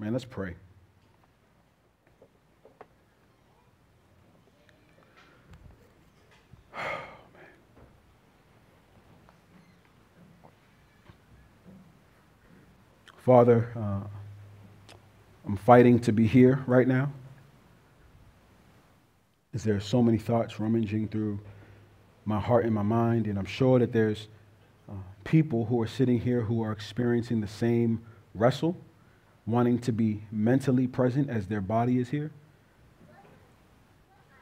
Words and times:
Man, 0.00 0.12
let's 0.14 0.24
pray. 0.24 0.54
Father, 13.18 13.68
uh, 13.76 14.00
I'm 15.44 15.58
fighting 15.58 15.98
to 15.98 16.12
be 16.12 16.26
here 16.26 16.64
right 16.66 16.88
now. 16.88 17.12
Is 19.52 19.62
there 19.64 19.76
are 19.76 19.80
so 19.80 20.02
many 20.02 20.16
thoughts 20.16 20.58
rummaging 20.58 21.08
through 21.08 21.38
my 22.24 22.40
heart 22.40 22.64
and 22.64 22.74
my 22.74 22.80
mind, 22.80 23.26
and 23.26 23.38
I'm 23.38 23.44
sure 23.44 23.78
that 23.78 23.92
there's 23.92 24.28
uh, 24.88 24.94
people 25.24 25.66
who 25.66 25.78
are 25.82 25.86
sitting 25.86 26.18
here 26.18 26.40
who 26.40 26.62
are 26.62 26.72
experiencing 26.72 27.42
the 27.42 27.48
same 27.48 28.00
wrestle, 28.34 28.78
wanting 29.50 29.78
to 29.80 29.92
be 29.92 30.22
mentally 30.30 30.86
present 30.86 31.28
as 31.28 31.46
their 31.46 31.60
body 31.60 31.98
is 31.98 32.08
here. 32.08 32.30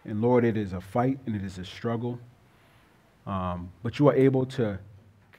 And 0.05 0.21
Lord, 0.21 0.45
it 0.45 0.57
is 0.57 0.73
a 0.73 0.81
fight 0.81 1.19
and 1.27 1.37
it 1.37 1.45
is 1.45 1.59
a 1.59 1.65
struggle. 1.65 2.19
Um, 3.27 3.71
but 3.83 3.99
you 3.99 4.09
are 4.09 4.15
able 4.15 4.47
to 4.47 4.79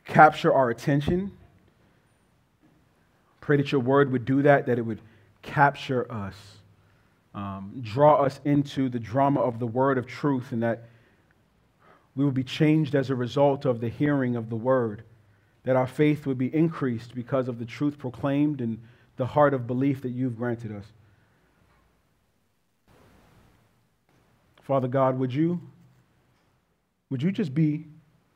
capture 0.05 0.53
our 0.53 0.69
attention 0.69 1.31
Pray 3.49 3.57
that 3.57 3.71
your 3.71 3.81
word 3.81 4.11
would 4.11 4.25
do 4.25 4.43
that, 4.43 4.67
that 4.67 4.77
it 4.77 4.83
would 4.83 5.01
capture 5.41 6.05
us, 6.11 6.35
um, 7.33 7.73
draw 7.81 8.21
us 8.21 8.39
into 8.45 8.89
the 8.89 8.99
drama 8.99 9.39
of 9.39 9.57
the 9.57 9.65
word 9.65 9.97
of 9.97 10.05
truth, 10.05 10.51
and 10.51 10.61
that 10.61 10.83
we 12.15 12.23
would 12.23 12.35
be 12.35 12.43
changed 12.43 12.93
as 12.93 13.09
a 13.09 13.15
result 13.15 13.65
of 13.65 13.81
the 13.81 13.89
hearing 13.89 14.35
of 14.35 14.51
the 14.51 14.55
word, 14.55 15.01
that 15.63 15.75
our 15.75 15.87
faith 15.87 16.27
would 16.27 16.37
be 16.37 16.53
increased 16.53 17.15
because 17.15 17.47
of 17.47 17.57
the 17.57 17.65
truth 17.65 17.97
proclaimed 17.97 18.61
and 18.61 18.79
the 19.19 19.27
heart 19.27 19.53
of 19.53 19.67
belief 19.67 20.01
that 20.01 20.09
you've 20.09 20.37
granted 20.37 20.71
us. 20.71 20.85
Father 24.63 24.87
God, 24.87 25.19
would 25.19 25.33
you, 25.33 25.61
would 27.11 27.21
you 27.21 27.31
just 27.31 27.53
be 27.53 27.85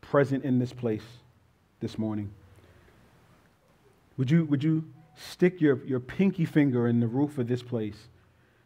present 0.02 0.44
in 0.44 0.60
this 0.60 0.74
place 0.74 1.06
this 1.80 1.98
morning? 1.98 2.30
Would 4.18 4.30
you, 4.30 4.46
would 4.46 4.64
you 4.64 4.84
stick 5.16 5.62
your, 5.62 5.84
your 5.86 6.00
pinky 6.00 6.46
finger 6.46 6.88
in 6.88 7.00
the 7.00 7.08
roof 7.08 7.38
of 7.38 7.48
this 7.48 7.64
place 7.64 8.08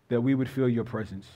that 0.09 0.21
we 0.21 0.35
would 0.35 0.49
feel 0.49 0.69
your 0.69 0.83
presence. 0.83 1.27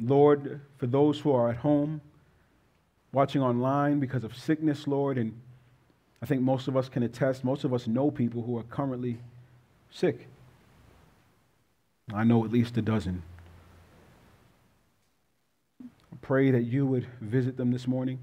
Lord, 0.00 0.60
for 0.78 0.86
those 0.86 1.20
who 1.20 1.32
are 1.32 1.50
at 1.50 1.56
home, 1.56 2.00
watching 3.12 3.42
online 3.42 4.00
because 4.00 4.24
of 4.24 4.34
sickness, 4.34 4.86
Lord, 4.86 5.18
and 5.18 5.38
I 6.22 6.26
think 6.26 6.40
most 6.40 6.68
of 6.68 6.76
us 6.76 6.88
can 6.88 7.02
attest, 7.02 7.42
most 7.42 7.64
of 7.64 7.74
us 7.74 7.88
know 7.88 8.10
people 8.10 8.42
who 8.42 8.56
are 8.56 8.62
currently 8.62 9.18
sick. 9.90 10.28
I 12.14 12.22
know 12.24 12.44
at 12.44 12.52
least 12.52 12.76
a 12.78 12.82
dozen. 12.82 13.22
I 15.82 16.16
pray 16.20 16.52
that 16.52 16.62
you 16.62 16.86
would 16.86 17.06
visit 17.20 17.56
them 17.56 17.72
this 17.72 17.88
morning 17.88 18.20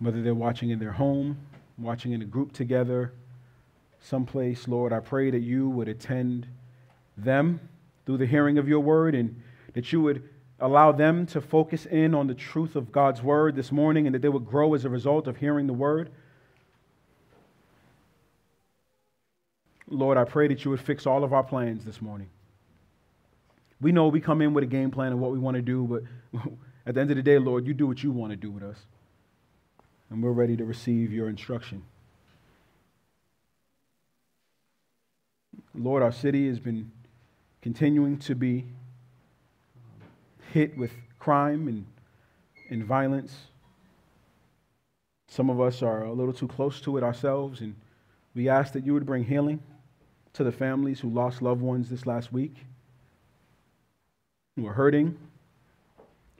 whether 0.00 0.22
they're 0.22 0.34
watching 0.34 0.70
in 0.70 0.78
their 0.78 0.92
home, 0.92 1.36
watching 1.78 2.12
in 2.12 2.22
a 2.22 2.24
group 2.24 2.52
together, 2.52 3.12
someplace, 4.00 4.66
Lord, 4.66 4.92
I 4.92 5.00
pray 5.00 5.30
that 5.30 5.40
you 5.40 5.68
would 5.68 5.88
attend 5.88 6.46
them 7.16 7.60
through 8.06 8.16
the 8.16 8.26
hearing 8.26 8.56
of 8.56 8.66
your 8.66 8.80
word 8.80 9.14
and 9.14 9.40
that 9.74 9.92
you 9.92 10.00
would 10.00 10.28
allow 10.60 10.92
them 10.92 11.26
to 11.26 11.40
focus 11.40 11.86
in 11.86 12.14
on 12.14 12.26
the 12.26 12.34
truth 12.34 12.76
of 12.76 12.92
God's 12.92 13.22
word 13.22 13.56
this 13.56 13.72
morning 13.72 14.06
and 14.06 14.14
that 14.14 14.22
they 14.22 14.28
would 14.28 14.46
grow 14.46 14.74
as 14.74 14.84
a 14.84 14.88
result 14.88 15.26
of 15.26 15.36
hearing 15.36 15.66
the 15.66 15.72
word. 15.72 16.10
Lord, 19.88 20.16
I 20.16 20.24
pray 20.24 20.48
that 20.48 20.64
you 20.64 20.70
would 20.70 20.80
fix 20.80 21.06
all 21.06 21.24
of 21.24 21.32
our 21.32 21.42
plans 21.42 21.84
this 21.84 22.00
morning. 22.00 22.28
We 23.80 23.92
know 23.92 24.08
we 24.08 24.20
come 24.20 24.42
in 24.42 24.54
with 24.54 24.62
a 24.62 24.68
game 24.68 24.90
plan 24.90 25.12
of 25.12 25.18
what 25.18 25.32
we 25.32 25.38
want 25.38 25.56
to 25.56 25.62
do, 25.62 25.84
but 26.32 26.42
at 26.86 26.94
the 26.94 27.00
end 27.00 27.10
of 27.10 27.16
the 27.16 27.22
day, 27.22 27.38
Lord, 27.38 27.66
you 27.66 27.74
do 27.74 27.86
what 27.86 28.02
you 28.02 28.12
want 28.12 28.30
to 28.30 28.36
do 28.36 28.50
with 28.50 28.62
us 28.62 28.76
and 30.10 30.22
we're 30.22 30.32
ready 30.32 30.56
to 30.56 30.64
receive 30.64 31.12
your 31.12 31.28
instruction. 31.28 31.84
Lord, 35.74 36.02
our 36.02 36.12
city 36.12 36.48
has 36.48 36.58
been 36.58 36.90
continuing 37.62 38.18
to 38.18 38.34
be 38.34 38.66
hit 40.52 40.76
with 40.76 40.92
crime 41.18 41.68
and, 41.68 41.86
and 42.70 42.84
violence. 42.84 43.34
Some 45.28 45.48
of 45.48 45.60
us 45.60 45.82
are 45.82 46.04
a 46.04 46.12
little 46.12 46.32
too 46.32 46.48
close 46.48 46.80
to 46.82 46.96
it 46.96 47.04
ourselves, 47.04 47.60
and 47.60 47.74
we 48.34 48.48
ask 48.48 48.72
that 48.72 48.84
you 48.84 48.94
would 48.94 49.06
bring 49.06 49.24
healing 49.24 49.60
to 50.32 50.44
the 50.44 50.52
families 50.52 51.00
who 51.00 51.08
lost 51.08 51.42
loved 51.42 51.60
ones 51.60 51.88
this 51.88 52.06
last 52.06 52.32
week, 52.32 52.54
who 54.56 54.66
are 54.66 54.72
hurting, 54.72 55.16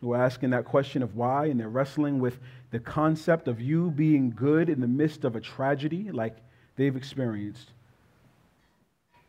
who 0.00 0.12
are 0.12 0.22
asking 0.22 0.50
that 0.50 0.64
question 0.64 1.02
of 1.02 1.14
why, 1.14 1.46
and 1.46 1.60
they're 1.60 1.68
wrestling 1.68 2.18
with 2.18 2.38
the 2.70 2.80
concept 2.80 3.48
of 3.48 3.60
you 3.60 3.90
being 3.90 4.30
good 4.30 4.68
in 4.68 4.80
the 4.80 4.88
midst 4.88 5.24
of 5.24 5.36
a 5.36 5.40
tragedy 5.40 6.10
like 6.10 6.36
they've 6.76 6.96
experienced. 6.96 7.70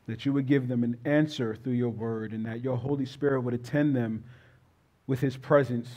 That 0.08 0.26
you 0.26 0.34
would 0.34 0.48
give 0.48 0.68
them 0.68 0.84
an 0.84 0.98
answer 1.06 1.56
through 1.56 1.74
your 1.74 1.90
word, 1.90 2.32
and 2.32 2.46
that 2.46 2.64
your 2.64 2.78
Holy 2.78 3.06
Spirit 3.06 3.42
would 3.42 3.54
attend 3.54 3.96
them 3.96 4.24
with 5.12 5.20
his 5.20 5.36
presence 5.36 5.90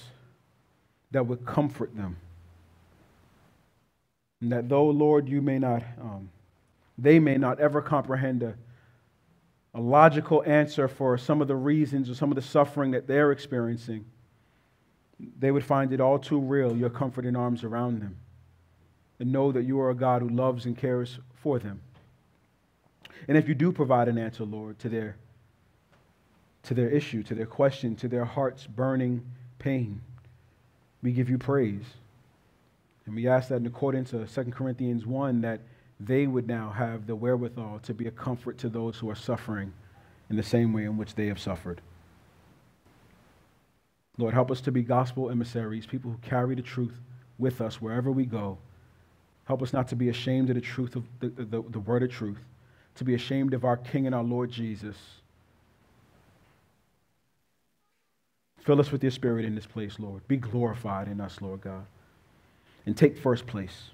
that 1.12 1.24
would 1.24 1.46
comfort 1.46 1.94
them. 1.94 2.16
And 4.40 4.50
that 4.50 4.68
though, 4.68 4.86
Lord, 4.86 5.28
you 5.28 5.40
may 5.40 5.60
not, 5.60 5.84
um, 6.00 6.30
they 6.98 7.20
may 7.20 7.36
not 7.36 7.60
ever 7.60 7.80
comprehend 7.80 8.42
a, 8.42 8.56
a 9.72 9.80
logical 9.80 10.42
answer 10.44 10.88
for 10.88 11.16
some 11.16 11.40
of 11.40 11.46
the 11.46 11.54
reasons 11.54 12.10
or 12.10 12.16
some 12.16 12.32
of 12.32 12.34
the 12.34 12.42
suffering 12.42 12.90
that 12.90 13.06
they're 13.06 13.30
experiencing 13.30 14.04
they 15.38 15.52
would 15.52 15.64
find 15.64 15.92
it 15.92 16.00
all 16.00 16.18
too 16.18 16.40
real, 16.40 16.76
your 16.76 16.90
comforting 16.90 17.36
arms 17.36 17.62
around 17.62 18.00
them, 18.00 18.16
and 19.20 19.30
know 19.30 19.52
that 19.52 19.62
you 19.62 19.78
are 19.78 19.90
a 19.90 19.94
God 19.94 20.22
who 20.22 20.28
loves 20.28 20.66
and 20.66 20.76
cares 20.76 21.20
for 21.34 21.60
them. 21.60 21.80
And 23.28 23.38
if 23.38 23.46
you 23.48 23.54
do 23.54 23.70
provide 23.70 24.08
an 24.08 24.18
answer, 24.18 24.42
Lord, 24.42 24.80
to 24.80 24.88
their, 24.88 25.16
to 26.64 26.74
their 26.74 26.88
issue, 26.88 27.22
to 27.22 27.34
their 27.34 27.46
question, 27.46 27.94
to 27.96 28.08
their 28.08 28.24
heart's 28.24 28.66
burning 28.66 29.24
pain, 29.58 30.00
we 31.02 31.12
give 31.12 31.28
you 31.28 31.38
praise. 31.38 31.84
And 33.06 33.14
we 33.14 33.28
ask 33.28 33.48
that 33.48 33.56
in 33.56 33.66
accordance 33.66 34.10
to 34.10 34.26
2 34.26 34.50
Corinthians 34.50 35.04
1, 35.06 35.42
that 35.42 35.60
they 36.00 36.26
would 36.26 36.46
now 36.46 36.70
have 36.70 37.06
the 37.06 37.14
wherewithal 37.14 37.80
to 37.80 37.94
be 37.94 38.06
a 38.06 38.10
comfort 38.10 38.58
to 38.58 38.68
those 38.68 38.96
who 38.96 39.10
are 39.10 39.14
suffering 39.14 39.72
in 40.30 40.36
the 40.36 40.42
same 40.42 40.72
way 40.72 40.84
in 40.84 40.96
which 40.96 41.14
they 41.14 41.26
have 41.26 41.38
suffered. 41.38 41.80
Lord, 44.16 44.32
help 44.32 44.50
us 44.50 44.60
to 44.62 44.72
be 44.72 44.82
gospel 44.82 45.30
emissaries, 45.30 45.86
people 45.86 46.10
who 46.10 46.18
carry 46.18 46.54
the 46.54 46.62
truth 46.62 46.94
with 47.38 47.60
us 47.60 47.80
wherever 47.80 48.10
we 48.10 48.24
go. 48.24 48.58
Help 49.44 49.62
us 49.62 49.72
not 49.72 49.88
to 49.88 49.96
be 49.96 50.08
ashamed 50.08 50.48
of 50.48 50.54
the 50.54 50.60
truth 50.60 50.96
of 50.96 51.04
the, 51.20 51.28
the, 51.28 51.62
the 51.68 51.80
word 51.80 52.02
of 52.02 52.10
truth, 52.10 52.38
to 52.94 53.04
be 53.04 53.14
ashamed 53.14 53.52
of 53.52 53.64
our 53.64 53.76
King 53.76 54.06
and 54.06 54.14
our 54.14 54.22
Lord 54.22 54.50
Jesus. 54.50 54.96
Fill 58.64 58.80
us 58.80 58.90
with 58.90 59.02
your 59.02 59.10
spirit 59.10 59.44
in 59.44 59.54
this 59.54 59.66
place, 59.66 59.98
Lord. 59.98 60.26
Be 60.26 60.38
glorified 60.38 61.06
in 61.06 61.20
us, 61.20 61.40
Lord 61.40 61.60
God. 61.60 61.84
And 62.86 62.96
take 62.96 63.18
first 63.18 63.46
place. 63.46 63.90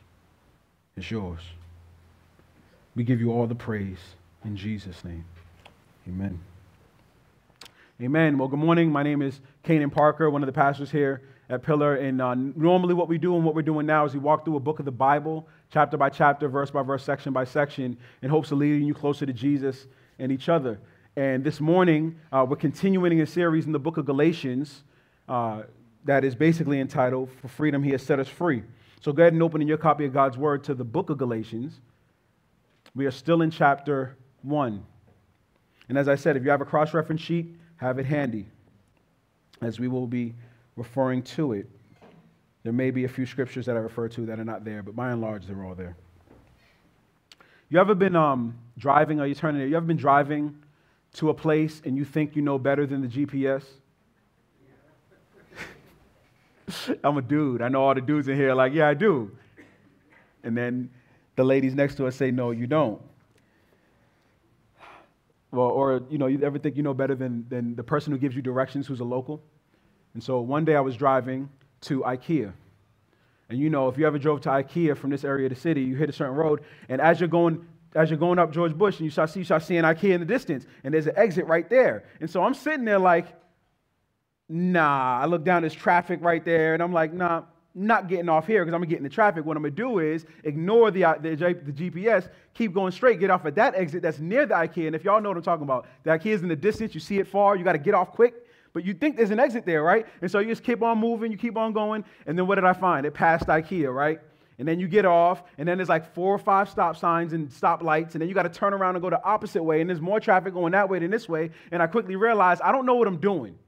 It's 0.97 1.11
yours. 1.11 1.41
We 2.95 3.03
give 3.03 3.21
you 3.21 3.33
all 3.33 3.47
the 3.47 3.55
praise 3.55 3.99
in 4.45 4.57
Jesus' 4.57 5.05
name. 5.05 5.25
Amen. 6.09 6.41
Amen. 8.01 8.39
Well, 8.39 8.49
good 8.49 8.61
morning. 8.61 8.91
My 8.91 9.03
name 9.03 9.23
is 9.23 9.41
Kanan 9.65 9.93
Parker, 9.93 10.31
one 10.31 10.43
of 10.43 10.47
the 10.47 10.53
pastors 10.53 10.91
here 10.91 11.23
at 11.49 11.63
Pillar. 11.63 11.97
And 11.97 12.23
uh, 12.23 12.35
normally, 12.35 12.95
what 12.95 13.09
we 13.09 13.19
do 13.19 13.35
and 13.35 13.45
what 13.45 13.55
we're 13.57 13.63
doing 13.63 13.87
now 13.87 14.05
is 14.05 14.15
we 14.15 14.21
walk 14.21 14.45
through 14.45 14.57
a 14.57 14.61
book 14.61 14.79
of 14.79 14.85
the 14.85 14.93
Bible, 14.93 15.47
chapter 15.73 15.97
by 15.97 16.11
chapter, 16.11 16.49
verse 16.49 16.71
by 16.71 16.83
verse, 16.83 17.05
section 17.05 17.33
by 17.33 17.45
section, 17.45 17.99
in 18.23 18.31
hopes 18.31 18.53
of 18.53 18.59
leading 18.59 18.87
you 18.87 18.95
closer 18.95 19.27
to 19.27 19.33
Jesus 19.33 19.87
and 20.19 20.31
each 20.31 20.49
other. 20.49 20.79
And 21.21 21.45
this 21.45 21.61
morning, 21.61 22.19
uh, 22.33 22.47
we're 22.49 22.57
continuing 22.57 23.21
a 23.21 23.27
series 23.27 23.67
in 23.67 23.73
the 23.73 23.79
book 23.79 23.99
of 23.99 24.07
Galatians 24.07 24.85
uh, 25.29 25.65
that 26.07 26.25
is 26.25 26.35
basically 26.35 26.81
entitled, 26.81 27.29
For 27.43 27.49
Freedom 27.49 27.83
He 27.83 27.91
Has 27.91 28.03
Set 28.03 28.19
Us 28.19 28.27
Free. 28.27 28.63
So 29.03 29.13
go 29.13 29.25
ahead 29.25 29.35
and 29.35 29.43
open 29.43 29.61
in 29.61 29.69
your 29.69 29.77
copy 29.77 30.07
of 30.07 30.15
God's 30.15 30.39
Word 30.39 30.65
to 30.65 30.73
the 30.73 30.83
book 30.83 31.11
of 31.11 31.19
Galatians. 31.19 31.79
We 32.95 33.05
are 33.05 33.11
still 33.11 33.43
in 33.43 33.51
chapter 33.51 34.17
1. 34.45 34.83
And 35.91 35.99
as 35.99 36.09
I 36.09 36.15
said, 36.15 36.39
if 36.39 36.43
you 36.43 36.49
have 36.49 36.63
a 36.63 36.65
cross 36.65 36.95
reference 36.95 37.21
sheet, 37.21 37.55
have 37.77 37.99
it 37.99 38.07
handy 38.07 38.47
as 39.61 39.79
we 39.79 39.89
will 39.89 40.07
be 40.07 40.33
referring 40.75 41.23
to 41.25 41.53
it. 41.53 41.69
There 42.63 42.73
may 42.73 42.91
be 42.91 43.05
a 43.05 43.09
few 43.09 43.27
scriptures 43.27 43.67
that 43.67 43.77
I 43.77 43.81
refer 43.81 44.09
to 44.09 44.25
that 44.25 44.41
are 44.41 44.45
not 44.47 44.65
there, 44.65 44.83
but 44.83 44.97
by 44.97 45.11
and 45.11 45.21
large, 45.21 45.45
they're 45.45 45.63
all 45.67 45.75
there. 45.75 45.99
You 47.69 47.79
ever 47.79 47.95
been 47.95 48.17
um, 48.17 48.57
driving, 48.79 49.21
or 49.21 49.27
you 49.27 49.35
turning 49.35 49.69
You 49.69 49.77
ever 49.77 49.85
been 49.85 49.99
driving 49.99 50.57
to 51.15 51.31
a 51.31 51.35
place 51.35 51.83
and 51.85 51.97
you 51.97 52.05
think 52.05 52.37
you 52.37 52.43
know 52.43 52.59
better 52.59 52.87
than 52.87 53.03
the 53.03 53.09
GPS? 53.09 53.65
I'm 57.05 57.17
a 57.17 57.23
dude. 57.23 57.63
I 57.63 57.69
know 57.69 57.83
all 57.83 57.95
the 57.95 58.01
dudes 58.01 58.29
in 58.29 58.37
here 58.37 58.55
like, 58.55 58.73
yeah, 58.73 58.89
I 58.89 58.95
do. 58.95 59.31
And 60.43 60.57
then 60.57 60.91
the 61.37 61.45
ladies 61.45 61.75
next 61.75 61.97
to 61.97 62.07
us 62.07 62.17
say, 62.17 62.31
No, 62.31 62.51
you 62.51 62.67
don't. 62.67 63.01
Well, 65.53 65.67
or, 65.67 66.03
you 66.09 66.19
know, 66.19 66.27
you 66.27 66.41
ever 66.43 66.59
think 66.59 66.77
you 66.77 66.83
know 66.83 66.95
better 66.95 67.17
than, 67.17 67.45
than 67.49 67.75
the 67.75 67.83
person 67.83 68.13
who 68.13 68.19
gives 68.19 68.37
you 68.37 68.43
directions 68.43 68.87
who's 68.87 69.01
a 69.01 69.05
local? 69.05 69.43
And 70.15 70.23
so 70.23 70.41
one 70.41 70.65
day 70.65 70.77
I 70.77 70.81
was 70.81 70.97
driving 70.97 71.49
to 71.83 72.03
IKEA. 72.03 72.53
And 73.49 73.59
you 73.59 73.69
know, 73.69 73.89
if 73.89 73.99
you 73.99 74.07
ever 74.07 74.19
drove 74.19 74.43
to 74.43 74.49
IKEA 74.49 74.97
from 74.97 75.11
this 75.11 75.25
area 75.25 75.47
of 75.47 75.55
the 75.55 75.61
city, 75.61 75.83
you 75.83 75.97
hit 75.97 76.09
a 76.09 76.13
certain 76.13 76.37
road, 76.37 76.61
and 76.89 77.01
as 77.01 77.19
you're 77.19 77.29
going 77.29 77.67
as 77.95 78.11
you're 78.11 78.19
going 78.19 78.39
up 78.39 78.53
George 78.53 78.75
Bush 78.75 78.99
and 78.99 79.05
you 79.05 79.11
start, 79.11 79.31
see, 79.31 79.41
you 79.41 79.45
start 79.45 79.63
seeing 79.63 79.83
IKEA 79.83 80.13
in 80.13 80.21
the 80.21 80.27
distance, 80.27 80.67
and 80.85 80.95
there's 80.95 81.07
an 81.07 81.15
exit 81.17 81.47
right 81.47 81.69
there. 81.69 82.05
And 82.21 82.31
so 82.31 82.43
I'm 82.43 82.55
sitting 82.55 82.85
there 82.85 82.99
like, 82.99 83.27
nah. 84.49 85.21
I 85.21 85.27
look 85.27 85.45
down, 85.45 85.63
there's 85.63 85.75
traffic 85.75 86.21
right 86.23 86.45
there, 86.45 86.75
and 86.75 86.83
I'm 86.83 86.93
like, 86.93 87.13
nah, 87.13 87.43
not 87.75 88.09
getting 88.09 88.29
off 88.29 88.47
here 88.47 88.65
because 88.65 88.75
I'm 88.75 88.81
gonna 88.81 88.91
get 88.91 88.99
in 88.99 89.05
the 89.05 89.09
traffic. 89.09 89.45
What 89.45 89.57
I'm 89.57 89.63
gonna 89.63 89.75
do 89.75 89.99
is 90.01 90.25
ignore 90.45 90.91
the, 90.91 91.05
uh, 91.05 91.15
the, 91.21 91.35
the, 91.37 91.73
GPS, 91.73 92.29
keep 92.55 92.75
going 92.75 92.93
straight, 92.93 93.21
get 93.21 93.31
off 93.31 93.47
at 93.47 93.55
that 93.57 93.75
exit 93.75 94.03
that's 94.03 94.19
near 94.19 94.47
the 94.47 94.55
IKEA. 94.55 94.87
And 94.89 94.97
if 94.97 95.05
y'all 95.05 95.21
know 95.21 95.31
what 95.31 95.37
I'm 95.37 95.43
talking 95.43 95.65
about, 95.65 95.87
the 96.03 96.11
IKEA 96.11 96.33
is 96.33 96.43
in 96.43 96.49
the 96.49 96.57
distance, 96.57 96.95
you 96.95 97.01
see 97.01 97.19
it 97.19 97.29
far, 97.29 97.57
you 97.57 97.65
gotta 97.65 97.79
get 97.79 97.95
off 97.95 98.13
quick. 98.13 98.35
But 98.73 98.85
you 98.85 98.95
think 98.95 99.17
there's 99.17 99.31
an 99.31 99.41
exit 99.41 99.67
there, 99.67 99.83
right? 99.83 100.07
And 100.23 100.31
so 100.31 100.39
you 100.39 100.49
just 100.49 100.63
keep 100.63 100.81
on 100.83 100.99
moving, 100.99 101.33
you 101.33 101.39
keep 101.39 101.57
on 101.57 101.73
going, 101.73 102.05
and 102.27 102.39
then 102.39 102.47
what 102.47 102.55
did 102.55 102.65
I 102.65 102.73
find? 102.73 103.05
It 103.05 103.15
passed 103.15 103.47
IKEA, 103.47 103.93
right? 103.93 104.21
And 104.61 104.69
then 104.69 104.79
you 104.79 104.87
get 104.87 105.05
off, 105.05 105.43
and 105.59 105.67
then 105.67 105.79
there's 105.79 105.89
like 105.89 106.15
four 106.15 106.33
or 106.33 106.39
five 106.39 106.71
stop 106.71 106.97
signs 106.97 107.33
and 107.33 107.53
stop 107.53 107.83
lights, 107.83 108.15
and 108.15 108.23
then 108.23 108.29
you 108.29 108.35
got 108.35 108.45
to 108.45 108.49
turn 108.49 108.73
around 108.73 108.95
and 108.95 109.03
go 109.03 109.11
the 109.11 109.23
opposite 109.25 109.63
way, 109.63 109.81
and 109.81 109.91
there's 109.91 110.01
more 110.01 110.21
traffic 110.21 110.55
going 110.55 110.73
that 110.73 110.89
way 110.89 111.01
than 111.01 111.11
this 111.11 111.29
way. 111.29 111.51
And 111.73 111.83
I 111.83 111.89
quickly 111.89 112.15
realized 112.15 112.63
I 112.63 112.71
don't 112.71 112.87
know 112.87 112.95
what 112.95 113.09
I'm 113.09 113.19
doing. 113.19 113.59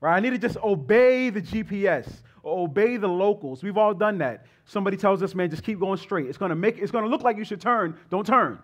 Right? 0.00 0.16
I 0.16 0.20
need 0.20 0.30
to 0.30 0.38
just 0.38 0.56
obey 0.58 1.28
the 1.28 1.42
GPS 1.42 2.08
obey 2.46 2.96
the 2.96 3.08
locals. 3.08 3.62
We've 3.62 3.76
all 3.76 3.92
done 3.92 4.18
that. 4.18 4.46
Somebody 4.64 4.96
tells 4.96 5.22
us, 5.22 5.34
man, 5.34 5.50
just 5.50 5.62
keep 5.62 5.80
going 5.80 5.98
straight. 5.98 6.26
It's 6.26 6.38
gonna 6.38 6.54
make 6.54 6.78
it's 6.78 6.92
gonna 6.92 7.08
look 7.08 7.22
like 7.22 7.36
you 7.36 7.44
should 7.44 7.60
turn. 7.60 7.98
Don't 8.10 8.26
turn. 8.26 8.58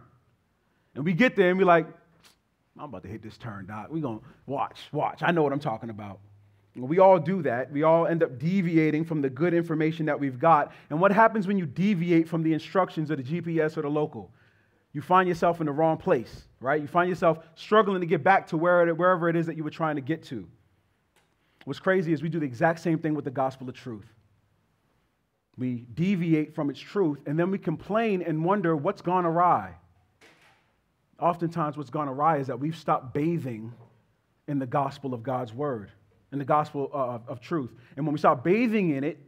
And 0.95 1.05
we 1.05 1.13
get 1.13 1.37
there 1.37 1.51
and 1.51 1.59
we're 1.59 1.65
like, 1.65 1.87
I'm 2.79 2.85
about 2.85 3.03
to 3.03 3.09
hit 3.09 3.23
this 3.23 3.37
turn, 3.37 3.67
Doc. 3.67 3.89
We're 3.91 4.03
to 4.03 4.21
watch, 4.47 4.79
watch. 4.93 5.23
I 5.23 5.31
know 5.31 5.43
what 5.43 5.53
I'm 5.53 5.61
talking 5.61 5.91
about. 5.91 6.21
We 6.75 6.99
all 6.99 7.19
do 7.19 7.43
that. 7.43 7.71
We 7.71 7.83
all 7.83 8.07
end 8.07 8.23
up 8.23 8.39
deviating 8.39 9.05
from 9.05 9.21
the 9.21 9.29
good 9.29 9.53
information 9.53 10.07
that 10.07 10.19
we've 10.19 10.39
got. 10.39 10.73
And 10.89 11.01
what 11.01 11.13
happens 11.13 11.47
when 11.47 11.59
you 11.59 11.67
deviate 11.67 12.29
from 12.29 12.43
the 12.43 12.55
instructions 12.55 13.11
of 13.11 13.19
the 13.19 13.23
GPS 13.23 13.77
or 13.77 13.83
the 13.83 13.91
local? 13.91 14.31
You 14.95 15.03
find 15.03 15.29
yourself 15.29 15.61
in 15.61 15.67
the 15.67 15.73
wrong 15.73 15.97
place, 15.97 16.45
right? 16.61 16.81
You 16.81 16.87
find 16.87 17.09
yourself 17.09 17.39
struggling 17.55 18.01
to 18.01 18.07
get 18.07 18.25
back 18.25 18.47
to 18.49 18.57
where 18.57 18.87
it, 18.87 18.97
wherever 18.97 19.29
it 19.29 19.37
is 19.37 19.47
that 19.47 19.57
you 19.57 19.65
were 19.65 19.71
trying 19.71 19.97
to 19.97 20.03
get 20.03 20.23
to. 20.25 20.47
What's 21.65 21.81
crazy 21.81 22.13
is 22.13 22.23
we 22.23 22.29
do 22.29 22.41
the 22.41 22.47
exact 22.47 22.81
same 22.81 22.99
thing 22.99 23.15
with 23.15 23.25
the 23.25 23.31
gospel 23.31 23.69
of 23.69 23.75
truth. 23.75 24.09
We 25.59 25.87
deviate 25.95 26.55
from 26.55 26.71
its 26.71 26.81
truth, 26.81 27.21
and 27.27 27.39
then 27.39 27.51
we 27.51 27.59
complain 27.59 28.23
and 28.23 28.45
wonder 28.45 28.75
what's 28.75 29.03
gone 29.03 29.27
awry 29.27 29.75
oftentimes 31.23 31.77
what's 31.77 31.89
gone 31.89 32.09
awry 32.09 32.39
is 32.39 32.49
that 32.49 32.59
we've 32.59 32.77
stopped 32.77 33.15
bathing 33.15 33.73
in 34.49 34.59
the 34.59 34.67
gospel 34.67 35.15
of 35.15 35.23
God's 35.23 35.55
word, 35.55 35.93
in 36.33 36.39
the 36.39 36.45
gospel 36.45 36.91
uh, 36.93 36.97
of, 36.97 37.29
of 37.29 37.41
truth. 37.41 37.71
And 37.97 38.07
when 38.07 38.13
we 38.13 38.19
start 38.19 38.43
bathing 38.43 38.91
in 38.91 39.05
it, 39.05 39.19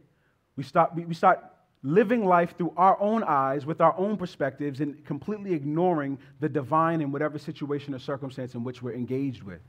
we, 0.55 0.63
stop, 0.63 0.95
we 0.95 1.13
start 1.13 1.43
living 1.83 2.25
life 2.25 2.57
through 2.57 2.73
our 2.75 2.99
own 2.99 3.23
eyes 3.23 3.65
with 3.65 3.79
our 3.79 3.95
own 3.97 4.17
perspectives 4.17 4.81
and 4.81 5.05
completely 5.05 5.53
ignoring 5.53 6.17
the 6.39 6.49
divine 6.49 7.01
in 7.01 7.11
whatever 7.11 7.37
situation 7.37 7.93
or 7.93 7.99
circumstance 7.99 8.55
in 8.55 8.63
which 8.63 8.81
we're 8.81 8.93
engaged 8.93 9.43
with. 9.43 9.61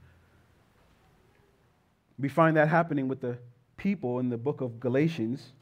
We 2.18 2.30
find 2.30 2.56
that 2.56 2.68
happening 2.68 3.08
with 3.08 3.20
the 3.20 3.36
people 3.76 4.18
in 4.20 4.30
the 4.30 4.38
book 4.38 4.62
of 4.62 4.80
Galatians. 4.80 5.52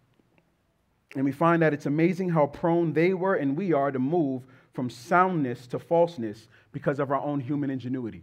And 1.17 1.25
we 1.25 1.33
find 1.33 1.63
that 1.63 1.73
it's 1.75 1.87
amazing 1.87 2.29
how 2.29 2.47
prone 2.47 2.93
they 2.93 3.15
were 3.15 3.35
and 3.35 3.57
we 3.57 3.73
are 3.73 3.91
to 3.91 3.99
move 3.99 4.45
from 4.73 4.91
soundness 4.91 5.67
to 5.69 5.79
falseness 5.79 6.49
because 6.73 6.99
of 7.01 7.11
our 7.11 7.21
own 7.21 7.41
human 7.41 7.71
ingenuity. 7.71 8.23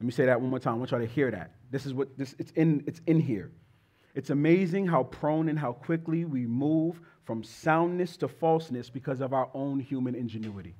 Let 0.00 0.06
me 0.06 0.12
say 0.12 0.26
that 0.26 0.40
one 0.40 0.50
more 0.50 0.58
time. 0.58 0.74
I 0.74 0.76
want 0.78 0.90
y'all 0.90 1.00
to 1.00 1.06
hear 1.06 1.30
that. 1.30 1.52
This 1.74 1.86
is 1.86 1.92
what 1.92 2.16
this 2.16 2.36
it's 2.38 2.52
in 2.52 2.84
it's 2.86 3.00
in 3.08 3.18
here. 3.18 3.50
It's 4.14 4.30
amazing 4.30 4.86
how 4.86 5.02
prone 5.02 5.48
and 5.48 5.58
how 5.58 5.72
quickly 5.72 6.24
we 6.24 6.46
move 6.46 7.00
from 7.24 7.42
soundness 7.42 8.16
to 8.18 8.28
falseness 8.28 8.88
because 8.88 9.20
of 9.20 9.32
our 9.32 9.50
own 9.54 9.80
human 9.80 10.14
ingenuity. 10.14 10.76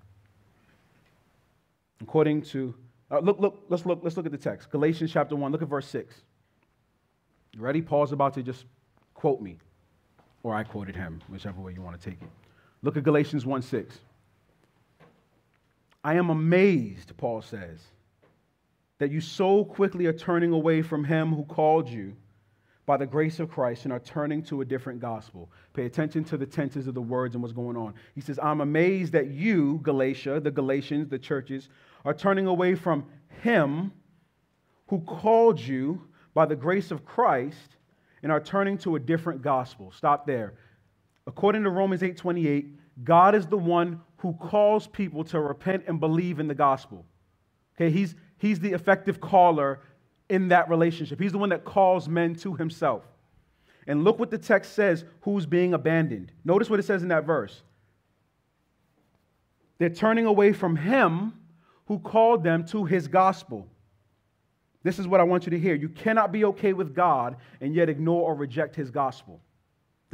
According 2.01 2.43
to 2.43 2.77
uh, 3.11 3.19
look, 3.19 3.41
look, 3.41 3.65
let's 3.69 3.85
look, 3.85 4.03
let's 4.05 4.17
look 4.17 4.25
at 4.25 4.31
the 4.31 4.39
text. 4.39 4.71
Galatians 4.71 5.11
chapter 5.13 5.35
1, 5.35 5.51
look 5.51 5.63
at 5.63 5.69
verse 5.69 5.89
6. 5.89 6.15
You 7.55 7.61
ready? 7.61 7.83
Paul's 7.83 8.13
about 8.13 8.35
to 8.35 8.45
just 8.45 8.65
quote 9.15 9.41
me. 9.41 9.59
Or 10.45 10.55
I 10.55 10.63
quoted 10.63 10.95
him, 10.95 11.21
whichever 11.29 11.61
way 11.61 11.73
you 11.73 11.83
want 11.83 12.01
to 12.01 12.11
take 12.11 12.23
it. 12.23 12.29
Look 12.83 12.97
at 12.97 13.03
Galatians 13.03 13.45
1 13.45 13.63
6. 13.63 13.99
I 16.05 16.15
am 16.15 16.31
amazed, 16.31 17.17
Paul 17.17 17.43
says, 17.43 17.81
that 19.05 19.13
you 19.13 19.21
so 19.21 19.67
quickly 19.67 20.07
are 20.07 20.15
turning 20.15 20.51
away 20.51 20.81
from 20.81 21.05
him 21.05 21.35
who 21.35 21.45
called 21.45 21.91
you 21.91 22.17
by 22.87 22.97
the 22.97 23.05
grace 23.05 23.39
of 23.39 23.51
Christ 23.51 23.85
and 23.85 23.93
are 23.93 24.01
turning 24.01 24.43
to 24.45 24.63
a 24.63 24.65
different 24.65 24.99
gospel. 24.99 25.53
Pay 25.75 25.85
attention 25.85 26.25
to 26.25 26.39
the 26.39 26.47
tenses 26.47 26.87
of 26.87 26.95
the 26.95 27.03
words 27.03 27.35
and 27.35 27.43
what's 27.43 27.53
going 27.53 27.77
on. 27.77 27.93
He 28.15 28.23
says, 28.23 28.39
I'm 28.43 28.63
amazed 28.63 29.13
that 29.13 29.27
you, 29.27 29.79
Galatia, 29.83 30.41
the 30.41 30.51
Galatians, 30.51 31.11
the 31.11 31.19
churches, 31.19 31.69
are 32.07 32.15
turning 32.15 32.47
away 32.47 32.77
from 32.77 33.05
him 33.43 33.93
who 34.87 35.01
called 35.01 35.61
you 35.61 36.01
by 36.33 36.47
the 36.47 36.57
grace 36.57 36.91
of 36.91 37.05
Christ 37.05 37.77
and 38.23 38.33
are 38.33 38.41
turning 38.41 38.79
to 38.79 38.97
a 38.97 38.99
different 38.99 39.43
gospel. 39.43 39.93
Stop 39.93 40.27
there. 40.27 40.55
According 41.27 41.65
to 41.65 41.69
Romans 41.69 42.01
8:28, 42.01 42.73
God 43.05 43.35
is 43.35 43.47
the 43.47 43.59
one 43.59 44.01
who 44.17 44.33
calls 44.33 44.87
people 44.87 45.25
to 45.25 45.41
repent 45.41 45.85
and 45.89 46.01
believe 46.01 46.41
in 46.41 46.49
the 46.49 46.55
gospel. 46.55 47.05
Okay, 47.77 47.91
he's, 47.91 48.15
he's 48.45 48.61
the 48.61 48.73
effective 48.73 49.21
caller 49.21 49.81
in 50.29 50.49
that 50.49 50.69
relationship. 50.69 51.21
He's 51.21 51.33
the 51.33 51.39
one 51.39 51.51
that 51.51 51.65
calls 51.65 52.09
men 52.09 52.35
to 52.37 52.55
himself. 52.55 53.03
And 53.87 54.05
look 54.05 54.19
what 54.19 54.31
the 54.31 54.39
text 54.39 54.75
says 54.75 55.05
who's 55.23 55.47
being 55.47 55.75
abandoned. 55.75 56.33
Notice 56.45 56.71
what 56.71 56.79
it 56.79 56.85
says 56.85 57.03
in 57.03 57.09
that 57.09 57.25
verse. 57.25 57.63
They're 59.79 59.91
turning 59.91 60.27
away 60.27 60.53
from 60.53 60.77
him 60.77 61.35
who 61.87 61.99
called 61.99 62.45
them 62.45 62.65
to 62.67 62.85
his 62.85 63.09
gospel. 63.09 63.67
This 64.83 64.99
is 64.99 65.09
what 65.09 65.21
I 65.21 65.25
want 65.25 65.47
you 65.47 65.51
to 65.51 65.59
hear. 65.59 65.75
You 65.75 65.89
cannot 65.89 66.33
be 66.33 66.45
okay 66.47 66.73
with 66.73 66.95
God 66.95 67.37
and 67.61 67.75
yet 67.75 67.89
ignore 67.89 68.23
or 68.23 68.35
reject 68.35 68.77
his 68.77 68.91
gospel. 68.91 69.41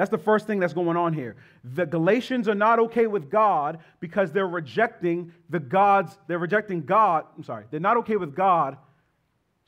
That's 0.00 0.08
the 0.08 0.16
first 0.16 0.46
thing 0.46 0.60
that's 0.60 0.72
going 0.72 0.96
on 0.96 1.12
here. 1.12 1.36
The 1.62 1.84
Galatians 1.84 2.48
are 2.48 2.54
not 2.54 2.78
okay 2.78 3.06
with 3.06 3.30
God 3.30 3.80
because 4.00 4.32
they're 4.32 4.48
rejecting 4.48 5.30
the 5.50 5.60
God's, 5.60 6.16
they're 6.26 6.38
rejecting 6.38 6.86
God. 6.86 7.26
I'm 7.36 7.44
sorry, 7.44 7.66
they're 7.70 7.80
not 7.80 7.98
okay 7.98 8.16
with 8.16 8.34
God. 8.34 8.78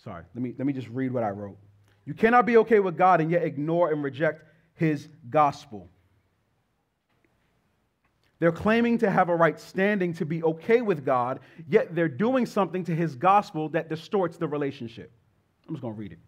Sorry, 0.03 0.25
let 0.35 0.43
me, 0.43 0.55
let 0.57 0.67
me 0.67 0.73
just 0.73 0.89
read 0.89 1.12
what 1.12 1.23
I 1.23 1.29
wrote. 1.29 1.59
You 2.07 2.15
cannot 2.15 2.47
be 2.47 2.57
okay 2.57 2.81
with 2.81 2.97
God 2.97 3.21
and 3.21 3.31
yet 3.31 3.43
ignore 3.43 3.93
and 3.93 4.03
reject 4.03 4.43
his 4.73 5.07
gospel. 5.29 5.91
They're 8.39 8.53
claiming 8.53 8.97
to 9.01 9.11
have 9.11 9.29
a 9.29 9.37
right 9.37 9.61
standing 9.61 10.15
to 10.15 10.25
be 10.25 10.43
okay 10.45 10.81
with 10.81 11.05
God, 11.05 11.41
yet 11.69 11.95
they're 11.95 12.09
doing 12.09 12.47
something 12.47 12.85
to 12.85 12.95
his 12.95 13.17
gospel 13.17 13.69
that 13.69 13.91
distorts 13.91 14.39
the 14.39 14.49
relationship. 14.49 15.12
I'm 15.69 15.75
just 15.75 15.83
going 15.83 15.93
to 15.93 16.01
read 16.01 16.12
it. 16.12 16.21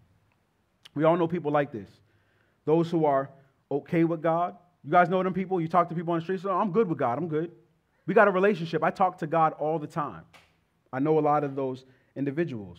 We 0.95 1.05
all 1.05 1.17
know 1.17 1.27
people 1.27 1.53
like 1.53 1.73
this. 1.73 1.89
Those 2.67 2.91
who 2.91 3.07
are 3.07 3.31
okay 3.77 4.05
with 4.05 4.23
God. 4.23 4.57
You 4.85 4.91
guys 4.91 5.09
know 5.09 5.23
them 5.23 5.33
people? 5.33 5.61
You 5.61 5.69
talk 5.69 5.89
to 5.89 5.95
people 5.95 6.13
on 6.13 6.19
the 6.19 6.25
street, 6.25 6.41
so 6.41 6.51
I'm 6.51 6.73
good 6.73 6.89
with 6.89 6.99
God. 6.99 7.19
I'm 7.19 7.29
good. 7.29 7.51
We 8.07 8.15
got 8.15 8.29
a 8.29 8.31
relationship. 8.31 8.83
I 8.83 8.91
talk 8.91 9.19
to 9.19 9.27
God 9.27 9.55
all 9.55 9.79
the 9.79 9.87
time. 9.87 10.23
I 10.93 10.99
know 10.99 11.19
a 11.19 11.21
lot 11.21 11.43
of 11.43 11.57
those 11.57 11.85
individuals. 12.17 12.79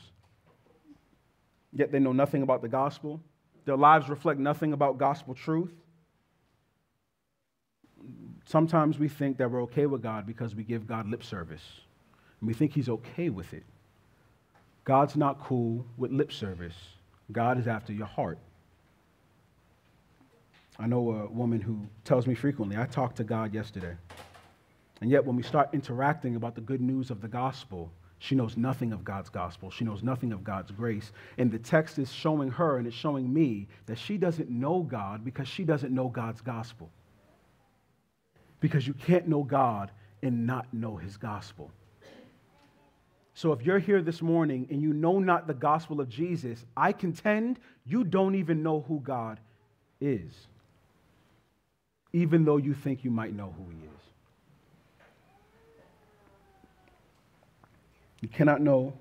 Yet 1.74 1.92
they 1.92 2.00
know 2.00 2.14
nothing 2.14 2.44
about 2.44 2.62
the 2.62 2.70
gospel. 2.70 3.22
Their 3.66 3.76
lives 3.76 4.08
reflect 4.08 4.40
nothing 4.40 4.74
about 4.74 4.98
gospel 4.98 5.34
truth. 5.34 5.74
Sometimes 8.46 9.00
we 9.00 9.10
think 9.10 9.38
that 9.38 9.50
we're 9.50 9.64
okay 9.64 9.88
with 9.88 10.04
God 10.04 10.28
because 10.28 10.56
we 10.56 10.64
give 10.64 10.88
God 10.88 11.10
lip 11.10 11.24
service. 11.24 11.64
And 12.40 12.48
we 12.48 12.54
think 12.54 12.74
He's 12.74 12.90
okay 12.90 13.30
with 13.30 13.54
it. 13.54 13.64
God's 14.84 15.16
not 15.16 15.40
cool 15.40 15.86
with 15.98 16.12
lip 16.12 16.32
service, 16.32 16.76
God 17.32 17.58
is 17.58 17.68
after 17.68 17.92
your 17.92 18.06
heart. 18.06 18.38
I 20.78 20.88
know 20.88 21.12
a 21.12 21.28
woman 21.28 21.62
who 21.62 21.88
tells 22.04 22.28
me 22.28 22.36
frequently, 22.36 22.78
I 22.78 22.86
talked 22.86 23.18
to 23.18 23.24
God 23.24 23.54
yesterday. 23.54 23.96
And 25.02 25.10
yet, 25.10 25.26
when 25.26 25.36
we 25.36 25.44
start 25.44 25.70
interacting 25.74 26.36
about 26.36 26.56
the 26.56 26.62
good 26.62 26.82
news 26.82 27.12
of 27.12 27.22
the 27.22 27.28
gospel, 27.28 27.92
she 28.20 28.36
knows 28.36 28.58
nothing 28.58 28.92
of 28.92 29.04
God's 29.04 29.30
gospel. 29.30 29.70
She 29.70 29.84
knows 29.84 30.04
nothing 30.04 30.32
of 30.32 30.44
God's 30.44 30.72
grace. 30.72 31.12
And 31.38 31.52
the 31.52 31.60
text 31.60 32.00
is 32.00 32.12
showing 32.12 32.50
her 32.52 32.78
and 32.78 32.88
it's 32.88 32.96
showing 32.96 33.32
me 33.32 33.68
that 33.86 33.98
she 33.98 34.18
doesn't 34.18 34.50
know 34.50 34.82
God 34.82 35.24
because 35.24 35.48
she 35.48 35.64
doesn't 35.64 35.94
know 35.94 36.08
God's 36.08 36.42
gospel. 36.42 36.90
Because 38.60 38.88
you 38.88 38.94
can't 38.94 39.28
know 39.28 39.44
God 39.44 39.92
and 40.24 40.48
not 40.48 40.74
know 40.74 40.96
his 40.96 41.18
gospel. 41.18 41.72
So 43.34 43.52
if 43.52 43.62
you're 43.64 43.80
here 43.80 44.02
this 44.02 44.22
morning 44.22 44.66
and 44.72 44.82
you 44.82 44.94
know 44.94 45.20
not 45.20 45.46
the 45.46 45.54
gospel 45.54 46.00
of 46.00 46.08
Jesus, 46.08 46.66
I 46.76 46.94
contend 46.94 47.60
you 47.86 48.06
don't 48.06 48.36
even 48.36 48.64
know 48.64 48.86
who 48.88 49.02
God 49.02 49.40
is 50.00 50.48
even 52.16 52.46
though 52.46 52.56
you 52.56 52.74
think 52.74 53.04
you 53.04 53.12
might 53.12 53.34
know 53.34 53.54
who 53.58 53.70
he 53.70 53.76
is. 53.76 54.02
You 58.22 58.30
cannot 58.30 58.62
know 58.62 58.94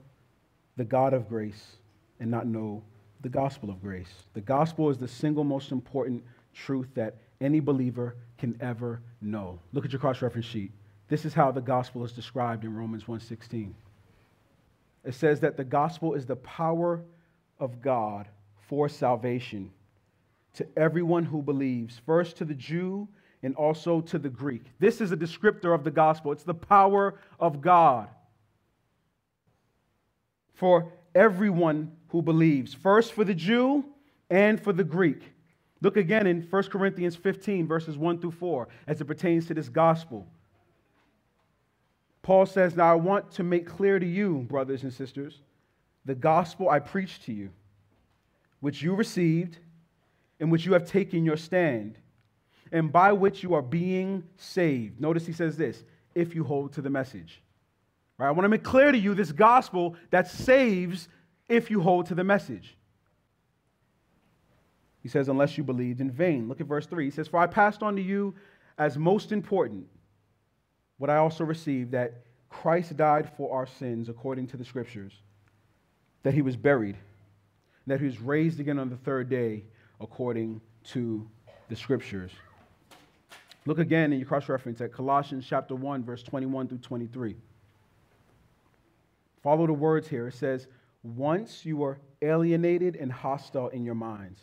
the 0.77 0.83
God 0.85 1.15
of 1.15 1.29
grace 1.29 1.77
and 2.19 2.29
not 2.29 2.49
know 2.49 2.83
the 3.21 3.29
gospel 3.29 3.71
of 3.71 3.81
grace. 3.81 4.13
The 4.33 4.41
gospel 4.41 4.91
is 4.91 4.99
the 4.99 5.07
single 5.07 5.45
most 5.45 5.71
important 5.71 6.25
truth 6.55 6.89
that 6.95 7.15
any 7.41 7.61
believer 7.61 8.17
can 8.37 8.57
ever 8.61 9.01
know. 9.21 9.61
Look 9.73 9.85
at 9.85 9.93
your 9.93 10.01
cross 10.01 10.21
reference 10.21 10.47
sheet. 10.47 10.73
This 11.07 11.25
is 11.25 11.33
how 11.33 11.53
the 11.53 11.61
gospel 11.61 12.05
is 12.05 12.11
described 12.11 12.65
in 12.65 12.75
Romans 12.75 13.07
1:16. 13.07 13.77
It 15.05 15.15
says 15.15 15.39
that 15.39 15.57
the 15.57 15.63
gospel 15.63 16.15
is 16.15 16.27
the 16.27 16.35
power 16.35 17.01
of 17.61 17.81
God 17.81 18.27
for 18.67 18.89
salvation 18.89 19.71
to 20.55 20.67
everyone 20.77 21.25
who 21.25 21.43
believes, 21.43 22.01
first 22.07 22.37
to 22.39 22.45
the 22.45 22.55
Jew 22.55 23.09
and 23.43 23.55
also 23.57 24.01
to 24.01 24.19
the 24.19 24.29
Greek. 24.29 24.63
This 24.79 25.01
is 25.01 25.13
a 25.13 25.17
descriptor 25.17 25.75
of 25.75 25.85
the 25.85 25.91
gospel. 25.91 26.33
It's 26.33 26.45
the 26.45 26.55
power 26.55 27.19
of 27.39 27.61
God 27.61 28.09
for 30.55 30.93
everyone 31.15 31.93
who 32.09 32.23
believes, 32.23 32.73
first 32.73 33.13
for 33.13 33.25
the 33.25 33.35
Jew 33.35 33.85
and 34.31 34.61
for 34.61 34.73
the 34.73 34.85
Greek. 34.85 35.21
Look 35.83 35.97
again 35.97 36.27
in 36.27 36.43
1 36.49 36.63
Corinthians 36.65 37.17
15, 37.17 37.67
verses 37.67 37.99
1 37.99 38.21
through 38.21 38.31
4, 38.31 38.69
as 38.87 39.01
it 39.01 39.05
pertains 39.05 39.47
to 39.47 39.55
this 39.55 39.69
gospel. 39.69 40.27
Paul 42.23 42.47
says, 42.47 42.75
Now 42.75 42.91
I 42.91 42.95
want 42.95 43.33
to 43.33 43.43
make 43.43 43.67
clear 43.67 43.99
to 43.99 44.07
you, 44.07 44.47
brothers 44.49 44.83
and 44.83 44.93
sisters, 44.93 45.41
the 46.07 46.15
gospel 46.15 46.71
I 46.71 46.79
preached 46.79 47.25
to 47.25 47.33
you, 47.33 47.51
which 48.61 48.81
you 48.81 48.95
received, 48.95 49.59
in 50.41 50.51
which 50.51 50.67
you 50.67 50.73
have 50.73 50.87
taken 50.87 51.25
your 51.25 51.37
stand, 51.37 51.99
and 52.73 52.93
by 52.93 53.13
which 53.13 53.43
you 53.43 53.55
are 53.55 53.63
being 53.63 54.25
saved. 54.37 55.01
Notice 55.01 55.27
he 55.27 55.33
says 55.33 55.57
this 55.57 55.85
if 56.15 56.35
you 56.35 56.45
hold 56.45 56.73
to 56.75 56.83
the 56.83 56.91
message. 56.91 57.43
Right? 58.19 58.29
I 58.29 58.31
want 58.31 58.45
to 58.45 58.49
make 58.49 58.63
clear 58.63 58.93
to 58.93 58.99
you 58.99 59.15
this 59.15 59.33
gospel 59.33 59.97
that 60.11 60.29
saves 60.29 61.09
if 61.49 61.71
you 61.71 61.81
hold 61.81 62.07
to 62.07 62.15
the 62.15 62.25
message. 62.25 62.77
He 65.03 65.09
says, 65.09 65.29
unless 65.29 65.59
you 65.59 65.65
believed 65.65 66.01
in 66.01 66.11
vain. 66.11 66.49
Look 66.49 66.61
at 66.61 66.67
verse 66.67 66.87
3. 66.87 67.05
He 67.05 67.11
says, 67.11 67.29
For 67.29 67.39
I 67.39 67.47
passed 67.47 67.83
on 67.83 67.97
to 67.97 68.03
you 68.03 68.35
as 68.79 68.97
most 68.97 69.33
important 69.33 69.87
what 70.99 71.11
I 71.11 71.17
also 71.17 71.45
received 71.45 71.93
that 71.93 72.23
Christ 72.49 72.97
died 72.97 73.29
for 73.37 73.55
our 73.55 73.67
sins 73.67 74.09
according 74.09 74.47
to 74.49 74.57
the 74.57 74.65
scriptures, 74.65 75.13
that 76.23 76.33
he 76.33 76.41
was 76.41 76.57
buried, 76.57 76.97
that 77.87 78.01
he 78.01 78.07
was 78.07 78.21
raised 78.21 78.61
again 78.61 78.79
on 78.79 78.89
the 78.89 78.97
third 78.97 79.29
day 79.29 79.65
according 80.05 80.61
to 80.85 81.27
the 81.69 81.75
scriptures. 81.75 82.31
Look 83.67 83.79
again 83.79 84.13
in 84.13 84.19
your 84.19 84.29
cross 84.29 84.49
reference 84.49 84.81
at 84.81 84.93
Colossians 84.93 85.47
chapter 85.49 85.75
1, 85.75 86.05
verse 86.05 86.23
21 86.23 86.69
through 86.69 86.79
23. 86.79 87.35
Follow 89.43 89.67
the 89.67 89.73
words 89.73 90.07
here. 90.07 90.29
It 90.29 90.35
says, 90.35 90.69
Once 91.03 91.65
you 91.65 91.79
were 91.79 91.99
alienated 92.23 92.97
and 92.97 93.11
hostile 93.11 93.69
in 93.69 93.85
your 93.85 93.95
minds, 93.95 94.41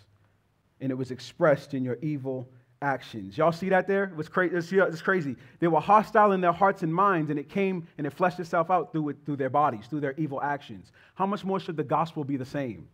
and 0.81 0.91
it 0.91 0.95
was 0.95 1.11
expressed 1.11 1.75
in 1.75 1.83
your 1.83 1.99
evil 2.01 2.49
actions. 2.81 3.37
Y'all 3.37 3.51
see 3.51 3.69
that 3.69 3.87
there? 3.87 4.05
It 4.05 4.15
was 4.15 4.27
crazy. 4.27 4.79
It's 4.79 5.01
crazy. 5.01 5.35
They 5.59 5.67
were 5.67 5.79
hostile 5.79 6.31
in 6.31 6.41
their 6.41 6.51
hearts 6.51 6.81
and 6.81 6.93
minds, 6.93 7.29
and 7.29 7.37
it 7.37 7.49
came 7.49 7.87
and 7.99 8.07
it 8.07 8.09
fleshed 8.11 8.39
itself 8.39 8.71
out 8.71 8.91
through, 8.91 9.09
it, 9.09 9.17
through 9.25 9.37
their 9.37 9.51
bodies, 9.51 9.85
through 9.87 9.99
their 9.99 10.15
evil 10.17 10.41
actions. 10.41 10.91
How 11.13 11.27
much 11.27 11.45
more 11.45 11.59
should 11.59 11.77
the 11.77 11.83
gospel 11.83 12.23
be 12.23 12.37
the 12.37 12.45
same? 12.45 12.87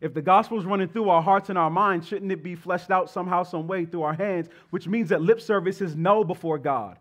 If 0.00 0.14
the 0.14 0.22
gospel 0.22 0.58
is 0.58 0.64
running 0.64 0.88
through 0.88 1.10
our 1.10 1.22
hearts 1.22 1.50
and 1.50 1.58
our 1.58 1.70
minds, 1.70 2.06
shouldn't 2.06 2.32
it 2.32 2.42
be 2.42 2.54
fleshed 2.54 2.90
out 2.90 3.10
somehow, 3.10 3.42
some 3.42 3.66
way 3.66 3.84
through 3.84 4.02
our 4.02 4.14
hands, 4.14 4.48
which 4.70 4.88
means 4.88 5.10
that 5.10 5.20
lip 5.20 5.40
service 5.40 5.80
is 5.80 5.94
no 5.94 6.24
before 6.24 6.58
God? 6.58 6.98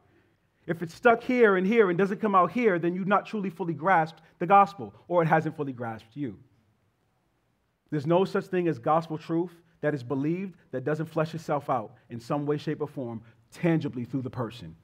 If 0.67 0.83
it's 0.83 0.93
stuck 0.93 1.23
here 1.23 1.55
and 1.55 1.65
here 1.65 1.89
and 1.89 1.97
doesn't 1.97 2.21
come 2.21 2.35
out 2.35 2.51
here, 2.51 2.77
then 2.77 2.93
you've 2.93 3.07
not 3.07 3.25
truly 3.25 3.49
fully 3.49 3.73
grasped 3.73 4.21
the 4.37 4.45
gospel, 4.45 4.93
or 5.07 5.23
it 5.23 5.27
hasn't 5.27 5.55
fully 5.55 5.73
grasped 5.73 6.15
you. 6.15 6.37
There's 7.89 8.05
no 8.05 8.25
such 8.25 8.45
thing 8.45 8.67
as 8.67 8.77
gospel 8.77 9.17
truth 9.17 9.53
that 9.81 9.93
is 9.93 10.03
believed 10.03 10.55
that 10.71 10.83
doesn't 10.83 11.07
flesh 11.07 11.33
itself 11.33 11.69
out 11.69 11.93
in 12.09 12.19
some 12.19 12.45
way, 12.45 12.57
shape, 12.57 12.81
or 12.81 12.87
form 12.87 13.21
tangibly 13.51 14.03
through 14.03 14.21
the 14.21 14.29
person. 14.29 14.75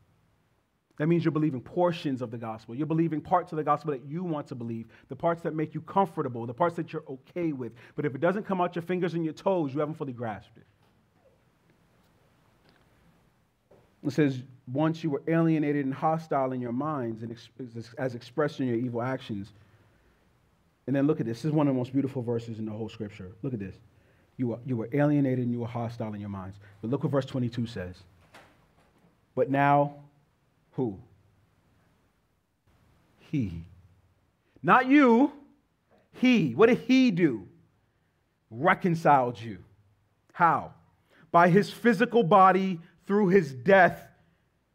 That 0.97 1.07
means 1.07 1.25
you're 1.25 1.31
believing 1.31 1.59
portions 1.59 2.21
of 2.21 2.31
the 2.31 2.37
gospel. 2.37 2.73
You're 2.73 2.87
believing 2.87 3.19
parts 3.19 3.51
of 3.51 3.57
the 3.57 3.63
gospel 3.63 3.91
that 3.91 4.05
you 4.05 4.23
want 4.23 4.47
to 4.47 4.55
believe, 4.55 4.87
the 5.09 5.15
parts 5.15 5.41
that 5.41 5.53
make 5.53 5.73
you 5.73 5.81
comfortable, 5.81 6.45
the 6.45 6.53
parts 6.53 6.75
that 6.77 6.93
you're 6.93 7.03
okay 7.09 7.51
with. 7.51 7.73
But 7.95 8.05
if 8.05 8.15
it 8.15 8.21
doesn't 8.21 8.43
come 8.43 8.61
out 8.61 8.75
your 8.75 8.83
fingers 8.83 9.13
and 9.13 9.25
your 9.25 9.33
toes, 9.33 9.73
you 9.73 9.81
haven't 9.81 9.95
fully 9.95 10.13
grasped 10.13 10.57
it. 10.57 10.63
It 14.07 14.11
says, 14.11 14.41
once 14.71 15.03
you 15.03 15.09
were 15.09 15.21
alienated 15.27 15.83
and 15.85 15.93
hostile 15.93 16.51
in 16.51 16.61
your 16.61 16.71
minds 16.71 17.23
and 17.23 17.35
as 17.97 18.15
expressed 18.15 18.59
in 18.59 18.67
your 18.67 18.77
evil 18.77 19.01
actions. 19.01 19.51
And 20.87 20.95
then 20.95 21.07
look 21.07 21.19
at 21.19 21.25
this. 21.25 21.39
This 21.39 21.45
is 21.45 21.51
one 21.51 21.67
of 21.67 21.73
the 21.73 21.77
most 21.77 21.91
beautiful 21.91 22.21
verses 22.21 22.59
in 22.59 22.65
the 22.65 22.71
whole 22.71 22.89
scripture. 22.89 23.31
Look 23.41 23.53
at 23.53 23.59
this. 23.59 23.75
You 24.37 24.49
were, 24.49 24.59
you 24.65 24.77
were 24.77 24.89
alienated 24.93 25.39
and 25.39 25.51
you 25.51 25.59
were 25.59 25.67
hostile 25.67 26.13
in 26.13 26.19
your 26.19 26.29
minds. 26.29 26.57
But 26.81 26.91
look 26.91 27.03
what 27.03 27.11
verse 27.11 27.25
22 27.25 27.65
says. 27.65 27.95
But 29.33 29.49
now, 29.49 29.95
who? 30.75 30.99
He. 33.31 33.65
Not 34.61 34.87
you, 34.87 35.31
he. 36.13 36.53
What 36.53 36.67
did 36.67 36.79
he 36.79 37.11
do? 37.11 37.47
Reconciled 38.49 39.39
you. 39.39 39.59
How? 40.33 40.73
By 41.31 41.49
his 41.49 41.69
physical 41.69 42.23
body 42.23 42.79
through 43.07 43.29
his 43.29 43.53
death 43.53 44.07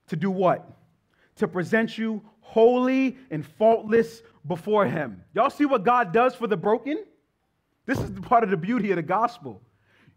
to 0.08 0.16
do 0.16 0.30
what? 0.30 0.70
To 1.36 1.48
present 1.48 1.96
you 1.96 2.22
holy 2.40 3.16
and 3.30 3.46
faultless 3.46 4.22
before 4.46 4.86
him. 4.86 5.22
Y'all 5.34 5.50
see 5.50 5.66
what 5.66 5.84
God 5.84 6.12
does 6.12 6.34
for 6.34 6.46
the 6.46 6.56
broken? 6.56 7.04
This 7.86 7.98
is 7.98 8.10
part 8.20 8.42
of 8.42 8.50
the 8.50 8.56
beauty 8.56 8.90
of 8.90 8.96
the 8.96 9.02
gospel. 9.02 9.62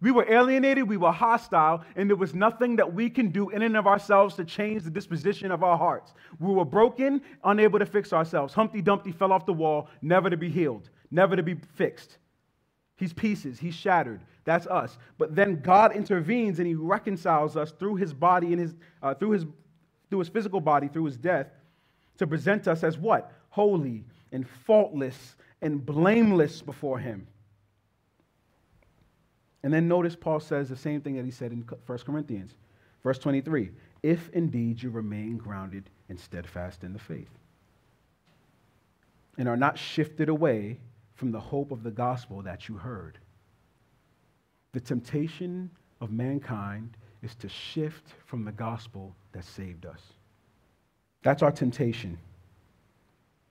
We 0.03 0.11
were 0.11 0.29
alienated, 0.29 0.89
we 0.89 0.97
were 0.97 1.13
hostile, 1.13 1.81
and 1.95 2.09
there 2.09 2.17
was 2.17 2.35
nothing 2.35 2.75
that 2.75 2.93
we 2.93 3.09
can 3.09 3.29
do 3.29 3.51
in 3.51 3.61
and 3.61 3.77
of 3.77 3.87
ourselves 3.87 4.35
to 4.35 4.43
change 4.43 4.83
the 4.83 4.89
disposition 4.89 5.49
of 5.49 5.63
our 5.63 5.77
hearts. 5.77 6.13
We 6.41 6.53
were 6.53 6.65
broken, 6.65 7.21
unable 7.45 7.79
to 7.79 7.85
fix 7.85 8.11
ourselves. 8.11 8.53
Humpty 8.53 8.81
Dumpty 8.81 9.13
fell 9.13 9.31
off 9.31 9.45
the 9.45 9.53
wall, 9.53 9.87
never 10.01 10.29
to 10.29 10.35
be 10.35 10.49
healed, 10.49 10.89
never 11.09 11.37
to 11.37 11.41
be 11.41 11.55
fixed. 11.75 12.17
He's 12.97 13.13
pieces, 13.13 13.57
he's 13.57 13.75
shattered. 13.75 14.19
That's 14.43 14.67
us. 14.67 14.97
But 15.17 15.37
then 15.37 15.61
God 15.61 15.95
intervenes 15.95 16.59
and 16.59 16.67
he 16.67 16.75
reconciles 16.75 17.55
us 17.55 17.71
through 17.71 17.95
his 17.95 18.13
body 18.13 18.47
and 18.47 18.59
his 18.59 18.75
uh, 19.01 19.13
through 19.13 19.31
his 19.31 19.45
through 20.09 20.19
his 20.19 20.27
physical 20.27 20.59
body, 20.59 20.89
through 20.89 21.05
his 21.05 21.17
death, 21.17 21.47
to 22.17 22.27
present 22.27 22.67
us 22.67 22.83
as 22.83 22.97
what? 22.97 23.31
Holy 23.51 24.03
and 24.33 24.45
faultless 24.65 25.37
and 25.61 25.85
blameless 25.85 26.61
before 26.61 26.99
him. 26.99 27.25
And 29.63 29.73
then 29.73 29.87
notice 29.87 30.15
Paul 30.15 30.39
says 30.39 30.69
the 30.69 30.75
same 30.75 31.01
thing 31.01 31.15
that 31.15 31.25
he 31.25 31.31
said 31.31 31.51
in 31.51 31.61
1 31.61 31.97
Corinthians, 31.99 32.53
verse 33.03 33.17
23 33.19 33.71
if 34.03 34.29
indeed 34.33 34.83
you 34.83 34.89
remain 34.89 35.37
grounded 35.37 35.89
and 36.09 36.19
steadfast 36.19 36.83
in 36.83 36.91
the 36.91 36.99
faith, 36.99 37.29
and 39.37 39.47
are 39.47 39.57
not 39.57 39.77
shifted 39.77 40.27
away 40.27 40.77
from 41.15 41.31
the 41.31 41.39
hope 41.39 41.71
of 41.71 41.83
the 41.83 41.91
gospel 41.91 42.41
that 42.41 42.67
you 42.67 42.75
heard. 42.75 43.17
The 44.73 44.81
temptation 44.81 45.69
of 46.01 46.11
mankind 46.11 46.97
is 47.21 47.33
to 47.35 47.47
shift 47.47 48.09
from 48.25 48.43
the 48.43 48.51
gospel 48.51 49.15
that 49.31 49.45
saved 49.45 49.85
us. 49.85 50.01
That's 51.23 51.41
our 51.41 51.51
temptation. 51.51 52.17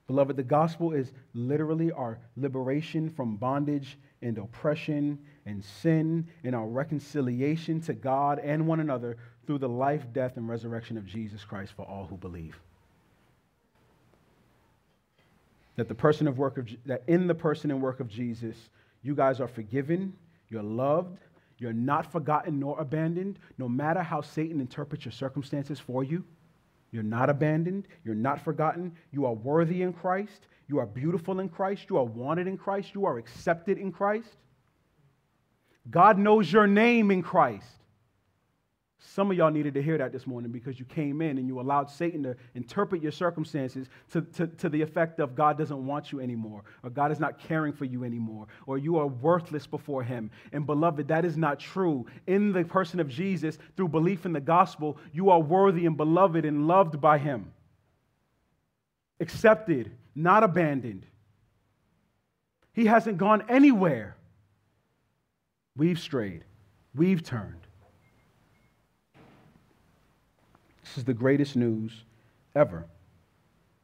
Beloved, 0.06 0.36
the 0.36 0.42
gospel 0.42 0.92
is 0.92 1.12
literally 1.32 1.92
our 1.92 2.18
liberation 2.36 3.08
from 3.08 3.36
bondage 3.36 3.98
and 4.20 4.38
oppression 4.38 5.18
and 5.46 5.64
sin 5.64 6.26
and 6.44 6.54
our 6.54 6.66
reconciliation 6.66 7.80
to 7.82 7.92
God 7.94 8.38
and 8.38 8.66
one 8.66 8.80
another 8.80 9.16
through 9.46 9.58
the 9.58 9.68
life, 9.68 10.04
death, 10.12 10.36
and 10.36 10.48
resurrection 10.48 10.96
of 10.96 11.06
Jesus 11.06 11.44
Christ 11.44 11.72
for 11.74 11.84
all 11.86 12.06
who 12.06 12.16
believe. 12.16 12.58
That 15.76 15.88
the 15.88 15.94
person 15.94 16.28
of 16.28 16.38
work 16.38 16.58
of 16.58 16.68
that 16.86 17.02
in 17.06 17.26
the 17.26 17.34
person 17.34 17.70
and 17.70 17.80
work 17.80 18.00
of 18.00 18.08
Jesus, 18.08 18.56
you 19.02 19.14
guys 19.14 19.40
are 19.40 19.48
forgiven, 19.48 20.12
you're 20.48 20.62
loved, 20.62 21.18
you're 21.58 21.72
not 21.72 22.10
forgotten 22.10 22.60
nor 22.60 22.78
abandoned, 22.80 23.38
no 23.56 23.68
matter 23.68 24.02
how 24.02 24.20
Satan 24.20 24.60
interprets 24.60 25.04
your 25.04 25.12
circumstances 25.12 25.78
for 25.78 26.04
you. 26.04 26.24
You're 26.92 27.02
not 27.02 27.30
abandoned. 27.30 27.88
You're 28.04 28.14
not 28.14 28.44
forgotten. 28.44 28.92
You 29.10 29.24
are 29.26 29.32
worthy 29.32 29.82
in 29.82 29.92
Christ. 29.92 30.46
You 30.68 30.78
are 30.78 30.86
beautiful 30.86 31.40
in 31.40 31.48
Christ. 31.48 31.86
You 31.88 31.96
are 31.96 32.04
wanted 32.04 32.46
in 32.46 32.56
Christ. 32.56 32.94
You 32.94 33.06
are 33.06 33.18
accepted 33.18 33.78
in 33.78 33.90
Christ. 33.90 34.36
God 35.90 36.18
knows 36.18 36.52
your 36.52 36.66
name 36.66 37.10
in 37.10 37.22
Christ. 37.22 37.81
Some 39.04 39.30
of 39.30 39.36
y'all 39.36 39.50
needed 39.50 39.74
to 39.74 39.82
hear 39.82 39.98
that 39.98 40.12
this 40.12 40.26
morning 40.26 40.52
because 40.52 40.78
you 40.78 40.84
came 40.84 41.20
in 41.20 41.36
and 41.36 41.48
you 41.48 41.60
allowed 41.60 41.90
Satan 41.90 42.22
to 42.22 42.36
interpret 42.54 43.02
your 43.02 43.10
circumstances 43.10 43.88
to, 44.10 44.22
to, 44.22 44.46
to, 44.46 44.68
the 44.68 44.80
effect 44.80 45.18
of 45.18 45.34
God 45.34 45.58
doesn't 45.58 45.84
want 45.84 46.12
you 46.12 46.20
anymore, 46.20 46.62
or 46.82 46.88
God 46.88 47.10
is 47.10 47.18
not 47.18 47.38
caring 47.38 47.72
for 47.72 47.84
you 47.84 48.04
anymore, 48.04 48.46
or 48.64 48.78
you 48.78 48.96
are 48.98 49.08
worthless 49.08 49.66
before 49.66 50.02
Him. 50.02 50.30
And 50.52 50.64
beloved, 50.64 51.08
that 51.08 51.24
is 51.24 51.36
not 51.36 51.58
true. 51.58 52.06
In 52.26 52.52
the 52.52 52.64
person 52.64 53.00
of 53.00 53.08
Jesus, 53.08 53.58
through 53.76 53.88
belief 53.88 54.24
in 54.24 54.32
the 54.32 54.40
gospel, 54.40 54.96
you 55.12 55.30
are 55.30 55.40
worthy 55.40 55.84
and 55.84 55.96
beloved 55.96 56.44
and 56.44 56.68
loved 56.68 57.00
by 57.00 57.18
Him, 57.18 57.52
accepted 59.20 59.90
not 60.14 60.44
abandoned. 60.44 61.06
He 62.72 62.86
hasn't 62.86 63.18
gone 63.18 63.44
anywhere. 63.48 64.16
We've 65.76 65.98
strayed, 65.98 66.44
we've 66.94 67.22
turned. 67.22 67.61
This 70.92 70.98
is 70.98 71.04
the 71.04 71.14
greatest 71.14 71.56
news 71.56 72.04
ever. 72.54 72.84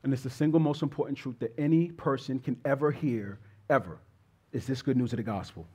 And 0.02 0.12
it's 0.12 0.24
the 0.24 0.28
single 0.28 0.60
most 0.60 0.82
important 0.82 1.16
truth 1.16 1.38
that 1.38 1.58
any 1.58 1.88
person 1.88 2.38
can 2.38 2.60
ever 2.66 2.90
hear, 2.90 3.38
ever, 3.70 3.96
is 4.52 4.66
this 4.66 4.82
good 4.82 4.98
news 4.98 5.14
of 5.14 5.16
the 5.16 5.22
gospel. 5.22 5.66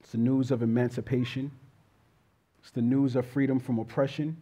It's 0.00 0.12
the 0.12 0.18
news 0.18 0.50
of 0.50 0.62
emancipation. 0.62 1.50
It's 2.62 2.70
the 2.70 2.80
news 2.80 3.16
of 3.16 3.26
freedom 3.26 3.60
from 3.60 3.78
oppression. 3.78 4.40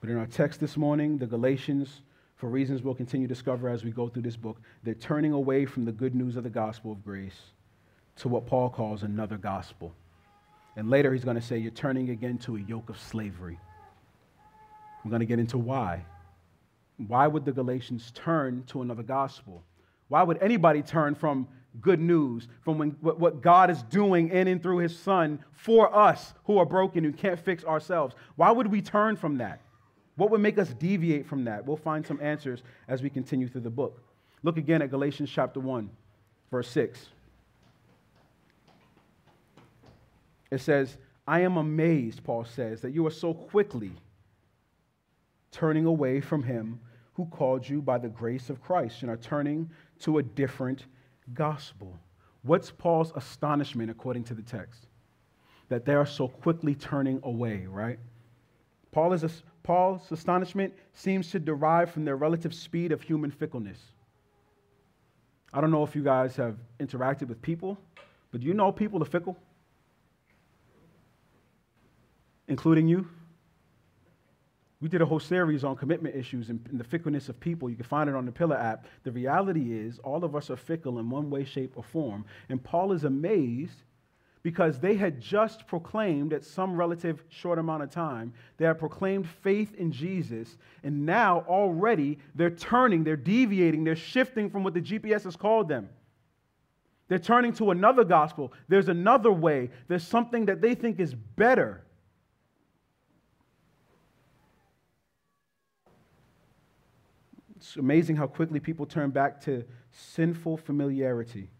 But 0.00 0.10
in 0.10 0.16
our 0.16 0.26
text 0.26 0.60
this 0.60 0.76
morning, 0.76 1.18
the 1.18 1.26
Galatians, 1.26 2.02
for 2.36 2.48
reasons 2.48 2.80
we'll 2.80 2.94
continue 2.94 3.26
to 3.26 3.34
discover 3.34 3.68
as 3.68 3.82
we 3.82 3.90
go 3.90 4.08
through 4.08 4.22
this 4.22 4.36
book, 4.36 4.60
they're 4.84 4.94
turning 4.94 5.32
away 5.32 5.66
from 5.66 5.84
the 5.84 5.90
good 5.90 6.14
news 6.14 6.36
of 6.36 6.44
the 6.44 6.50
gospel 6.50 6.92
of 6.92 7.02
grace 7.02 7.40
to 8.18 8.28
what 8.28 8.46
Paul 8.46 8.70
calls 8.70 9.02
another 9.02 9.36
gospel. 9.36 9.92
And 10.76 10.90
later 10.90 11.12
he's 11.12 11.24
going 11.24 11.36
to 11.36 11.42
say, 11.42 11.58
You're 11.58 11.70
turning 11.70 12.10
again 12.10 12.38
to 12.38 12.56
a 12.56 12.60
yoke 12.60 12.90
of 12.90 13.00
slavery. 13.00 13.58
I'm 15.02 15.10
going 15.10 15.20
to 15.20 15.26
get 15.26 15.38
into 15.38 15.58
why. 15.58 16.04
Why 16.98 17.26
would 17.26 17.44
the 17.44 17.52
Galatians 17.52 18.10
turn 18.14 18.64
to 18.68 18.82
another 18.82 19.02
gospel? 19.02 19.62
Why 20.08 20.22
would 20.22 20.38
anybody 20.42 20.82
turn 20.82 21.14
from 21.14 21.48
good 21.80 22.00
news, 22.00 22.48
from 22.62 22.78
when, 22.78 22.96
what, 23.00 23.18
what 23.18 23.42
God 23.42 23.70
is 23.70 23.82
doing 23.84 24.30
in 24.30 24.48
and 24.48 24.62
through 24.62 24.78
his 24.78 24.98
son 24.98 25.38
for 25.52 25.94
us 25.94 26.32
who 26.44 26.58
are 26.58 26.64
broken, 26.64 27.04
who 27.04 27.12
can't 27.12 27.38
fix 27.38 27.64
ourselves? 27.64 28.14
Why 28.36 28.50
would 28.50 28.66
we 28.66 28.80
turn 28.80 29.16
from 29.16 29.38
that? 29.38 29.60
What 30.16 30.30
would 30.30 30.40
make 30.40 30.58
us 30.58 30.70
deviate 30.70 31.26
from 31.26 31.44
that? 31.44 31.66
We'll 31.66 31.76
find 31.76 32.06
some 32.06 32.18
answers 32.22 32.62
as 32.88 33.02
we 33.02 33.10
continue 33.10 33.48
through 33.48 33.60
the 33.62 33.70
book. 33.70 34.02
Look 34.42 34.56
again 34.56 34.80
at 34.80 34.90
Galatians 34.90 35.30
chapter 35.30 35.60
1, 35.60 35.90
verse 36.50 36.68
6. 36.70 37.08
It 40.50 40.60
says, 40.60 40.96
I 41.26 41.40
am 41.40 41.56
amazed, 41.56 42.22
Paul 42.22 42.44
says, 42.44 42.80
that 42.82 42.92
you 42.92 43.06
are 43.06 43.10
so 43.10 43.34
quickly 43.34 43.92
turning 45.50 45.86
away 45.86 46.20
from 46.20 46.42
him 46.42 46.80
who 47.14 47.26
called 47.26 47.68
you 47.68 47.80
by 47.80 47.98
the 47.98 48.08
grace 48.08 48.50
of 48.50 48.62
Christ 48.62 49.02
and 49.02 49.10
are 49.10 49.16
turning 49.16 49.70
to 50.00 50.18
a 50.18 50.22
different 50.22 50.84
gospel. 51.34 51.98
What's 52.42 52.70
Paul's 52.70 53.12
astonishment 53.16 53.90
according 53.90 54.24
to 54.24 54.34
the 54.34 54.42
text? 54.42 54.86
That 55.68 55.84
they 55.84 55.94
are 55.94 56.06
so 56.06 56.28
quickly 56.28 56.74
turning 56.74 57.18
away, 57.24 57.66
right? 57.68 57.98
Paul 58.92 59.12
is, 59.12 59.42
Paul's 59.62 60.12
astonishment 60.12 60.72
seems 60.92 61.30
to 61.32 61.40
derive 61.40 61.90
from 61.90 62.04
their 62.04 62.16
relative 62.16 62.54
speed 62.54 62.92
of 62.92 63.02
human 63.02 63.30
fickleness. 63.30 63.78
I 65.52 65.60
don't 65.60 65.70
know 65.70 65.82
if 65.82 65.96
you 65.96 66.04
guys 66.04 66.36
have 66.36 66.56
interacted 66.78 67.28
with 67.28 67.40
people, 67.42 67.78
but 68.30 68.42
do 68.42 68.46
you 68.46 68.54
know 68.54 68.70
people 68.70 69.02
are 69.02 69.06
fickle? 69.06 69.36
Including 72.48 72.88
you. 72.88 73.08
We 74.80 74.88
did 74.88 75.00
a 75.00 75.06
whole 75.06 75.20
series 75.20 75.64
on 75.64 75.76
commitment 75.76 76.14
issues 76.14 76.50
and, 76.50 76.60
and, 76.70 76.78
the 76.78 76.84
fickleness 76.84 77.28
of 77.30 77.40
people. 77.40 77.70
You 77.70 77.76
can 77.76 77.86
find 77.86 78.10
it 78.10 78.14
on 78.14 78.26
the 78.26 78.32
Pillar 78.32 78.56
app. 78.56 78.86
The 79.04 79.10
reality 79.10 79.72
is, 79.72 79.98
all 80.00 80.22
of 80.22 80.36
us 80.36 80.50
are 80.50 80.56
fickle 80.56 80.98
in 80.98 81.08
one 81.08 81.30
way, 81.30 81.44
shape, 81.44 81.72
or 81.76 81.82
form. 81.82 82.26
And 82.50 82.62
Paul 82.62 82.92
is 82.92 83.04
amazed 83.04 83.82
because 84.42 84.78
they 84.78 84.94
had 84.94 85.20
just 85.20 85.66
proclaimed, 85.66 86.32
at 86.32 86.44
some 86.44 86.76
relative 86.76 87.24
short 87.30 87.58
amount 87.58 87.82
of 87.82 87.90
time, 87.90 88.32
they 88.58 88.66
had 88.66 88.78
proclaimed 88.78 89.26
faith 89.26 89.74
in 89.74 89.90
Jesus. 89.90 90.58
And 90.84 91.06
now, 91.06 91.44
already, 91.48 92.18
they're 92.34 92.50
turning, 92.50 93.02
they're 93.02 93.16
deviating, 93.16 93.82
they're 93.82 93.96
shifting 93.96 94.50
from 94.50 94.62
what 94.62 94.74
the 94.74 94.80
GPS 94.82 95.24
has 95.24 95.36
called 95.36 95.68
them. 95.68 95.88
They're 97.08 97.18
turning 97.18 97.54
to 97.54 97.70
another 97.70 98.04
gospel. 98.04 98.52
There's 98.68 98.88
another 98.88 99.32
way. 99.32 99.70
There's 99.88 100.06
something 100.06 100.46
that 100.46 100.60
they 100.60 100.74
think 100.74 101.00
is 101.00 101.14
better. 101.14 101.82
It's 107.66 107.76
amazing 107.76 108.14
how 108.14 108.28
quickly 108.28 108.60
people 108.60 108.86
turn 108.86 109.10
back 109.10 109.40
to 109.42 109.64
sinful 109.90 110.58
familiarity, 110.58 111.50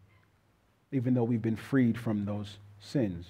even 0.93 1.15
though 1.15 1.25
we've 1.25 1.43
been 1.43 1.57
freed 1.57 1.99
from 1.99 2.25
those 2.25 2.59
sins. 2.79 3.27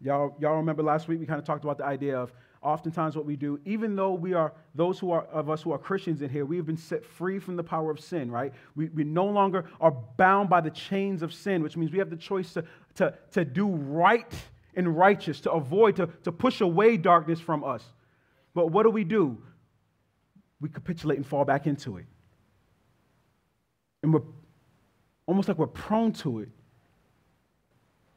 Y'all, 0.00 0.34
y'all 0.40 0.56
remember 0.56 0.82
last 0.82 1.06
week 1.06 1.20
we 1.20 1.26
kind 1.26 1.38
of 1.38 1.44
talked 1.44 1.62
about 1.62 1.78
the 1.78 1.84
idea 1.84 2.18
of 2.18 2.32
oftentimes 2.62 3.14
what 3.14 3.26
we 3.26 3.36
do, 3.36 3.60
even 3.64 3.94
though 3.94 4.12
we 4.12 4.34
are 4.34 4.52
those 4.74 4.98
who 4.98 5.12
are 5.12 5.22
of 5.26 5.48
us 5.48 5.62
who 5.62 5.70
are 5.70 5.78
Christians 5.78 6.20
in 6.20 6.28
here, 6.28 6.44
we 6.44 6.56
have 6.56 6.66
been 6.66 6.76
set 6.76 7.04
free 7.04 7.38
from 7.38 7.54
the 7.54 7.62
power 7.62 7.92
of 7.92 8.00
sin, 8.00 8.28
right? 8.28 8.52
We, 8.74 8.88
we 8.88 9.04
no 9.04 9.26
longer 9.26 9.66
are 9.80 9.92
bound 10.16 10.50
by 10.50 10.60
the 10.62 10.70
chains 10.70 11.22
of 11.22 11.32
sin, 11.32 11.62
which 11.62 11.76
means 11.76 11.92
we 11.92 11.98
have 11.98 12.10
the 12.10 12.16
choice 12.16 12.52
to, 12.54 12.64
to, 12.96 13.14
to 13.32 13.44
do 13.44 13.68
right 13.68 14.34
and 14.74 14.98
righteous, 14.98 15.40
to 15.42 15.52
avoid, 15.52 15.94
to, 15.96 16.08
to 16.24 16.32
push 16.32 16.60
away 16.60 16.96
darkness 16.96 17.38
from 17.38 17.62
us. 17.62 17.84
But 18.52 18.72
what 18.72 18.82
do 18.82 18.90
we 18.90 19.04
do? 19.04 19.38
we 20.60 20.68
capitulate 20.68 21.16
and 21.16 21.26
fall 21.26 21.44
back 21.44 21.66
into 21.66 21.98
it. 21.98 22.06
And 24.02 24.12
we're 24.12 24.22
almost 25.26 25.48
like 25.48 25.58
we're 25.58 25.66
prone 25.66 26.12
to 26.12 26.40
it. 26.40 26.48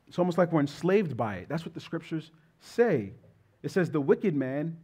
It's 0.08 0.20
almost 0.20 0.38
like 0.38 0.52
we're 0.52 0.62
enslaved 0.62 1.16
by 1.16 1.36
it. 1.36 1.50
That's 1.50 1.66
what 1.66 1.74
the 1.74 1.80
scriptures 1.80 2.32
say. 2.60 3.14
It 3.62 3.72
says, 3.72 3.92
The 3.92 4.02
wicked 4.02 4.36
man, 4.36 4.78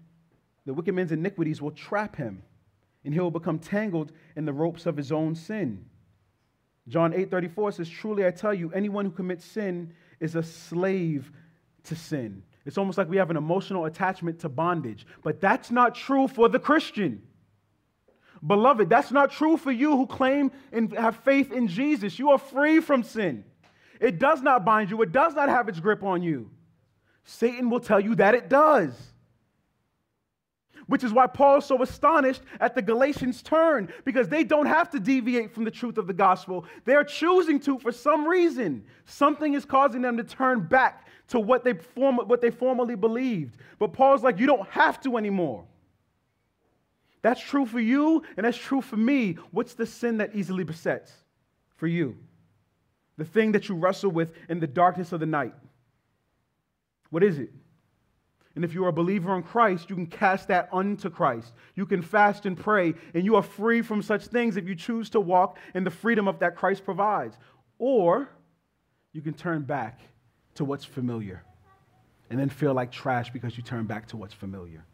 the 0.65 0.73
wicked 0.73 0.93
man's 0.93 1.11
iniquities 1.11 1.61
will 1.61 1.71
trap 1.71 2.15
him, 2.15 2.43
and 3.03 3.13
he 3.13 3.19
will 3.19 3.31
become 3.31 3.59
tangled 3.59 4.11
in 4.35 4.45
the 4.45 4.53
ropes 4.53 4.85
of 4.85 4.95
his 4.95 5.11
own 5.11 5.35
sin. 5.35 5.85
John 6.87 7.13
8 7.13 7.31
34 7.31 7.71
says, 7.73 7.89
Truly 7.89 8.25
I 8.25 8.31
tell 8.31 8.53
you, 8.53 8.71
anyone 8.71 9.05
who 9.05 9.11
commits 9.11 9.43
sin 9.43 9.93
is 10.19 10.35
a 10.35 10.43
slave 10.43 11.31
to 11.85 11.95
sin. 11.95 12.43
It's 12.65 12.77
almost 12.77 12.97
like 12.97 13.09
we 13.09 13.17
have 13.17 13.29
an 13.29 13.37
emotional 13.37 13.85
attachment 13.85 14.39
to 14.39 14.49
bondage. 14.49 15.05
But 15.23 15.39
that's 15.39 15.71
not 15.71 15.95
true 15.95 16.27
for 16.27 16.49
the 16.49 16.59
Christian. 16.59 17.21
Beloved, 18.45 18.89
that's 18.89 19.11
not 19.11 19.31
true 19.31 19.57
for 19.57 19.71
you 19.71 19.97
who 19.97 20.05
claim 20.05 20.51
and 20.71 20.93
have 20.93 21.17
faith 21.17 21.51
in 21.51 21.67
Jesus. 21.67 22.19
You 22.19 22.31
are 22.31 22.37
free 22.37 22.79
from 22.79 23.01
sin. 23.03 23.43
It 23.99 24.19
does 24.19 24.41
not 24.41 24.65
bind 24.65 24.91
you, 24.91 25.01
it 25.01 25.11
does 25.11 25.33
not 25.33 25.49
have 25.49 25.69
its 25.69 25.79
grip 25.79 26.03
on 26.03 26.21
you. 26.21 26.51
Satan 27.23 27.69
will 27.69 27.79
tell 27.79 27.99
you 27.99 28.13
that 28.15 28.35
it 28.35 28.49
does. 28.49 28.93
Which 30.87 31.03
is 31.03 31.11
why 31.11 31.25
Paul 31.25 31.57
is 31.57 31.65
so 31.65 31.81
astonished 31.81 32.43
at 32.59 32.75
the 32.75 32.81
Galatians' 32.83 33.41
turn, 33.41 33.91
because 34.03 34.29
they 34.29 34.43
don't 34.43 34.67
have 34.67 34.91
to 34.91 34.99
deviate 34.99 35.51
from 35.51 35.63
the 35.63 35.71
truth 35.71 35.97
of 35.97 36.05
the 36.05 36.13
gospel. 36.13 36.65
They're 36.83 37.03
choosing 37.03 37.59
to 37.61 37.79
for 37.79 37.91
some 37.91 38.27
reason. 38.27 38.83
Something 39.05 39.55
is 39.55 39.65
causing 39.65 40.03
them 40.03 40.17
to 40.17 40.23
turn 40.23 40.67
back 40.67 41.07
to 41.29 41.39
what 41.39 41.63
they, 41.63 41.73
form, 41.73 42.17
what 42.17 42.41
they 42.41 42.51
formerly 42.51 42.95
believed. 42.95 43.57
But 43.79 43.93
Paul's 43.93 44.21
like, 44.21 44.37
you 44.37 44.45
don't 44.45 44.69
have 44.69 45.01
to 45.01 45.17
anymore. 45.17 45.65
That's 47.25 47.41
true 47.41 47.65
for 47.65 47.79
you, 47.79 48.21
and 48.37 48.45
that's 48.45 48.55
true 48.55 48.81
for 48.81 48.97
me. 48.97 49.39
What's 49.49 49.73
the 49.73 49.87
sin 49.87 50.17
that 50.17 50.35
easily 50.35 50.63
besets 50.63 51.11
for 51.75 51.87
you? 51.87 52.17
The 53.17 53.25
thing 53.25 53.53
that 53.53 53.67
you 53.67 53.73
wrestle 53.73 54.11
with 54.11 54.31
in 54.47 54.59
the 54.59 54.67
darkness 54.67 55.11
of 55.11 55.21
the 55.21 55.25
night. 55.25 55.55
What 57.09 57.23
is 57.23 57.39
it? 57.39 57.49
And 58.53 58.63
if 58.63 58.75
you 58.75 58.85
are 58.85 58.89
a 58.89 58.93
believer 58.93 59.35
in 59.35 59.41
Christ, 59.41 59.89
you 59.89 59.95
can 59.95 60.05
cast 60.05 60.49
that 60.49 60.69
unto 60.71 61.09
Christ. 61.09 61.51
You 61.73 61.87
can 61.87 62.03
fast 62.03 62.45
and 62.45 62.55
pray, 62.55 62.93
and 63.15 63.25
you 63.25 63.37
are 63.37 63.41
free 63.41 63.81
from 63.81 64.03
such 64.03 64.27
things 64.27 64.55
if 64.55 64.67
you 64.67 64.75
choose 64.75 65.09
to 65.09 65.19
walk 65.19 65.57
in 65.73 65.83
the 65.83 65.89
freedom 65.89 66.27
of 66.27 66.37
that 66.41 66.55
Christ 66.55 66.85
provides. 66.85 67.39
Or 67.79 68.29
you 69.13 69.23
can 69.23 69.33
turn 69.33 69.63
back 69.63 69.99
to 70.53 70.63
what's 70.63 70.85
familiar 70.85 71.43
and 72.29 72.39
then 72.39 72.49
feel 72.49 72.75
like 72.75 72.91
trash 72.91 73.31
because 73.31 73.57
you 73.57 73.63
turn 73.63 73.85
back 73.85 74.09
to 74.09 74.15
what's 74.15 74.35
familiar. 74.35 74.85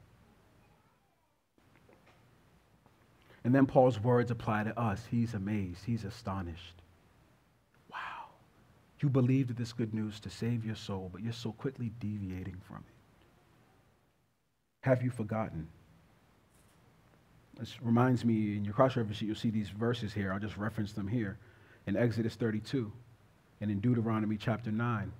And 3.43 3.55
then 3.55 3.65
Paul's 3.65 3.99
words 3.99 4.31
apply 4.31 4.63
to 4.65 4.79
us. 4.79 5.01
He's 5.09 5.33
amazed, 5.33 5.83
he's 5.85 6.03
astonished. 6.03 6.81
Wow. 7.91 8.29
You 8.99 9.09
believed 9.09 9.55
this 9.57 9.73
good 9.73 9.93
news 9.93 10.19
to 10.21 10.29
save 10.29 10.63
your 10.63 10.75
soul, 10.75 11.09
but 11.11 11.21
you're 11.21 11.33
so 11.33 11.51
quickly 11.51 11.91
deviating 11.99 12.57
from 12.67 12.77
it. 12.77 12.93
Have 14.81 15.01
you 15.01 15.09
forgotten? 15.09 15.67
This 17.59 17.81
reminds 17.81 18.25
me 18.25 18.57
in 18.57 18.65
your 18.65 18.73
cross 18.73 18.95
reference 18.95 19.17
sheet, 19.17 19.27
you'll 19.27 19.35
see 19.35 19.49
these 19.49 19.69
verses 19.69 20.13
here. 20.13 20.33
I'll 20.33 20.39
just 20.39 20.57
reference 20.57 20.93
them 20.93 21.07
here. 21.07 21.37
In 21.87 21.95
Exodus 21.95 22.35
32 22.35 22.91
and 23.59 23.71
in 23.71 23.79
Deuteronomy 23.79 24.37
chapter 24.37 24.71
9, 24.71 25.11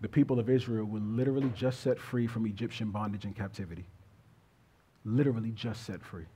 the 0.00 0.08
people 0.08 0.38
of 0.38 0.48
Israel 0.48 0.86
were 0.86 1.00
literally 1.00 1.50
just 1.54 1.80
set 1.80 1.98
free 1.98 2.26
from 2.26 2.46
Egyptian 2.46 2.90
bondage 2.90 3.24
and 3.24 3.36
captivity. 3.36 3.84
Literally 5.04 5.50
just 5.50 5.84
set 5.84 6.02
free. 6.02 6.26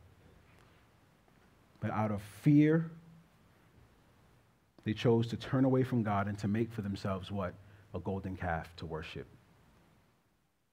But 1.85 1.92
out 1.92 2.11
of 2.11 2.23
fear, 2.40 2.90
they 4.85 4.94
chose 4.94 5.27
to 5.27 5.37
turn 5.37 5.66
away 5.66 5.83
from 5.83 6.03
God 6.03 6.29
and 6.29 6.38
to 6.38 6.49
make 6.49 6.73
for 6.73 6.81
themselves 6.81 7.31
what? 7.31 7.53
A 7.92 7.99
golden 7.99 8.37
calf 8.38 8.75
to 8.77 8.87
worship. 8.87 9.27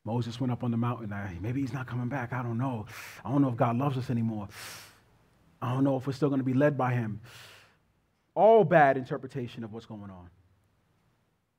Moses 0.05 0.39
went 0.39 0.53
up 0.53 0.63
on 0.63 0.71
the 0.71 0.77
mountain. 0.77 1.13
Maybe 1.41 1.59
he's 1.59 1.73
not 1.73 1.85
coming 1.85 2.07
back. 2.07 2.31
I 2.31 2.41
don't 2.41 2.57
know. 2.57 2.85
I 3.25 3.29
don't 3.29 3.41
know 3.41 3.49
if 3.49 3.57
God 3.57 3.77
loves 3.77 3.97
us 3.97 4.09
anymore. 4.09 4.47
I 5.61 5.73
don't 5.73 5.83
know 5.83 5.97
if 5.97 6.07
we're 6.07 6.13
still 6.13 6.29
going 6.29 6.39
to 6.39 6.45
be 6.45 6.53
led 6.53 6.77
by 6.77 6.93
him. 6.93 7.19
All 8.33 8.63
bad 8.63 8.95
interpretation 8.95 9.65
of 9.65 9.73
what's 9.73 9.87
going 9.87 10.09
on. 10.09 10.29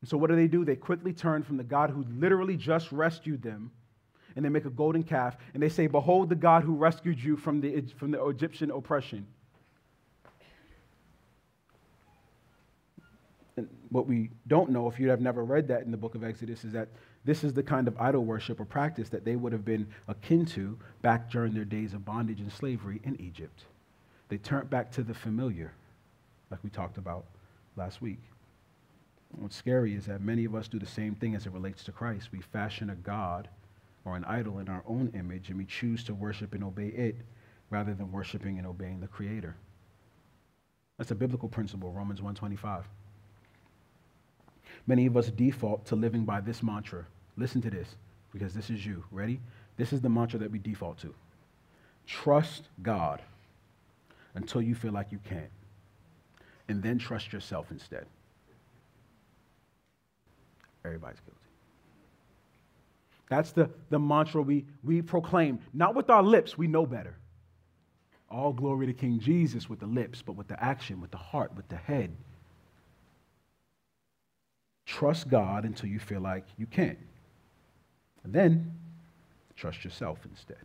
And 0.01 0.09
so, 0.09 0.17
what 0.17 0.31
do 0.31 0.37
they 0.37 0.49
do? 0.49 0.65
They 0.65 0.77
quickly 0.77 1.12
turn 1.12 1.43
from 1.43 1.59
the 1.59 1.62
God 1.62 1.91
who 1.91 2.07
literally 2.19 2.57
just 2.57 2.91
rescued 2.91 3.43
them, 3.43 3.71
and 4.35 4.43
they 4.43 4.49
make 4.49 4.65
a 4.65 4.71
golden 4.71 5.03
calf, 5.03 5.37
and 5.53 5.62
they 5.62 5.69
say, 5.69 5.88
Behold 5.88 6.31
the 6.31 6.37
God 6.37 6.62
who 6.62 6.75
rescued 6.75 7.23
you 7.23 7.37
from 7.37 7.61
the, 7.61 7.83
from 7.99 8.12
the 8.12 8.27
Egyptian 8.29 8.71
oppression. 8.71 9.27
And 13.57 13.69
what 13.91 14.07
we 14.07 14.31
don't 14.47 14.71
know, 14.71 14.88
if 14.88 14.99
you 14.99 15.11
have 15.11 15.21
never 15.21 15.45
read 15.45 15.69
that 15.69 15.83
in 15.83 15.91
the 15.91 15.97
book 15.97 16.15
of 16.15 16.25
Exodus, 16.25 16.65
is 16.65 16.73
that 16.73 16.88
this 17.25 17.45
is 17.45 17.53
the 17.53 17.62
kind 17.62 17.87
of 17.87 18.01
idol 18.01 18.25
worship 18.25 18.61
or 18.61 18.65
practice 18.65 19.09
that 19.11 19.25
they 19.25 19.37
would 19.37 19.53
have 19.53 19.65
been 19.65 19.87
akin 20.09 20.47
to 20.47 20.79
back 21.03 21.31
during 21.31 21.53
their 21.53 21.65
days 21.65 21.93
of 21.93 22.05
bondage 22.05 22.41
and 22.41 22.51
slavery 22.51 23.01
in 23.05 23.21
Egypt. 23.21 23.65
They 24.29 24.38
turned 24.38 24.71
back 24.71 24.91
to 24.93 25.03
the 25.03 25.15
familiar, 25.15 25.73
like 26.51 26.65
we 26.65 26.71
talked 26.71 26.97
about 26.97 27.27
last 27.77 28.01
week. 28.01 28.21
What's 29.38 29.57
scary 29.57 29.95
is 29.95 30.07
that 30.07 30.21
many 30.21 30.45
of 30.45 30.55
us 30.55 30.69
do 30.69 30.79
the 30.79 30.87
same 30.87 31.15
thing 31.15 31.35
as 31.35 31.47
it 31.47 31.53
relates 31.53 31.85
to 31.85 31.93
Christ. 31.93 32.31
We 32.33 32.41
fashion 32.41 32.91
a 32.91 32.95
God 32.95 33.49
or 34.05 34.17
an 34.17 34.25
idol 34.25 34.59
in 34.59 34.69
our 34.69 34.83
own 34.87 35.12
image, 35.15 35.49
and 35.49 35.59
we 35.59 35.65
choose 35.65 36.03
to 36.05 36.15
worship 36.15 36.55
and 36.55 36.65
obey 36.65 36.88
it 36.88 37.17
rather 37.71 37.95
than 37.95 38.12
worshiping 38.12 38.59
and 38.59 38.67
obeying 38.67 39.01
the 39.01 39.07
Creator. 39.07 39.57
That's 40.99 41.11
a 41.11 41.15
biblical 41.15 41.49
principle, 41.49 41.93
Romans 41.93 42.21
125. 42.21 42.85
Many 44.87 45.07
of 45.07 45.16
us 45.16 45.31
default 45.31 45.87
to 45.87 45.97
living 45.97 46.25
by 46.25 46.40
this 46.40 46.62
mantra. 46.62 47.05
Listen 47.37 47.62
to 47.62 47.71
this, 47.71 47.88
because 48.33 48.53
this 48.55 48.71
is 48.71 48.85
you. 48.85 49.05
Ready? 49.11 49.40
This 49.77 49.92
is 49.92 50.01
the 50.01 50.09
mantra 50.09 50.38
that 50.40 50.51
we 50.51 50.59
default 50.59 50.99
to. 50.99 51.14
Trust 52.07 52.68
God 52.83 53.23
until 54.35 54.61
you 54.61 54.75
feel 54.75 54.92
like 54.92 55.12
you 55.12 55.21
can't, 55.29 55.51
and 56.68 56.83
then 56.83 56.99
trust 56.99 57.33
yourself 57.33 57.71
instead. 57.71 58.07
Everybody's 60.85 61.21
guilty. 61.21 61.38
That's 63.29 63.53
the, 63.53 63.71
the 63.88 63.99
mantra 63.99 64.42
we, 64.42 64.66
we 64.83 65.01
proclaim. 65.01 65.61
Not 65.73 65.95
with 65.95 66.11
our 66.11 66.23
lips, 66.23 66.59
we 66.59 66.66
know 66.66 66.85
better. 66.85 67.16
All 68.31 68.53
glory 68.53 68.87
to 68.87 68.92
King 68.92 69.21
Jesus 69.21 69.71
with 69.71 69.81
the 69.81 69.87
lips, 69.87 70.23
but 70.23 70.33
with 70.33 70.49
the 70.49 70.62
action, 70.62 71.01
with 71.01 71.11
the 71.11 71.18
heart, 71.18 71.55
with 71.55 71.68
the 71.68 71.77
head. 71.77 72.11
Trust 74.92 75.31
God 75.31 75.64
until 75.64 75.88
you 75.88 75.98
feel 75.98 76.20
like 76.20 76.44
you 76.59 76.66
can't. 76.66 76.98
And 78.24 78.33
then 78.33 78.70
trust 79.57 79.85
yourself 79.85 80.18
instead. 80.31 80.59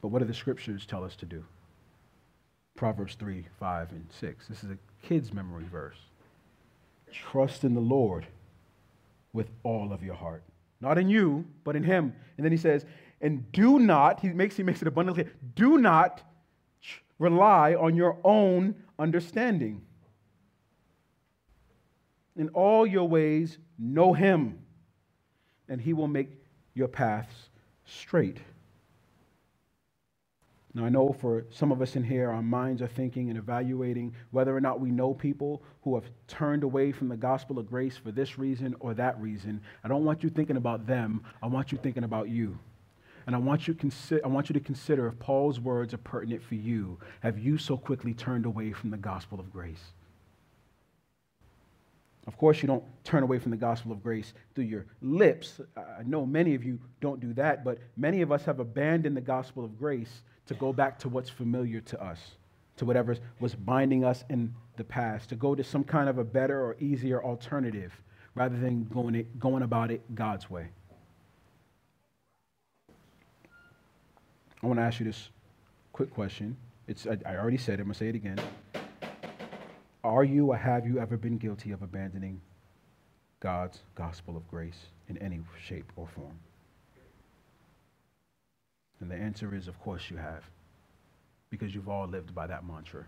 But 0.00 0.08
what 0.08 0.20
do 0.20 0.24
the 0.24 0.32
scriptures 0.32 0.86
tell 0.86 1.02
us 1.02 1.16
to 1.16 1.26
do? 1.26 1.42
Proverbs 2.76 3.16
3, 3.16 3.44
5, 3.58 3.90
and 3.90 4.06
6. 4.20 4.46
This 4.46 4.62
is 4.62 4.70
a 4.70 4.78
kid's 5.02 5.32
memory 5.32 5.64
verse. 5.64 5.96
Trust 7.12 7.64
in 7.64 7.74
the 7.74 7.80
Lord 7.80 8.24
with 9.32 9.50
all 9.64 9.92
of 9.92 10.04
your 10.04 10.14
heart. 10.14 10.44
Not 10.80 10.96
in 10.96 11.08
you, 11.08 11.44
but 11.64 11.74
in 11.74 11.82
him. 11.82 12.14
And 12.36 12.44
then 12.44 12.52
he 12.52 12.58
says, 12.58 12.86
and 13.20 13.50
do 13.50 13.80
not, 13.80 14.20
he 14.20 14.28
makes, 14.28 14.56
he 14.56 14.62
makes 14.62 14.80
it 14.80 14.86
abundantly 14.86 15.24
clear, 15.24 15.34
do 15.56 15.76
not 15.78 16.22
rely 17.18 17.74
on 17.74 17.96
your 17.96 18.16
own 18.22 18.76
understanding. 18.96 19.82
In 22.36 22.48
all 22.50 22.86
your 22.86 23.08
ways, 23.08 23.58
know 23.78 24.12
him, 24.12 24.58
and 25.68 25.80
he 25.80 25.92
will 25.92 26.08
make 26.08 26.30
your 26.74 26.88
paths 26.88 27.50
straight. 27.84 28.38
Now, 30.72 30.84
I 30.84 30.88
know 30.88 31.12
for 31.12 31.46
some 31.50 31.72
of 31.72 31.82
us 31.82 31.96
in 31.96 32.04
here, 32.04 32.30
our 32.30 32.42
minds 32.42 32.80
are 32.80 32.86
thinking 32.86 33.28
and 33.28 33.36
evaluating 33.36 34.14
whether 34.30 34.56
or 34.56 34.60
not 34.60 34.78
we 34.78 34.92
know 34.92 35.12
people 35.12 35.64
who 35.82 35.96
have 35.96 36.08
turned 36.28 36.62
away 36.62 36.92
from 36.92 37.08
the 37.08 37.16
gospel 37.16 37.58
of 37.58 37.68
grace 37.68 37.96
for 37.96 38.12
this 38.12 38.38
reason 38.38 38.76
or 38.78 38.94
that 38.94 39.20
reason. 39.20 39.60
I 39.82 39.88
don't 39.88 40.04
want 40.04 40.22
you 40.22 40.30
thinking 40.30 40.56
about 40.56 40.86
them. 40.86 41.24
I 41.42 41.48
want 41.48 41.72
you 41.72 41.78
thinking 41.78 42.04
about 42.04 42.28
you. 42.28 42.56
And 43.26 43.34
I 43.34 43.38
want 43.40 43.66
you, 43.66 43.74
consi- 43.74 44.20
I 44.24 44.28
want 44.28 44.48
you 44.48 44.54
to 44.54 44.60
consider 44.60 45.08
if 45.08 45.18
Paul's 45.18 45.58
words 45.58 45.92
are 45.92 45.98
pertinent 45.98 46.42
for 46.42 46.54
you. 46.54 46.98
Have 47.20 47.38
you 47.38 47.58
so 47.58 47.76
quickly 47.76 48.14
turned 48.14 48.46
away 48.46 48.72
from 48.72 48.90
the 48.90 48.96
gospel 48.96 49.40
of 49.40 49.52
grace? 49.52 49.92
Of 52.30 52.38
course, 52.38 52.62
you 52.62 52.68
don't 52.68 52.84
turn 53.02 53.24
away 53.24 53.40
from 53.40 53.50
the 53.50 53.56
gospel 53.56 53.90
of 53.90 54.04
grace 54.04 54.34
through 54.54 54.66
your 54.66 54.86
lips. 55.02 55.60
I 55.76 56.04
know 56.04 56.24
many 56.24 56.54
of 56.54 56.62
you 56.62 56.78
don't 57.00 57.18
do 57.18 57.32
that, 57.32 57.64
but 57.64 57.78
many 57.96 58.22
of 58.22 58.30
us 58.30 58.44
have 58.44 58.60
abandoned 58.60 59.16
the 59.16 59.20
gospel 59.20 59.64
of 59.64 59.76
grace 59.76 60.22
to 60.46 60.54
go 60.54 60.72
back 60.72 60.96
to 61.00 61.08
what's 61.08 61.28
familiar 61.28 61.80
to 61.80 62.00
us, 62.00 62.20
to 62.76 62.84
whatever 62.84 63.16
was 63.40 63.56
binding 63.56 64.04
us 64.04 64.22
in 64.30 64.54
the 64.76 64.84
past, 64.84 65.30
to 65.30 65.34
go 65.34 65.56
to 65.56 65.64
some 65.64 65.82
kind 65.82 66.08
of 66.08 66.18
a 66.18 66.24
better 66.24 66.64
or 66.64 66.76
easier 66.78 67.20
alternative 67.20 68.00
rather 68.36 68.56
than 68.56 68.84
going, 68.84 69.16
it, 69.16 69.40
going 69.40 69.64
about 69.64 69.90
it 69.90 70.14
God's 70.14 70.48
way. 70.48 70.68
I 74.62 74.66
want 74.68 74.78
to 74.78 74.84
ask 74.84 75.00
you 75.00 75.06
this 75.06 75.30
quick 75.92 76.14
question. 76.14 76.56
It's, 76.86 77.08
I, 77.08 77.18
I 77.26 77.38
already 77.38 77.58
said 77.58 77.80
it, 77.80 77.82
I'm 77.82 77.88
going 77.88 77.94
to 77.94 77.98
say 77.98 78.08
it 78.08 78.14
again. 78.14 78.38
Are 80.10 80.24
you 80.24 80.46
or 80.46 80.56
have 80.56 80.88
you 80.88 80.98
ever 80.98 81.16
been 81.16 81.38
guilty 81.38 81.70
of 81.70 81.82
abandoning 81.82 82.40
God's 83.38 83.78
gospel 83.94 84.36
of 84.36 84.48
grace 84.48 84.86
in 85.08 85.16
any 85.18 85.38
shape 85.64 85.92
or 85.94 86.08
form? 86.08 86.36
And 88.98 89.08
the 89.08 89.14
answer 89.14 89.54
is, 89.54 89.68
of 89.68 89.78
course, 89.78 90.10
you 90.10 90.16
have. 90.16 90.42
Because 91.48 91.72
you've 91.76 91.88
all 91.88 92.08
lived 92.08 92.34
by 92.34 92.48
that 92.48 92.66
mantra 92.66 93.04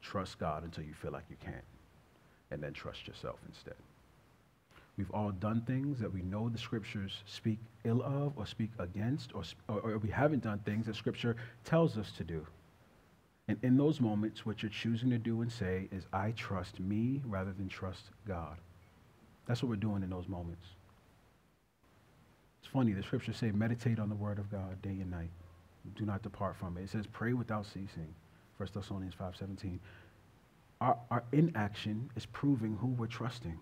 trust 0.00 0.38
God 0.38 0.64
until 0.64 0.84
you 0.84 0.94
feel 0.94 1.12
like 1.12 1.26
you 1.28 1.36
can't, 1.38 1.64
and 2.50 2.62
then 2.62 2.72
trust 2.72 3.06
yourself 3.06 3.38
instead. 3.46 3.76
We've 4.96 5.10
all 5.10 5.32
done 5.32 5.60
things 5.60 6.00
that 6.00 6.12
we 6.12 6.22
know 6.22 6.48
the 6.48 6.58
scriptures 6.58 7.22
speak 7.26 7.58
ill 7.84 8.02
of 8.02 8.32
or 8.36 8.46
speak 8.46 8.70
against, 8.78 9.34
or, 9.34 9.42
or, 9.68 9.80
or 9.82 9.98
we 9.98 10.08
haven't 10.08 10.42
done 10.42 10.60
things 10.60 10.86
that 10.86 10.96
scripture 10.96 11.36
tells 11.64 11.98
us 11.98 12.10
to 12.12 12.24
do. 12.24 12.46
And 13.48 13.58
in 13.62 13.76
those 13.76 14.00
moments, 14.00 14.46
what 14.46 14.62
you're 14.62 14.70
choosing 14.70 15.10
to 15.10 15.18
do 15.18 15.42
and 15.42 15.50
say 15.50 15.88
is, 15.90 16.04
I 16.12 16.30
trust 16.32 16.78
me 16.78 17.20
rather 17.24 17.52
than 17.52 17.68
trust 17.68 18.04
God. 18.26 18.56
That's 19.46 19.62
what 19.62 19.70
we're 19.70 19.76
doing 19.76 20.02
in 20.02 20.10
those 20.10 20.28
moments. 20.28 20.64
It's 22.60 22.70
funny, 22.72 22.92
the 22.92 23.02
scriptures 23.02 23.36
say, 23.36 23.50
meditate 23.50 23.98
on 23.98 24.08
the 24.08 24.14
word 24.14 24.38
of 24.38 24.50
God 24.50 24.80
day 24.80 24.90
and 24.90 25.10
night. 25.10 25.30
Do 25.96 26.04
not 26.04 26.22
depart 26.22 26.56
from 26.56 26.76
it. 26.76 26.82
It 26.82 26.90
says, 26.90 27.06
pray 27.12 27.32
without 27.32 27.66
ceasing. 27.66 28.14
1 28.56 28.68
Thessalonians 28.72 29.14
5.17. 29.20 29.78
Our, 30.80 30.96
our 31.10 31.24
inaction 31.32 32.10
is 32.16 32.26
proving 32.26 32.76
who 32.80 32.88
we're 32.88 33.06
trusting. 33.06 33.58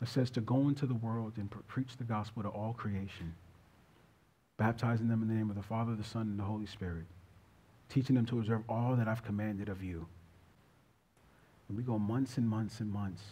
It 0.00 0.08
says 0.08 0.30
to 0.32 0.40
go 0.40 0.68
into 0.68 0.86
the 0.86 0.94
world 0.94 1.34
and 1.36 1.50
preach 1.68 1.96
the 1.96 2.04
gospel 2.04 2.42
to 2.42 2.48
all 2.48 2.72
creation, 2.72 3.34
baptizing 4.56 5.08
them 5.08 5.22
in 5.22 5.28
the 5.28 5.34
name 5.34 5.50
of 5.50 5.56
the 5.56 5.62
Father, 5.62 5.94
the 5.94 6.04
Son, 6.04 6.22
and 6.22 6.38
the 6.38 6.44
Holy 6.44 6.66
Spirit, 6.66 7.04
teaching 7.88 8.16
them 8.16 8.26
to 8.26 8.38
observe 8.38 8.62
all 8.68 8.96
that 8.96 9.08
I've 9.08 9.24
commanded 9.24 9.68
of 9.68 9.82
you. 9.82 10.06
And 11.68 11.76
we 11.76 11.82
go 11.82 11.98
months 11.98 12.36
and 12.38 12.48
months 12.48 12.80
and 12.80 12.92
months 12.92 13.22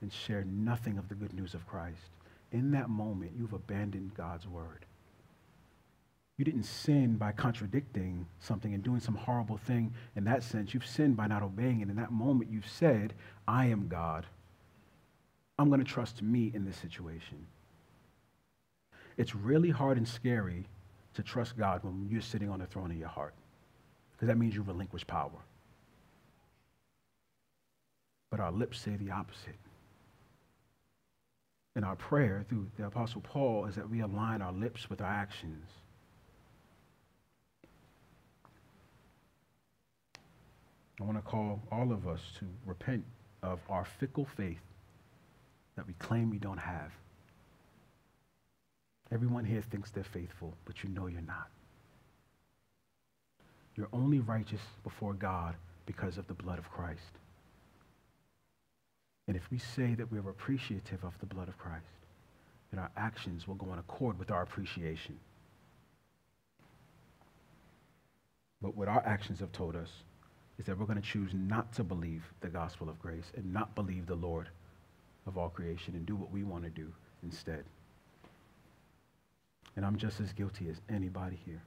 and 0.00 0.12
share 0.12 0.44
nothing 0.44 0.98
of 0.98 1.08
the 1.08 1.14
good 1.14 1.32
news 1.32 1.54
of 1.54 1.66
Christ, 1.66 2.10
in 2.52 2.70
that 2.72 2.88
moment, 2.88 3.32
you've 3.36 3.52
abandoned 3.52 4.14
God's 4.14 4.46
word. 4.46 4.84
You 6.36 6.44
didn't 6.44 6.64
sin 6.64 7.16
by 7.16 7.32
contradicting 7.32 8.26
something 8.40 8.74
and 8.74 8.82
doing 8.82 9.00
some 9.00 9.14
horrible 9.14 9.56
thing 9.56 9.94
in 10.16 10.24
that 10.24 10.42
sense. 10.42 10.74
You've 10.74 10.86
sinned 10.86 11.16
by 11.16 11.26
not 11.26 11.42
obeying 11.42 11.80
it. 11.80 11.88
In 11.88 11.96
that 11.96 12.12
moment, 12.12 12.50
you've 12.50 12.68
said, 12.68 13.14
I 13.48 13.66
am 13.66 13.88
God. 13.88 14.26
I'm 15.58 15.68
going 15.68 15.82
to 15.82 15.90
trust 15.90 16.20
me 16.20 16.52
in 16.54 16.66
this 16.66 16.76
situation. 16.76 17.46
It's 19.16 19.34
really 19.34 19.70
hard 19.70 19.96
and 19.96 20.06
scary 20.06 20.64
to 21.14 21.22
trust 21.22 21.56
God 21.56 21.82
when 21.82 22.06
you're 22.10 22.20
sitting 22.20 22.50
on 22.50 22.60
the 22.60 22.66
throne 22.66 22.90
of 22.90 22.96
your 22.96 23.08
heart, 23.08 23.34
because 24.12 24.28
that 24.28 24.36
means 24.36 24.54
you 24.54 24.62
relinquish 24.62 25.06
power. 25.06 25.30
But 28.30 28.40
our 28.40 28.52
lips 28.52 28.80
say 28.80 28.96
the 28.96 29.10
opposite 29.10 29.56
And 31.74 31.84
our 31.84 31.96
prayer 31.96 32.44
through 32.48 32.66
the 32.76 32.86
Apostle 32.86 33.22
Paul 33.22 33.66
is 33.66 33.74
that 33.76 33.88
we 33.88 34.00
align 34.00 34.42
our 34.42 34.52
lips 34.52 34.90
with 34.90 35.00
our 35.00 35.10
actions. 35.10 35.66
I 41.00 41.04
want 41.04 41.18
to 41.18 41.22
call 41.22 41.60
all 41.70 41.92
of 41.92 42.08
us 42.08 42.20
to 42.38 42.46
repent 42.64 43.04
of 43.42 43.60
our 43.68 43.84
fickle 43.84 44.24
faith 44.24 44.60
that 45.76 45.86
we 45.86 45.92
claim 45.98 46.30
we 46.30 46.38
don't 46.38 46.58
have. 46.58 46.92
Everyone 49.12 49.44
here 49.44 49.62
thinks 49.62 49.90
they're 49.90 50.04
faithful, 50.04 50.54
but 50.64 50.82
you 50.82 50.90
know 50.90 51.06
you're 51.06 51.20
not. 51.20 51.48
You're 53.76 53.88
only 53.92 54.20
righteous 54.20 54.60
before 54.82 55.14
God 55.14 55.54
because 55.84 56.18
of 56.18 56.26
the 56.26 56.34
blood 56.34 56.58
of 56.58 56.70
Christ. 56.70 57.20
And 59.28 59.36
if 59.36 59.50
we 59.50 59.58
say 59.58 59.94
that 59.94 60.10
we're 60.10 60.28
appreciative 60.28 61.04
of 61.04 61.18
the 61.20 61.26
blood 61.26 61.48
of 61.48 61.58
Christ, 61.58 61.84
then 62.70 62.80
our 62.80 62.90
actions 62.96 63.46
will 63.46 63.54
go 63.54 63.72
in 63.72 63.78
accord 63.78 64.18
with 64.18 64.30
our 64.30 64.42
appreciation. 64.42 65.18
But 68.62 68.76
what 68.76 68.88
our 68.88 69.04
actions 69.06 69.40
have 69.40 69.52
told 69.52 69.76
us 69.76 69.90
is 70.58 70.66
that 70.66 70.78
we're 70.78 70.86
going 70.86 71.00
to 71.00 71.06
choose 71.06 71.30
not 71.34 71.72
to 71.74 71.84
believe 71.84 72.24
the 72.40 72.48
gospel 72.48 72.88
of 72.88 73.00
grace 73.00 73.30
and 73.36 73.52
not 73.52 73.74
believe 73.74 74.06
the 74.06 74.14
Lord 74.14 74.48
of 75.26 75.36
all 75.36 75.50
creation 75.50 75.94
and 75.94 76.06
do 76.06 76.16
what 76.16 76.32
we 76.32 76.44
want 76.44 76.64
to 76.64 76.70
do 76.70 76.90
instead. 77.22 77.64
And 79.76 79.84
I'm 79.84 79.96
just 79.96 80.20
as 80.20 80.32
guilty 80.32 80.68
as 80.70 80.80
anybody 80.88 81.38
here. 81.44 81.62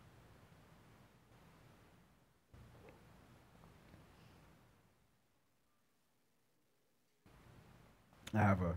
I 8.34 8.40
have 8.40 8.62
a 8.62 8.76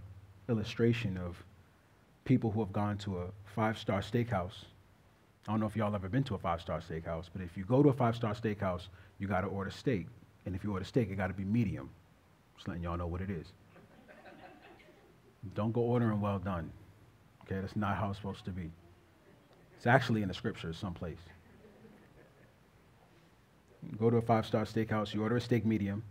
illustration 0.48 1.16
of 1.16 1.42
people 2.24 2.50
who 2.50 2.60
have 2.60 2.72
gone 2.72 2.98
to 2.98 3.18
a 3.18 3.26
five-star 3.54 4.00
steakhouse. 4.00 4.64
I 5.46 5.52
don't 5.52 5.60
know 5.60 5.66
if 5.66 5.76
y'all 5.76 5.94
ever 5.94 6.08
been 6.08 6.24
to 6.24 6.34
a 6.34 6.38
five-star 6.38 6.80
steakhouse, 6.80 7.28
but 7.32 7.42
if 7.42 7.56
you 7.56 7.64
go 7.64 7.82
to 7.82 7.88
a 7.88 7.92
five-star 7.92 8.34
steakhouse, 8.34 8.88
you 9.18 9.26
got 9.26 9.42
to 9.42 9.48
order 9.48 9.70
steak. 9.70 10.06
And 10.46 10.54
if 10.54 10.64
you 10.64 10.72
order 10.72 10.84
steak, 10.84 11.10
it 11.10 11.16
got 11.16 11.28
to 11.28 11.34
be 11.34 11.44
medium. 11.44 11.90
Just 12.56 12.68
letting 12.68 12.82
y'all 12.82 12.96
know 12.96 13.06
what 13.06 13.20
it 13.20 13.30
is. 13.30 13.46
Don't 15.54 15.72
go 15.72 15.80
ordering 15.80 16.20
well 16.20 16.38
done. 16.38 16.70
Okay, 17.44 17.60
that's 17.60 17.76
not 17.76 17.96
how 17.96 18.10
it's 18.10 18.18
supposed 18.18 18.44
to 18.44 18.52
be. 18.52 18.70
It's 19.82 19.86
actually 19.88 20.22
in 20.22 20.28
the 20.28 20.34
scriptures 20.34 20.78
someplace. 20.78 21.18
You 23.82 23.96
go 23.98 24.10
to 24.10 24.18
a 24.18 24.22
five-star 24.22 24.64
steakhouse, 24.64 25.12
you 25.12 25.20
order 25.20 25.38
a 25.38 25.40
steak 25.40 25.66
medium. 25.66 26.04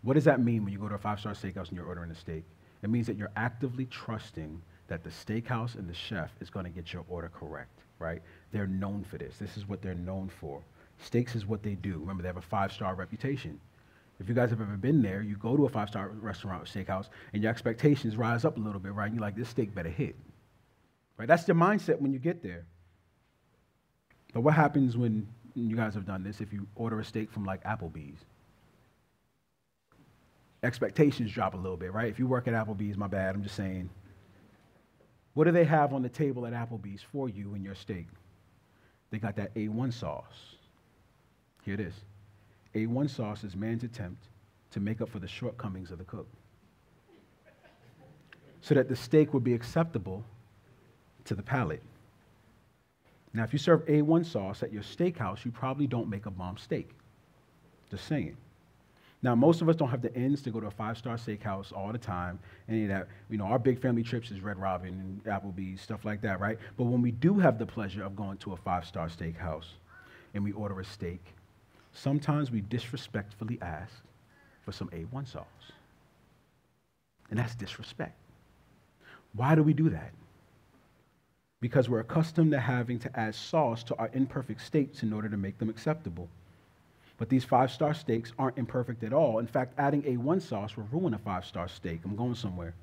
What 0.00 0.14
does 0.14 0.24
that 0.24 0.40
mean 0.40 0.64
when 0.64 0.72
you 0.72 0.78
go 0.78 0.88
to 0.88 0.94
a 0.94 0.98
five-star 0.98 1.34
steakhouse 1.34 1.68
and 1.68 1.76
you're 1.76 1.84
ordering 1.84 2.10
a 2.10 2.14
steak? 2.14 2.44
It 2.82 2.88
means 2.88 3.06
that 3.06 3.18
you're 3.18 3.30
actively 3.36 3.84
trusting 3.84 4.62
that 4.86 5.04
the 5.04 5.10
steakhouse 5.10 5.74
and 5.74 5.86
the 5.86 5.92
chef 5.92 6.30
is 6.40 6.48
going 6.48 6.64
to 6.64 6.70
get 6.70 6.94
your 6.94 7.04
order 7.06 7.28
correct, 7.28 7.80
right? 7.98 8.22
They're 8.50 8.66
known 8.66 9.04
for 9.04 9.18
this. 9.18 9.36
This 9.36 9.58
is 9.58 9.68
what 9.68 9.82
they're 9.82 9.94
known 9.94 10.30
for. 10.30 10.62
Steaks 10.96 11.34
is 11.34 11.44
what 11.44 11.62
they 11.62 11.74
do. 11.74 11.98
Remember, 11.98 12.22
they 12.22 12.30
have 12.30 12.38
a 12.38 12.40
five 12.40 12.72
star 12.72 12.94
reputation. 12.94 13.60
If 14.20 14.30
you 14.30 14.34
guys 14.34 14.48
have 14.48 14.62
ever 14.62 14.78
been 14.78 15.02
there, 15.02 15.20
you 15.20 15.36
go 15.36 15.54
to 15.54 15.66
a 15.66 15.68
five 15.68 15.90
star 15.90 16.08
restaurant 16.08 16.62
or 16.62 16.64
steakhouse 16.64 17.10
and 17.34 17.42
your 17.42 17.50
expectations 17.50 18.16
rise 18.16 18.46
up 18.46 18.56
a 18.56 18.60
little 18.60 18.80
bit, 18.80 18.94
right? 18.94 19.04
And 19.04 19.16
you're 19.16 19.20
like, 19.20 19.36
this 19.36 19.50
steak 19.50 19.74
better 19.74 19.90
hit. 19.90 20.16
Right? 21.18 21.28
That's 21.28 21.46
your 21.46 21.58
mindset 21.58 22.00
when 22.00 22.14
you 22.14 22.18
get 22.18 22.42
there. 22.42 22.64
But 24.32 24.42
what 24.42 24.54
happens 24.54 24.96
when 24.96 25.26
you 25.54 25.76
guys 25.76 25.94
have 25.94 26.06
done 26.06 26.22
this 26.22 26.40
if 26.40 26.52
you 26.52 26.66
order 26.76 27.00
a 27.00 27.04
steak 27.04 27.30
from 27.30 27.44
like 27.44 27.62
Applebee's? 27.64 28.24
expectations 30.62 31.32
drop 31.32 31.54
a 31.54 31.56
little 31.56 31.76
bit, 31.76 31.92
right? 31.92 32.08
If 32.08 32.18
you 32.18 32.26
work 32.26 32.48
at 32.48 32.54
Applebee's, 32.54 32.96
my 32.96 33.06
bad, 33.06 33.34
I'm 33.34 33.42
just 33.42 33.54
saying. 33.54 33.88
What 35.34 35.44
do 35.44 35.52
they 35.52 35.64
have 35.64 35.92
on 35.92 36.02
the 36.02 36.08
table 36.08 36.46
at 36.46 36.52
Applebee's 36.52 37.02
for 37.02 37.28
you 37.28 37.54
and 37.54 37.64
your 37.64 37.74
steak? 37.74 38.06
They 39.10 39.18
got 39.18 39.36
that 39.36 39.54
A1 39.54 39.92
sauce. 39.92 40.56
Here 41.64 41.74
it 41.74 41.80
is. 41.80 41.94
A1 42.74 43.08
sauce 43.08 43.44
is 43.44 43.54
man's 43.54 43.84
attempt 43.84 44.24
to 44.72 44.80
make 44.80 45.00
up 45.00 45.08
for 45.08 45.18
the 45.18 45.28
shortcomings 45.28 45.90
of 45.90 45.98
the 45.98 46.04
cook. 46.04 46.28
So 48.60 48.74
that 48.74 48.88
the 48.88 48.96
steak 48.96 49.32
would 49.32 49.44
be 49.44 49.54
acceptable 49.54 50.24
to 51.24 51.34
the 51.34 51.42
palate. 51.42 51.82
Now, 53.34 53.44
if 53.44 53.52
you 53.52 53.58
serve 53.58 53.84
A1 53.86 54.24
sauce 54.24 54.62
at 54.62 54.72
your 54.72 54.82
steakhouse, 54.82 55.44
you 55.44 55.50
probably 55.50 55.86
don't 55.86 56.08
make 56.08 56.26
a 56.26 56.30
bomb 56.30 56.56
steak. 56.56 56.90
Just 57.90 58.06
saying. 58.06 58.36
Now, 59.20 59.34
most 59.34 59.62
of 59.62 59.68
us 59.68 59.74
don't 59.74 59.88
have 59.88 60.02
the 60.02 60.14
ends 60.14 60.42
to 60.42 60.50
go 60.50 60.60
to 60.60 60.68
a 60.68 60.70
five-star 60.70 61.16
steakhouse 61.16 61.72
all 61.72 61.90
the 61.92 61.98
time. 61.98 62.38
Any 62.68 62.82
of 62.84 62.88
that, 62.88 63.08
you 63.28 63.36
know, 63.36 63.46
our 63.46 63.58
big 63.58 63.80
family 63.80 64.04
trips 64.04 64.30
is 64.30 64.40
Red 64.40 64.58
Robin 64.58 64.88
and 64.88 65.24
Applebee's, 65.24 65.80
stuff 65.80 66.04
like 66.04 66.20
that, 66.22 66.38
right? 66.38 66.56
But 66.76 66.84
when 66.84 67.02
we 67.02 67.10
do 67.10 67.34
have 67.38 67.58
the 67.58 67.66
pleasure 67.66 68.04
of 68.04 68.14
going 68.14 68.38
to 68.38 68.52
a 68.52 68.56
five-star 68.56 69.08
steakhouse 69.08 69.66
and 70.34 70.44
we 70.44 70.52
order 70.52 70.78
a 70.78 70.84
steak, 70.84 71.20
sometimes 71.92 72.52
we 72.52 72.60
disrespectfully 72.60 73.58
ask 73.60 73.92
for 74.64 74.70
some 74.70 74.88
A1 74.90 75.26
sauce. 75.26 75.44
And 77.30 77.38
that's 77.38 77.56
disrespect. 77.56 78.16
Why 79.32 79.56
do 79.56 79.64
we 79.64 79.74
do 79.74 79.90
that? 79.90 80.12
Because 81.60 81.88
we're 81.88 82.00
accustomed 82.00 82.52
to 82.52 82.60
having 82.60 82.98
to 83.00 83.18
add 83.18 83.34
sauce 83.34 83.82
to 83.84 83.96
our 83.96 84.10
imperfect 84.12 84.60
steaks 84.60 85.02
in 85.02 85.12
order 85.12 85.28
to 85.28 85.36
make 85.36 85.58
them 85.58 85.68
acceptable. 85.68 86.28
But 87.16 87.28
these 87.28 87.44
five 87.44 87.72
star 87.72 87.94
steaks 87.94 88.32
aren't 88.38 88.58
imperfect 88.58 89.02
at 89.02 89.12
all. 89.12 89.40
In 89.40 89.46
fact, 89.46 89.74
adding 89.78 90.02
A1 90.02 90.40
sauce 90.40 90.76
will 90.76 90.88
ruin 90.92 91.14
a 91.14 91.18
five 91.18 91.44
star 91.44 91.68
steak. 91.68 92.00
I'm 92.04 92.14
going 92.14 92.36
somewhere. 92.36 92.74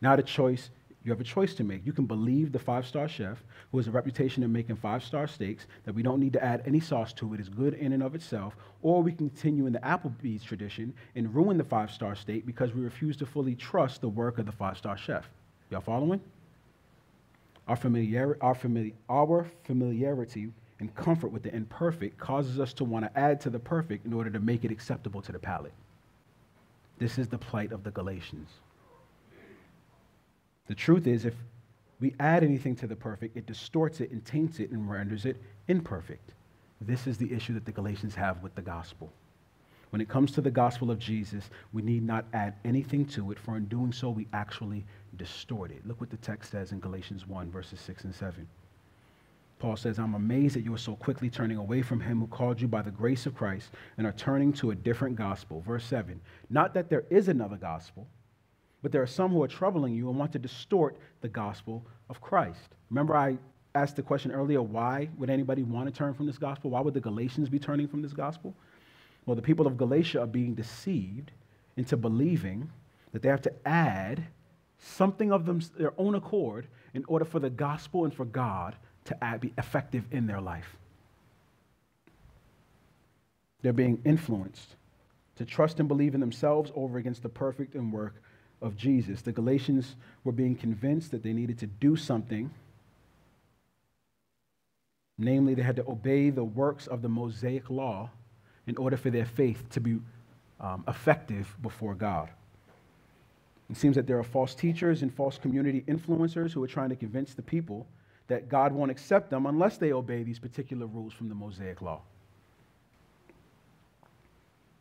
Now, 0.00 0.16
the 0.16 0.22
choice 0.22 0.70
you 1.06 1.12
have 1.12 1.20
a 1.20 1.24
choice 1.24 1.54
to 1.54 1.62
make. 1.62 1.86
You 1.86 1.92
can 1.92 2.06
believe 2.06 2.50
the 2.50 2.58
five 2.58 2.84
star 2.84 3.06
chef, 3.06 3.40
who 3.70 3.78
has 3.78 3.86
a 3.86 3.92
reputation 3.92 4.42
of 4.42 4.50
making 4.50 4.74
five 4.74 5.04
star 5.04 5.28
steaks, 5.28 5.66
that 5.84 5.94
we 5.94 6.02
don't 6.02 6.18
need 6.18 6.32
to 6.32 6.44
add 6.44 6.64
any 6.66 6.80
sauce 6.80 7.12
to 7.12 7.32
it, 7.32 7.38
is 7.38 7.48
good 7.48 7.74
in 7.74 7.92
and 7.92 8.02
of 8.02 8.16
itself, 8.16 8.56
or 8.82 9.04
we 9.04 9.12
can 9.12 9.30
continue 9.30 9.66
in 9.66 9.72
the 9.72 9.78
Applebee's 9.78 10.42
tradition 10.42 10.92
and 11.14 11.32
ruin 11.32 11.58
the 11.58 11.64
five 11.64 11.92
star 11.92 12.16
steak 12.16 12.44
because 12.44 12.74
we 12.74 12.82
refuse 12.82 13.16
to 13.18 13.26
fully 13.26 13.54
trust 13.54 14.00
the 14.00 14.08
work 14.08 14.38
of 14.38 14.46
the 14.46 14.52
five 14.52 14.76
star 14.76 14.96
chef. 14.96 15.30
Y'all 15.70 15.80
following? 15.80 16.20
Our, 17.68 17.76
familiar, 17.76 18.38
our, 18.40 18.56
our 19.08 19.46
familiarity 19.64 20.52
and 20.78 20.94
comfort 20.94 21.28
with 21.28 21.42
the 21.42 21.54
imperfect 21.54 22.18
causes 22.18 22.60
us 22.60 22.72
to 22.74 22.84
want 22.84 23.04
to 23.04 23.18
add 23.18 23.40
to 23.42 23.50
the 23.50 23.58
perfect 23.58 24.06
in 24.06 24.12
order 24.12 24.30
to 24.30 24.40
make 24.40 24.64
it 24.64 24.70
acceptable 24.70 25.22
to 25.22 25.32
the 25.32 25.38
palate. 25.38 25.72
This 26.98 27.18
is 27.18 27.28
the 27.28 27.38
plight 27.38 27.72
of 27.72 27.82
the 27.82 27.90
Galatians. 27.90 28.50
The 30.68 30.74
truth 30.74 31.06
is, 31.06 31.24
if 31.24 31.34
we 32.00 32.14
add 32.20 32.44
anything 32.44 32.76
to 32.76 32.86
the 32.86 32.96
perfect, 32.96 33.36
it 33.36 33.46
distorts 33.46 34.00
it 34.00 34.10
and 34.10 34.24
taints 34.24 34.60
it 34.60 34.70
and 34.70 34.88
renders 34.88 35.24
it 35.24 35.36
imperfect. 35.68 36.32
This 36.80 37.06
is 37.06 37.16
the 37.16 37.32
issue 37.32 37.54
that 37.54 37.64
the 37.64 37.72
Galatians 37.72 38.14
have 38.14 38.42
with 38.42 38.54
the 38.54 38.62
gospel. 38.62 39.10
When 39.96 40.02
it 40.02 40.10
comes 40.10 40.30
to 40.32 40.42
the 40.42 40.50
gospel 40.50 40.90
of 40.90 40.98
Jesus, 40.98 41.48
we 41.72 41.80
need 41.80 42.02
not 42.02 42.26
add 42.34 42.56
anything 42.66 43.06
to 43.06 43.32
it, 43.32 43.38
for 43.38 43.56
in 43.56 43.64
doing 43.64 43.94
so, 43.94 44.10
we 44.10 44.28
actually 44.34 44.84
distort 45.16 45.70
it. 45.70 45.86
Look 45.86 46.02
what 46.02 46.10
the 46.10 46.18
text 46.18 46.50
says 46.50 46.72
in 46.72 46.80
Galatians 46.80 47.26
1, 47.26 47.50
verses 47.50 47.80
6 47.80 48.04
and 48.04 48.14
7. 48.14 48.46
Paul 49.58 49.74
says, 49.74 49.98
I'm 49.98 50.14
amazed 50.14 50.54
that 50.54 50.64
you 50.64 50.74
are 50.74 50.76
so 50.76 50.96
quickly 50.96 51.30
turning 51.30 51.56
away 51.56 51.80
from 51.80 51.98
him 51.98 52.20
who 52.20 52.26
called 52.26 52.60
you 52.60 52.68
by 52.68 52.82
the 52.82 52.90
grace 52.90 53.24
of 53.24 53.34
Christ 53.34 53.70
and 53.96 54.06
are 54.06 54.12
turning 54.12 54.52
to 54.54 54.70
a 54.70 54.74
different 54.74 55.16
gospel. 55.16 55.62
Verse 55.62 55.86
7 55.86 56.20
Not 56.50 56.74
that 56.74 56.90
there 56.90 57.04
is 57.08 57.28
another 57.28 57.56
gospel, 57.56 58.06
but 58.82 58.92
there 58.92 59.00
are 59.00 59.06
some 59.06 59.30
who 59.30 59.42
are 59.42 59.48
troubling 59.48 59.94
you 59.94 60.10
and 60.10 60.18
want 60.18 60.30
to 60.32 60.38
distort 60.38 60.98
the 61.22 61.28
gospel 61.28 61.86
of 62.10 62.20
Christ. 62.20 62.74
Remember, 62.90 63.16
I 63.16 63.38
asked 63.74 63.96
the 63.96 64.02
question 64.02 64.30
earlier 64.30 64.60
why 64.60 65.08
would 65.16 65.30
anybody 65.30 65.62
want 65.62 65.86
to 65.86 65.90
turn 65.90 66.12
from 66.12 66.26
this 66.26 66.36
gospel? 66.36 66.72
Why 66.72 66.82
would 66.82 66.92
the 66.92 67.00
Galatians 67.00 67.48
be 67.48 67.58
turning 67.58 67.88
from 67.88 68.02
this 68.02 68.12
gospel? 68.12 68.54
Well, 69.26 69.34
the 69.34 69.42
people 69.42 69.66
of 69.66 69.76
Galatia 69.76 70.22
are 70.22 70.26
being 70.26 70.54
deceived 70.54 71.32
into 71.76 71.96
believing 71.96 72.70
that 73.12 73.22
they 73.22 73.28
have 73.28 73.42
to 73.42 73.52
add 73.66 74.24
something 74.78 75.32
of 75.32 75.46
them, 75.46 75.60
their 75.76 75.92
own 75.98 76.14
accord 76.14 76.68
in 76.94 77.04
order 77.08 77.24
for 77.24 77.40
the 77.40 77.50
gospel 77.50 78.04
and 78.04 78.14
for 78.14 78.24
God 78.24 78.76
to 79.06 79.38
be 79.40 79.52
effective 79.58 80.04
in 80.10 80.26
their 80.26 80.40
life. 80.40 80.76
They're 83.62 83.72
being 83.72 84.00
influenced 84.04 84.76
to 85.36 85.44
trust 85.44 85.80
and 85.80 85.88
believe 85.88 86.14
in 86.14 86.20
themselves 86.20 86.70
over 86.74 86.98
against 86.98 87.22
the 87.22 87.28
perfect 87.28 87.74
and 87.74 87.92
work 87.92 88.22
of 88.62 88.76
Jesus. 88.76 89.22
The 89.22 89.32
Galatians 89.32 89.96
were 90.24 90.32
being 90.32 90.54
convinced 90.54 91.10
that 91.10 91.22
they 91.22 91.32
needed 91.32 91.58
to 91.58 91.66
do 91.66 91.96
something. 91.96 92.50
Namely, 95.18 95.54
they 95.54 95.62
had 95.62 95.76
to 95.76 95.90
obey 95.90 96.30
the 96.30 96.44
works 96.44 96.86
of 96.86 97.02
the 97.02 97.08
Mosaic 97.08 97.70
law 97.70 98.10
in 98.66 98.76
order 98.76 98.96
for 98.96 99.10
their 99.10 99.26
faith 99.26 99.68
to 99.70 99.80
be 99.80 99.98
um, 100.60 100.84
effective 100.88 101.54
before 101.62 101.94
God. 101.94 102.30
It 103.70 103.76
seems 103.76 103.96
that 103.96 104.06
there 104.06 104.18
are 104.18 104.24
false 104.24 104.54
teachers 104.54 105.02
and 105.02 105.12
false 105.12 105.38
community 105.38 105.84
influencers 105.88 106.52
who 106.52 106.62
are 106.62 106.68
trying 106.68 106.90
to 106.90 106.96
convince 106.96 107.34
the 107.34 107.42
people 107.42 107.86
that 108.28 108.48
God 108.48 108.72
won't 108.72 108.90
accept 108.90 109.30
them 109.30 109.46
unless 109.46 109.76
they 109.76 109.92
obey 109.92 110.22
these 110.22 110.38
particular 110.38 110.86
rules 110.86 111.12
from 111.12 111.28
the 111.28 111.34
Mosaic 111.34 111.80
Law. 111.82 112.02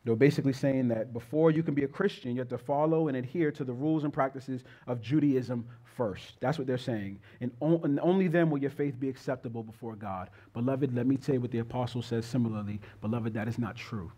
They're 0.05 0.15
basically 0.15 0.53
saying 0.53 0.87
that 0.89 1.13
before 1.13 1.49
you 1.49 1.63
can 1.63 1.73
be 1.73 1.83
a 1.83 1.87
Christian, 1.87 2.31
you 2.31 2.39
have 2.39 2.49
to 2.49 2.59
follow 2.59 3.07
and 3.07 3.17
adhere 3.17 3.51
to 3.51 3.63
the 3.63 3.73
rules 3.73 4.03
and 4.03 4.13
practices 4.13 4.63
of 4.85 5.01
Judaism 5.01 5.65
first. 5.83 6.35
That's 6.39 6.59
what 6.59 6.67
they're 6.67 6.77
saying. 6.77 7.19
And, 7.41 7.51
only 7.59 8.27
then 8.27 8.51
will 8.51 8.59
your 8.59 8.69
faith 8.69 8.99
be 8.99 9.09
acceptable 9.09 9.63
before 9.63 9.95
God. 9.95 10.29
Beloved, 10.53 10.95
let 10.95 11.07
me 11.07 11.17
tell 11.17 11.35
you 11.35 11.41
what 11.41 11.51
the 11.51 11.59
apostle 11.59 12.03
says 12.03 12.25
similarly. 12.25 12.79
Beloved, 13.01 13.33
that 13.33 13.47
is 13.47 13.57
not 13.57 13.75
true. 13.75 14.11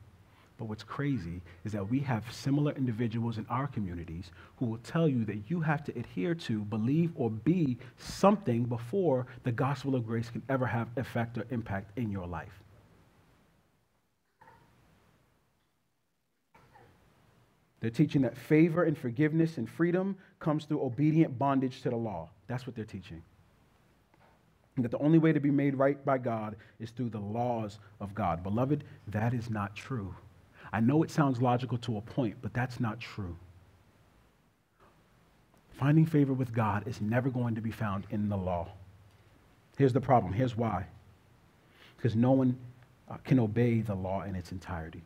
But 0.57 0.65
what's 0.65 0.83
crazy 0.83 1.41
is 1.63 1.71
that 1.73 1.87
we 1.87 1.99
have 1.99 2.23
similar 2.33 2.71
individuals 2.73 3.37
in 3.37 3.45
our 3.47 3.67
communities 3.67 4.31
who 4.57 4.65
will 4.65 4.79
tell 4.79 5.07
you 5.07 5.23
that 5.25 5.49
you 5.49 5.61
have 5.61 5.83
to 5.85 5.97
adhere 5.97 6.33
to, 6.35 6.63
believe, 6.65 7.11
or 7.15 7.29
be 7.29 7.77
something 7.97 8.63
before 8.63 9.27
the 9.43 9.51
gospel 9.51 9.95
of 9.95 10.05
grace 10.05 10.31
can 10.31 10.41
ever 10.49 10.65
have 10.65 10.89
effect 10.97 11.37
or 11.37 11.45
impact 11.51 11.97
in 11.97 12.11
your 12.11 12.25
life. 12.25 12.63
They're 17.79 17.89
teaching 17.89 18.23
that 18.23 18.37
favor 18.37 18.83
and 18.83 18.97
forgiveness 18.97 19.57
and 19.57 19.69
freedom 19.69 20.17
comes 20.39 20.65
through 20.65 20.83
obedient 20.83 21.37
bondage 21.37 21.81
to 21.83 21.89
the 21.89 21.95
law. 21.95 22.29
That's 22.47 22.65
what 22.65 22.75
they're 22.75 22.85
teaching. 22.85 23.21
And 24.75 24.85
that 24.85 24.91
the 24.91 24.99
only 24.99 25.19
way 25.19 25.31
to 25.33 25.39
be 25.39 25.51
made 25.51 25.75
right 25.75 26.03
by 26.05 26.17
God 26.17 26.55
is 26.79 26.91
through 26.91 27.09
the 27.09 27.19
laws 27.19 27.79
of 27.99 28.13
God. 28.13 28.43
Beloved, 28.43 28.83
that 29.07 29.33
is 29.33 29.49
not 29.49 29.75
true. 29.75 30.15
I 30.71 30.79
know 30.79 31.03
it 31.03 31.11
sounds 31.11 31.41
logical 31.41 31.77
to 31.79 31.97
a 31.97 32.01
point, 32.01 32.35
but 32.41 32.53
that's 32.53 32.79
not 32.79 32.99
true. 32.99 33.35
Finding 35.71 36.05
favor 36.05 36.33
with 36.33 36.53
God 36.53 36.87
is 36.87 37.01
never 37.01 37.29
going 37.29 37.55
to 37.55 37.61
be 37.61 37.71
found 37.71 38.05
in 38.09 38.29
the 38.29 38.37
law. 38.37 38.67
Here's 39.77 39.93
the 39.93 40.01
problem. 40.01 40.33
Here's 40.33 40.57
why. 40.57 40.87
Because 41.95 42.15
no 42.15 42.31
one 42.31 42.57
uh, 43.09 43.17
can 43.23 43.39
obey 43.39 43.81
the 43.81 43.93
law 43.95 44.23
in 44.23 44.35
its 44.35 44.51
entirety. 44.51 45.03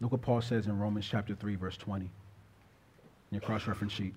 Look 0.00 0.12
what 0.12 0.22
Paul 0.22 0.40
says 0.40 0.66
in 0.66 0.78
Romans 0.78 1.06
chapter 1.08 1.34
3, 1.34 1.56
verse 1.56 1.76
20, 1.76 2.06
in 2.06 2.10
your 3.30 3.40
cross 3.40 3.66
reference 3.66 3.92
sheet. 3.92 4.14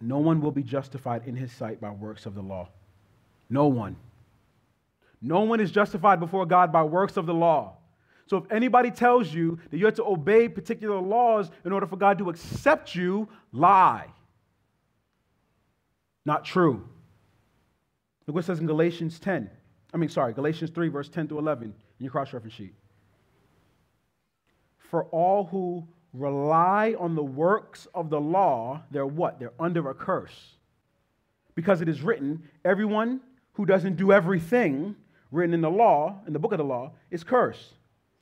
No 0.00 0.18
one 0.18 0.40
will 0.40 0.50
be 0.50 0.62
justified 0.62 1.26
in 1.26 1.34
his 1.34 1.50
sight 1.52 1.80
by 1.80 1.90
works 1.90 2.26
of 2.26 2.34
the 2.34 2.42
law. 2.42 2.68
No 3.48 3.66
one. 3.66 3.96
No 5.22 5.40
one 5.40 5.60
is 5.60 5.70
justified 5.70 6.20
before 6.20 6.44
God 6.44 6.70
by 6.70 6.82
works 6.82 7.16
of 7.16 7.24
the 7.24 7.32
law. 7.32 7.76
So 8.26 8.36
if 8.38 8.50
anybody 8.50 8.90
tells 8.90 9.32
you 9.32 9.58
that 9.70 9.78
you 9.78 9.86
have 9.86 9.94
to 9.94 10.04
obey 10.04 10.48
particular 10.48 11.00
laws 11.00 11.50
in 11.64 11.72
order 11.72 11.86
for 11.86 11.96
God 11.96 12.18
to 12.18 12.28
accept 12.28 12.94
you, 12.94 13.28
lie. 13.52 14.06
Not 16.26 16.44
true. 16.44 16.86
Look 18.26 18.34
what 18.34 18.44
it 18.44 18.46
says 18.46 18.60
in 18.60 18.66
Galatians 18.66 19.18
10. 19.18 19.50
I 19.92 19.96
mean, 19.96 20.08
sorry, 20.08 20.32
Galatians 20.32 20.70
3, 20.70 20.88
verse 20.88 21.08
10 21.08 21.28
to 21.28 21.38
11 21.38 21.68
in 21.68 21.74
your 21.98 22.10
cross 22.10 22.32
reference 22.32 22.54
sheet. 22.54 22.74
For 24.94 25.06
all 25.06 25.46
who 25.46 25.88
rely 26.12 26.94
on 27.00 27.16
the 27.16 27.22
works 27.24 27.88
of 27.96 28.10
the 28.10 28.20
law, 28.20 28.80
they're 28.92 29.04
what? 29.04 29.40
They're 29.40 29.50
under 29.58 29.90
a 29.90 29.94
curse. 29.94 30.54
Because 31.56 31.80
it 31.80 31.88
is 31.88 32.00
written, 32.00 32.44
everyone 32.64 33.20
who 33.54 33.66
doesn't 33.66 33.96
do 33.96 34.12
everything 34.12 34.94
written 35.32 35.52
in 35.52 35.62
the 35.62 35.68
law, 35.68 36.20
in 36.28 36.32
the 36.32 36.38
book 36.38 36.52
of 36.52 36.58
the 36.58 36.64
law, 36.64 36.92
is 37.10 37.24
cursed. 37.24 37.72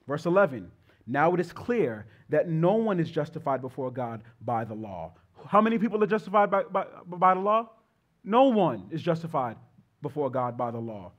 Verse 0.08 0.24
11. 0.24 0.72
Now 1.06 1.34
it 1.34 1.40
is 1.40 1.52
clear 1.52 2.06
that 2.30 2.48
no 2.48 2.76
one 2.76 2.98
is 3.00 3.10
justified 3.10 3.60
before 3.60 3.90
God 3.90 4.22
by 4.40 4.64
the 4.64 4.72
law. 4.72 5.12
How 5.46 5.60
many 5.60 5.76
people 5.76 6.02
are 6.02 6.06
justified 6.06 6.50
by, 6.50 6.62
by, 6.62 6.86
by 7.06 7.34
the 7.34 7.40
law? 7.40 7.68
No 8.24 8.44
one 8.44 8.86
is 8.90 9.02
justified 9.02 9.58
before 10.00 10.30
God 10.30 10.56
by 10.56 10.70
the 10.70 10.80
law. 10.80 11.12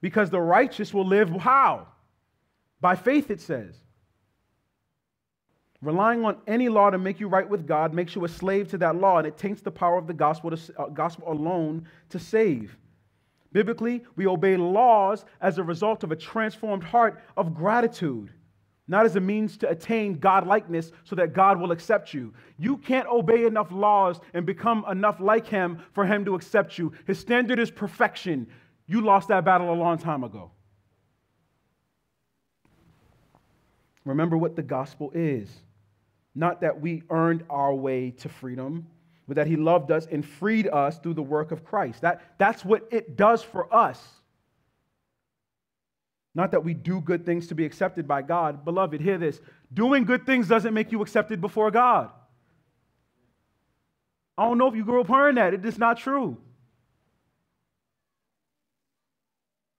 Because 0.00 0.30
the 0.30 0.40
righteous 0.40 0.94
will 0.94 1.06
live 1.06 1.28
how? 1.32 1.86
By 2.80 2.96
faith, 2.96 3.30
it 3.30 3.42
says. 3.42 3.76
Relying 5.82 6.26
on 6.26 6.36
any 6.46 6.68
law 6.68 6.90
to 6.90 6.98
make 6.98 7.20
you 7.20 7.28
right 7.28 7.48
with 7.48 7.66
God 7.66 7.94
makes 7.94 8.14
you 8.14 8.24
a 8.24 8.28
slave 8.28 8.68
to 8.68 8.78
that 8.78 8.96
law, 8.96 9.16
and 9.16 9.26
it 9.26 9.38
taints 9.38 9.62
the 9.62 9.70
power 9.70 9.96
of 9.96 10.06
the 10.06 10.12
gospel, 10.12 10.50
to, 10.50 10.78
uh, 10.78 10.88
gospel 10.88 11.32
alone 11.32 11.86
to 12.10 12.18
save. 12.18 12.76
Biblically, 13.52 14.04
we 14.14 14.26
obey 14.26 14.56
laws 14.56 15.24
as 15.40 15.56
a 15.56 15.64
result 15.64 16.04
of 16.04 16.12
a 16.12 16.16
transformed 16.16 16.84
heart 16.84 17.22
of 17.36 17.54
gratitude, 17.54 18.30
not 18.88 19.06
as 19.06 19.16
a 19.16 19.20
means 19.20 19.56
to 19.56 19.70
attain 19.70 20.18
God 20.18 20.46
likeness 20.46 20.92
so 21.04 21.16
that 21.16 21.32
God 21.32 21.58
will 21.58 21.72
accept 21.72 22.12
you. 22.12 22.34
You 22.58 22.76
can't 22.76 23.08
obey 23.08 23.46
enough 23.46 23.72
laws 23.72 24.20
and 24.34 24.44
become 24.44 24.84
enough 24.90 25.18
like 25.18 25.46
Him 25.46 25.82
for 25.94 26.04
Him 26.04 26.26
to 26.26 26.34
accept 26.34 26.76
you. 26.76 26.92
His 27.06 27.18
standard 27.18 27.58
is 27.58 27.70
perfection. 27.70 28.46
You 28.86 29.00
lost 29.00 29.28
that 29.28 29.46
battle 29.46 29.72
a 29.72 29.74
long 29.74 29.96
time 29.96 30.24
ago. 30.24 30.50
Remember 34.04 34.36
what 34.36 34.56
the 34.56 34.62
gospel 34.62 35.10
is 35.14 35.50
not 36.34 36.60
that 36.60 36.80
we 36.80 37.02
earned 37.10 37.44
our 37.50 37.74
way 37.74 38.10
to 38.12 38.28
freedom, 38.28 38.86
but 39.26 39.36
that 39.36 39.46
He 39.46 39.56
loved 39.56 39.90
us 39.90 40.06
and 40.10 40.24
freed 40.24 40.68
us 40.68 40.98
through 40.98 41.14
the 41.14 41.22
work 41.22 41.52
of 41.52 41.64
Christ. 41.64 42.02
That, 42.02 42.22
that's 42.38 42.64
what 42.64 42.88
it 42.90 43.16
does 43.16 43.42
for 43.42 43.72
us. 43.74 44.00
Not 46.34 46.52
that 46.52 46.64
we 46.64 46.74
do 46.74 47.00
good 47.00 47.26
things 47.26 47.48
to 47.48 47.54
be 47.54 47.64
accepted 47.64 48.06
by 48.06 48.22
God. 48.22 48.64
Beloved, 48.64 49.00
hear 49.00 49.18
this 49.18 49.40
doing 49.72 50.04
good 50.04 50.26
things 50.26 50.48
doesn't 50.48 50.74
make 50.74 50.92
you 50.92 51.02
accepted 51.02 51.40
before 51.40 51.70
God. 51.70 52.10
I 54.38 54.44
don't 54.44 54.58
know 54.58 54.68
if 54.68 54.74
you 54.74 54.84
grew 54.84 55.00
up 55.00 55.08
hearing 55.08 55.34
that. 55.34 55.54
It 55.54 55.64
is 55.66 55.78
not 55.78 55.98
true. 55.98 56.36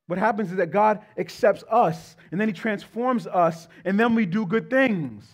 What 0.07 0.19
happens 0.19 0.51
is 0.51 0.57
that 0.57 0.71
God 0.71 0.99
accepts 1.17 1.63
us, 1.71 2.17
and 2.31 2.39
then 2.39 2.49
He 2.49 2.53
transforms 2.53 3.27
us, 3.27 3.69
and 3.85 3.97
then 3.97 4.13
we 4.13 4.25
do 4.25 4.45
good 4.45 4.69
things. 4.69 5.25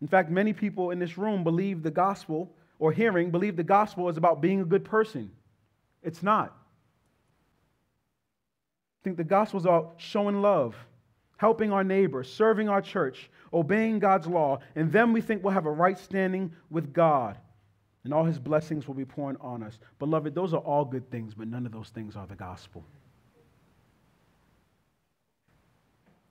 In 0.00 0.08
fact, 0.08 0.30
many 0.30 0.52
people 0.52 0.90
in 0.90 0.98
this 0.98 1.18
room 1.18 1.44
believe 1.44 1.82
the 1.82 1.90
gospel, 1.90 2.50
or 2.78 2.92
hearing, 2.92 3.30
believe 3.30 3.56
the 3.56 3.62
gospel 3.62 4.08
is 4.08 4.16
about 4.16 4.40
being 4.40 4.60
a 4.60 4.64
good 4.64 4.84
person. 4.84 5.30
It's 6.02 6.22
not. 6.22 6.56
I 9.00 9.04
think 9.04 9.16
the 9.16 9.24
gospel 9.24 9.58
is 9.60 9.66
about 9.66 9.94
showing 9.98 10.40
love, 10.40 10.74
helping 11.36 11.72
our 11.72 11.84
neighbor, 11.84 12.24
serving 12.24 12.68
our 12.68 12.80
church, 12.80 13.30
obeying 13.52 13.98
God's 13.98 14.26
law, 14.26 14.60
and 14.74 14.90
then 14.90 15.12
we 15.12 15.20
think 15.20 15.42
we'll 15.42 15.52
have 15.52 15.66
a 15.66 15.70
right 15.70 15.98
standing 15.98 16.52
with 16.70 16.92
God, 16.92 17.36
and 18.04 18.14
all 18.14 18.24
his 18.24 18.38
blessings 18.38 18.86
will 18.86 18.94
be 18.94 19.04
pouring 19.04 19.36
on 19.40 19.62
us. 19.62 19.78
Beloved, 19.98 20.34
those 20.34 20.54
are 20.54 20.60
all 20.60 20.84
good 20.84 21.10
things, 21.10 21.34
but 21.34 21.48
none 21.48 21.66
of 21.66 21.72
those 21.72 21.90
things 21.90 22.16
are 22.16 22.26
the 22.26 22.34
gospel. 22.34 22.84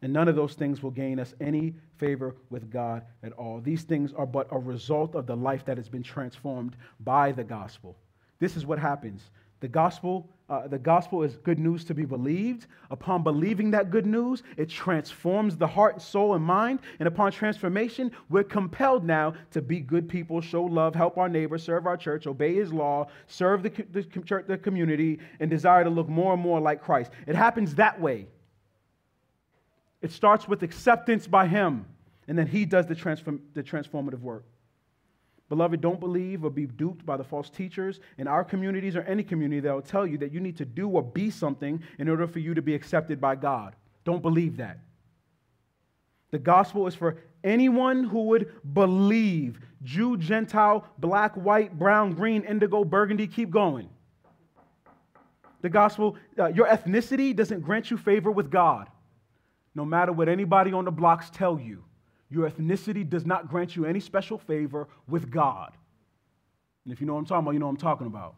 And 0.01 0.13
none 0.13 0.27
of 0.27 0.35
those 0.35 0.53
things 0.53 0.81
will 0.81 0.91
gain 0.91 1.19
us 1.19 1.33
any 1.41 1.75
favor 1.97 2.35
with 2.49 2.71
God 2.71 3.03
at 3.21 3.33
all. 3.33 3.59
These 3.59 3.83
things 3.83 4.13
are 4.13 4.25
but 4.25 4.47
a 4.51 4.57
result 4.57 5.15
of 5.15 5.25
the 5.25 5.35
life 5.35 5.65
that 5.65 5.77
has 5.77 5.89
been 5.89 6.03
transformed 6.03 6.77
by 7.01 7.31
the 7.31 7.43
gospel. 7.43 7.97
This 8.39 8.55
is 8.55 8.65
what 8.65 8.79
happens. 8.79 9.29
The 9.59 9.67
gospel, 9.67 10.29
uh, 10.49 10.69
the 10.69 10.79
gospel 10.79 11.21
is 11.21 11.35
good 11.35 11.59
news 11.59 11.83
to 11.83 11.93
be 11.93 12.05
believed. 12.05 12.67
Upon 12.91 13.23
believing 13.23 13.71
that 13.71 13.89
good 13.89 14.05
news, 14.05 14.41
it 14.55 14.69
transforms 14.69 15.57
the 15.57 15.67
heart, 15.67 16.01
soul, 16.01 16.33
and 16.35 16.43
mind. 16.43 16.79
And 16.99 17.07
upon 17.09 17.33
transformation, 17.33 18.09
we're 18.29 18.45
compelled 18.45 19.03
now 19.03 19.33
to 19.51 19.61
be 19.61 19.81
good 19.81 20.07
people, 20.07 20.39
show 20.39 20.63
love, 20.63 20.95
help 20.95 21.17
our 21.17 21.27
neighbor, 21.27 21.57
serve 21.57 21.87
our 21.87 21.97
church, 21.97 22.25
obey 22.25 22.55
his 22.55 22.71
law, 22.71 23.07
serve 23.27 23.63
the, 23.63 23.69
the, 23.91 24.43
the 24.47 24.57
community, 24.57 25.19
and 25.41 25.49
desire 25.49 25.83
to 25.83 25.89
look 25.89 26.07
more 26.07 26.31
and 26.31 26.41
more 26.41 26.61
like 26.61 26.81
Christ. 26.81 27.11
It 27.27 27.35
happens 27.35 27.75
that 27.75 27.99
way. 27.99 28.27
It 30.01 30.11
starts 30.11 30.47
with 30.47 30.63
acceptance 30.63 31.27
by 31.27 31.47
Him, 31.47 31.85
and 32.27 32.37
then 32.37 32.47
He 32.47 32.65
does 32.65 32.87
the, 32.87 32.95
transform, 32.95 33.41
the 33.53 33.63
transformative 33.63 34.21
work. 34.21 34.45
Beloved, 35.49 35.81
don't 35.81 35.99
believe 35.99 36.45
or 36.45 36.51
be 36.51 36.67
duped 36.67 37.05
by 37.05 37.17
the 37.17 37.23
false 37.23 37.49
teachers 37.49 37.99
in 38.19 38.27
our 38.27 38.43
communities 38.43 38.95
or 38.95 39.01
any 39.01 39.23
community 39.23 39.59
that 39.61 39.73
will 39.73 39.81
tell 39.81 40.05
you 40.05 40.17
that 40.19 40.31
you 40.31 40.39
need 40.39 40.55
to 40.57 40.65
do 40.65 40.87
or 40.87 41.01
be 41.01 41.31
something 41.31 41.81
in 41.97 42.07
order 42.07 42.27
for 42.27 42.37
you 42.37 42.53
to 42.53 42.61
be 42.61 42.75
accepted 42.75 43.19
by 43.19 43.35
God. 43.35 43.75
Don't 44.05 44.21
believe 44.21 44.57
that. 44.57 44.79
The 46.29 46.37
gospel 46.37 46.85
is 46.85 46.93
for 46.93 47.17
anyone 47.43 48.03
who 48.03 48.25
would 48.25 48.51
believe 48.73 49.59
Jew, 49.83 50.17
Gentile, 50.17 50.85
black, 50.99 51.33
white, 51.33 51.79
brown, 51.79 52.13
green, 52.13 52.43
indigo, 52.43 52.83
burgundy, 52.83 53.25
keep 53.25 53.49
going. 53.49 53.89
The 55.61 55.69
gospel, 55.69 56.15
uh, 56.37 56.47
your 56.47 56.67
ethnicity 56.67 57.35
doesn't 57.35 57.61
grant 57.61 57.89
you 57.89 57.97
favor 57.97 58.29
with 58.29 58.51
God 58.51 58.87
no 59.79 59.85
matter 59.85 60.11
what 60.11 60.27
anybody 60.27 60.73
on 60.73 60.83
the 60.83 60.91
blocks 60.91 61.29
tell 61.29 61.57
you, 61.57 61.85
your 62.29 62.49
ethnicity 62.49 63.09
does 63.09 63.25
not 63.25 63.47
grant 63.47 63.77
you 63.77 63.85
any 63.85 64.01
special 64.01 64.37
favor 64.37 64.89
with 65.07 65.31
God. 65.31 65.71
And 66.83 66.91
if 66.91 66.99
you 66.99 67.07
know 67.07 67.13
what 67.13 67.19
I'm 67.19 67.25
talking 67.25 67.45
about, 67.45 67.53
you 67.53 67.59
know 67.59 67.67
what 67.67 67.71
I'm 67.71 67.77
talking 67.77 68.07
about. 68.07 68.35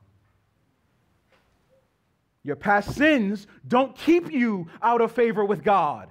Your 2.43 2.55
past 2.55 2.93
sins 2.93 3.47
don't 3.67 3.95
keep 3.95 4.31
you 4.31 4.67
out 4.83 5.01
of 5.01 5.13
favor 5.13 5.43
with 5.43 5.63
God. 5.63 6.09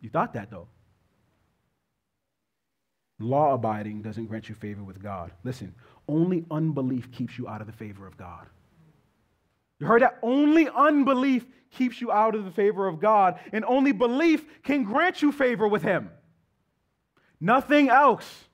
You 0.00 0.08
thought 0.08 0.34
that 0.34 0.48
though. 0.48 0.68
Law 3.18 3.54
abiding 3.54 4.02
doesn't 4.02 4.26
grant 4.26 4.48
you 4.48 4.54
favor 4.54 4.84
with 4.84 5.02
God. 5.02 5.32
Listen, 5.42 5.74
only 6.06 6.44
unbelief 6.52 7.10
keeps 7.10 7.38
you 7.38 7.48
out 7.48 7.60
of 7.60 7.66
the 7.66 7.72
favor 7.72 8.06
of 8.06 8.16
God. 8.16 8.46
You 9.78 9.86
heard 9.86 10.02
that? 10.02 10.18
Only 10.22 10.68
unbelief 10.68 11.44
keeps 11.70 12.00
you 12.00 12.10
out 12.10 12.34
of 12.34 12.44
the 12.44 12.50
favor 12.50 12.86
of 12.86 13.00
God, 13.00 13.38
and 13.52 13.64
only 13.64 13.92
belief 13.92 14.44
can 14.62 14.84
grant 14.84 15.22
you 15.22 15.32
favor 15.32 15.68
with 15.68 15.82
Him. 15.82 16.10
Nothing 17.40 17.90
else. 17.90 18.44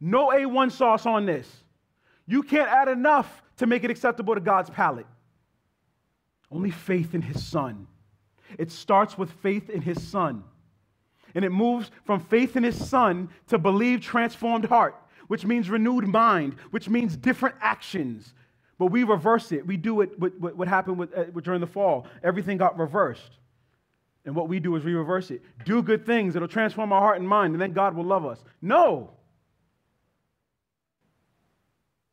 No 0.00 0.28
A1 0.28 0.72
sauce 0.72 1.06
on 1.06 1.26
this. 1.26 1.48
You 2.26 2.42
can't 2.42 2.68
add 2.68 2.88
enough 2.88 3.42
to 3.58 3.66
make 3.66 3.84
it 3.84 3.90
acceptable 3.90 4.34
to 4.34 4.40
God's 4.40 4.70
palate. 4.70 5.06
Only 6.50 6.70
faith 6.70 7.14
in 7.14 7.22
His 7.22 7.44
Son. 7.44 7.86
It 8.58 8.70
starts 8.70 9.16
with 9.16 9.30
faith 9.30 9.70
in 9.70 9.80
His 9.80 10.02
Son. 10.02 10.44
And 11.34 11.44
it 11.44 11.50
moves 11.50 11.90
from 12.04 12.20
faith 12.20 12.56
in 12.56 12.62
His 12.62 12.88
Son 12.88 13.30
to 13.48 13.58
believe 13.58 14.02
transformed 14.02 14.66
heart, 14.66 14.94
which 15.28 15.46
means 15.46 15.70
renewed 15.70 16.06
mind, 16.06 16.56
which 16.70 16.90
means 16.90 17.16
different 17.16 17.54
actions, 17.60 18.34
but 18.78 18.86
we 18.86 19.04
reverse 19.04 19.52
it. 19.52 19.66
We 19.66 19.76
do 19.76 20.00
it, 20.00 20.18
what, 20.18 20.56
what 20.56 20.68
happened 20.68 20.98
with, 20.98 21.16
uh, 21.16 21.24
during 21.40 21.60
the 21.60 21.66
fall. 21.66 22.06
Everything 22.22 22.56
got 22.56 22.78
reversed. 22.78 23.38
And 24.24 24.34
what 24.34 24.48
we 24.48 24.60
do 24.60 24.76
is 24.76 24.84
we 24.84 24.94
reverse 24.94 25.30
it. 25.30 25.42
Do 25.64 25.82
good 25.82 26.06
things, 26.06 26.36
it'll 26.36 26.48
transform 26.48 26.92
our 26.92 27.00
heart 27.00 27.18
and 27.18 27.28
mind, 27.28 27.54
and 27.54 27.60
then 27.60 27.72
God 27.72 27.94
will 27.94 28.04
love 28.04 28.24
us. 28.24 28.42
No. 28.60 29.10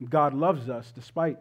God 0.08 0.34
loves 0.34 0.70
us 0.70 0.92
despite 0.96 1.38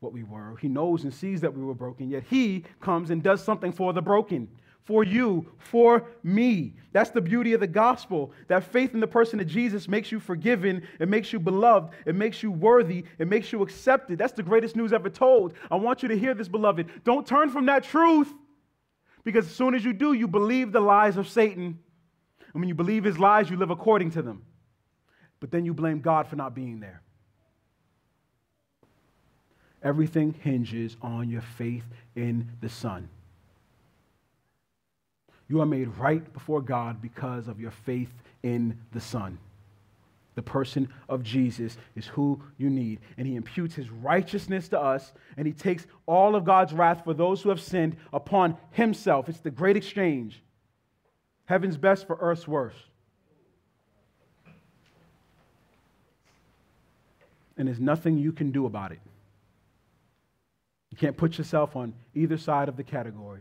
what 0.00 0.12
we 0.12 0.22
were. 0.22 0.56
He 0.60 0.68
knows 0.68 1.04
and 1.04 1.12
sees 1.12 1.40
that 1.40 1.54
we 1.54 1.62
were 1.62 1.74
broken, 1.74 2.08
yet 2.08 2.22
He 2.28 2.64
comes 2.80 3.10
and 3.10 3.22
does 3.22 3.42
something 3.42 3.72
for 3.72 3.92
the 3.92 4.02
broken, 4.02 4.48
for 4.84 5.04
you, 5.04 5.46
for 5.58 6.06
me. 6.22 6.74
That's 6.92 7.10
the 7.10 7.20
beauty 7.20 7.52
of 7.52 7.60
the 7.60 7.66
gospel. 7.66 8.32
That 8.46 8.64
faith 8.64 8.94
in 8.94 9.00
the 9.00 9.06
person 9.06 9.38
of 9.38 9.46
Jesus 9.46 9.86
makes 9.86 10.10
you 10.10 10.18
forgiven, 10.18 10.82
it 10.98 11.08
makes 11.08 11.32
you 11.32 11.38
beloved, 11.38 11.92
it 12.06 12.14
makes 12.14 12.42
you 12.42 12.50
worthy, 12.50 13.04
it 13.18 13.28
makes 13.28 13.52
you 13.52 13.62
accepted. 13.62 14.18
That's 14.18 14.32
the 14.32 14.42
greatest 14.42 14.76
news 14.76 14.92
ever 14.92 15.10
told. 15.10 15.54
I 15.70 15.76
want 15.76 16.02
you 16.02 16.08
to 16.08 16.18
hear 16.18 16.34
this, 16.34 16.48
beloved. 16.48 16.86
Don't 17.04 17.26
turn 17.26 17.50
from 17.50 17.66
that 17.66 17.84
truth, 17.84 18.32
because 19.24 19.44
as 19.46 19.54
soon 19.54 19.74
as 19.74 19.84
you 19.84 19.92
do, 19.92 20.14
you 20.14 20.26
believe 20.26 20.72
the 20.72 20.80
lies 20.80 21.18
of 21.18 21.28
Satan. 21.28 21.78
And 22.54 22.62
when 22.62 22.68
you 22.68 22.74
believe 22.74 23.04
his 23.04 23.18
lies, 23.18 23.50
you 23.50 23.58
live 23.58 23.70
according 23.70 24.12
to 24.12 24.22
them. 24.22 24.42
But 25.38 25.50
then 25.50 25.66
you 25.66 25.74
blame 25.74 26.00
God 26.00 26.26
for 26.26 26.36
not 26.36 26.54
being 26.54 26.80
there. 26.80 27.02
Everything 29.82 30.34
hinges 30.42 30.96
on 31.02 31.28
your 31.28 31.42
faith 31.42 31.84
in 32.16 32.50
the 32.60 32.68
Son. 32.68 33.08
You 35.48 35.60
are 35.60 35.66
made 35.66 35.88
right 35.96 36.32
before 36.32 36.60
God 36.60 37.00
because 37.00 37.48
of 37.48 37.58
your 37.58 37.70
faith 37.70 38.12
in 38.42 38.78
the 38.92 39.00
Son. 39.00 39.38
The 40.34 40.42
person 40.42 40.88
of 41.08 41.24
Jesus 41.24 41.76
is 41.96 42.06
who 42.06 42.40
you 42.58 42.70
need. 42.70 43.00
And 43.16 43.26
he 43.26 43.34
imputes 43.34 43.74
his 43.74 43.90
righteousness 43.90 44.68
to 44.68 44.80
us, 44.80 45.12
and 45.36 45.46
he 45.46 45.52
takes 45.52 45.86
all 46.06 46.36
of 46.36 46.44
God's 46.44 46.72
wrath 46.72 47.02
for 47.02 47.12
those 47.12 47.42
who 47.42 47.48
have 47.48 47.60
sinned 47.60 47.96
upon 48.12 48.56
himself. 48.70 49.28
It's 49.28 49.40
the 49.40 49.50
great 49.50 49.76
exchange. 49.76 50.40
Heaven's 51.46 51.76
best 51.76 52.06
for 52.06 52.16
earth's 52.20 52.46
worst. 52.46 52.76
And 57.56 57.66
there's 57.66 57.80
nothing 57.80 58.18
you 58.18 58.30
can 58.30 58.52
do 58.52 58.66
about 58.66 58.92
it. 58.92 59.00
You 60.90 60.96
can't 60.96 61.16
put 61.16 61.36
yourself 61.36 61.74
on 61.74 61.94
either 62.14 62.36
side 62.36 62.68
of 62.68 62.76
the 62.76 62.84
category. 62.84 63.40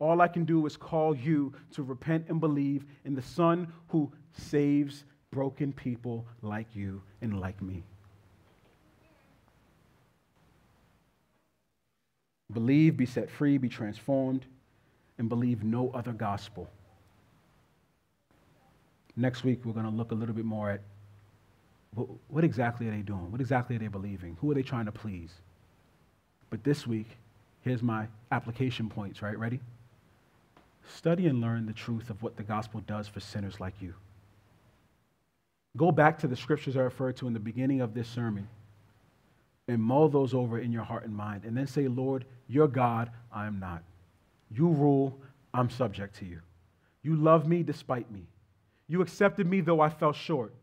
All 0.00 0.20
I 0.20 0.28
can 0.28 0.44
do 0.44 0.64
is 0.66 0.76
call 0.76 1.14
you 1.14 1.52
to 1.72 1.82
repent 1.82 2.26
and 2.28 2.40
believe 2.40 2.84
in 3.04 3.14
the 3.14 3.22
Son 3.22 3.72
who 3.88 4.12
saves 4.32 5.04
broken 5.30 5.72
people 5.72 6.24
like 6.42 6.74
you 6.74 7.02
and 7.20 7.40
like 7.40 7.60
me. 7.60 7.82
Believe, 12.52 12.96
be 12.96 13.06
set 13.06 13.28
free, 13.28 13.58
be 13.58 13.68
transformed, 13.68 14.46
and 15.18 15.28
believe 15.28 15.62
no 15.64 15.90
other 15.90 16.12
gospel. 16.12 16.68
Next 19.16 19.42
week, 19.44 19.64
we're 19.64 19.72
going 19.72 19.84
to 19.84 19.92
look 19.92 20.12
a 20.12 20.14
little 20.14 20.34
bit 20.34 20.44
more 20.44 20.70
at 20.70 20.80
what, 22.28 22.44
exactly 22.44 22.86
are 22.86 22.92
they 22.92 22.98
doing? 22.98 23.32
What 23.32 23.40
exactly 23.40 23.74
are 23.74 23.78
they 23.78 23.88
believing? 23.88 24.36
Who 24.40 24.50
are 24.50 24.54
they 24.54 24.62
trying 24.62 24.84
to 24.84 24.92
please? 24.92 25.32
But 26.50 26.62
this 26.62 26.86
week, 26.86 27.08
here's 27.62 27.82
my 27.82 28.06
application 28.30 28.88
points, 28.88 29.20
right? 29.20 29.36
Ready? 29.36 29.58
Study 30.88 31.26
and 31.26 31.40
learn 31.40 31.66
the 31.66 31.72
truth 31.72 32.10
of 32.10 32.22
what 32.22 32.36
the 32.36 32.42
gospel 32.42 32.80
does 32.80 33.06
for 33.06 33.20
sinners 33.20 33.60
like 33.60 33.74
you. 33.80 33.94
Go 35.76 35.92
back 35.92 36.18
to 36.20 36.26
the 36.26 36.36
scriptures 36.36 36.76
I 36.76 36.80
referred 36.80 37.16
to 37.18 37.26
in 37.26 37.34
the 37.34 37.40
beginning 37.40 37.80
of 37.80 37.94
this 37.94 38.08
sermon 38.08 38.48
and 39.68 39.82
mull 39.82 40.08
those 40.08 40.34
over 40.34 40.58
in 40.58 40.72
your 40.72 40.82
heart 40.82 41.04
and 41.04 41.14
mind. 41.14 41.44
And 41.44 41.56
then 41.56 41.66
say, 41.66 41.88
Lord, 41.88 42.24
you're 42.48 42.68
God, 42.68 43.10
I 43.32 43.46
am 43.46 43.60
not. 43.60 43.82
You 44.50 44.68
rule, 44.68 45.16
I'm 45.52 45.70
subject 45.70 46.16
to 46.16 46.24
you. 46.24 46.40
You 47.02 47.16
love 47.16 47.46
me 47.46 47.62
despite 47.62 48.10
me. 48.10 48.26
You 48.88 49.02
accepted 49.02 49.46
me 49.46 49.60
though 49.60 49.80
I 49.80 49.90
fell 49.90 50.12
short. 50.12 50.54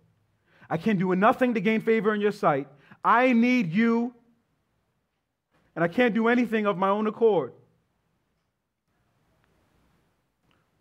I 0.70 0.78
can 0.78 0.98
do 0.98 1.16
nothing 1.16 1.54
to 1.54 1.62
gain 1.62 1.82
favor 1.82 2.14
in 2.14 2.20
your 2.20 2.32
sight. 2.32 2.68
I 3.04 3.34
need 3.34 3.72
you 3.72 4.14
and 5.76 5.84
I 5.84 5.88
can't 5.88 6.14
do 6.14 6.28
anything 6.28 6.66
of 6.66 6.78
my 6.78 6.90
own 6.90 7.06
accord. 7.06 7.54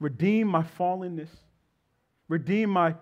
Redeem 0.05 0.49
my 0.49 0.63
fallenness, 0.63 1.31
redeem 2.29 2.69
my, 2.69 2.95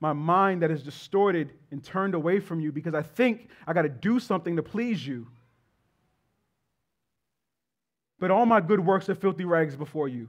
my 0.00 0.14
mind 0.14 0.62
that 0.62 0.70
is 0.70 0.82
distorted 0.82 1.52
and 1.70 1.84
turned 1.84 2.14
away 2.14 2.40
from 2.40 2.58
you 2.58 2.72
because 2.72 2.94
I 2.94 3.02
think 3.02 3.50
I 3.66 3.74
got 3.74 3.82
to 3.82 3.90
do 3.90 4.18
something 4.18 4.56
to 4.56 4.62
please 4.62 5.06
you. 5.06 5.26
But 8.18 8.30
all 8.30 8.46
my 8.46 8.62
good 8.62 8.80
works 8.80 9.10
are 9.10 9.14
filthy 9.14 9.44
rags 9.44 9.76
before 9.76 10.08
you. 10.08 10.26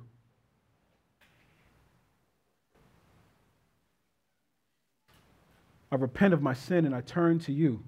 I 5.90 5.96
repent 5.96 6.34
of 6.34 6.42
my 6.42 6.54
sin 6.54 6.86
and 6.86 6.94
I 6.94 7.00
turn 7.00 7.40
to 7.40 7.54
you. 7.54 7.82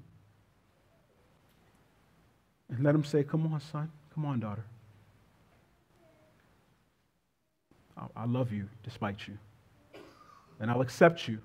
And 2.70 2.82
let 2.82 2.96
him 2.96 3.04
say, 3.04 3.26
Come 3.26 3.52
on, 3.54 3.60
son. 3.60 3.92
Come 4.16 4.26
on, 4.26 4.40
daughter. 4.40 4.64
I 8.16 8.26
love 8.26 8.52
you 8.52 8.68
despite 8.84 9.28
you. 9.28 9.38
And 10.60 10.70
I'll 10.70 10.82
accept 10.82 11.28
you. 11.28 11.40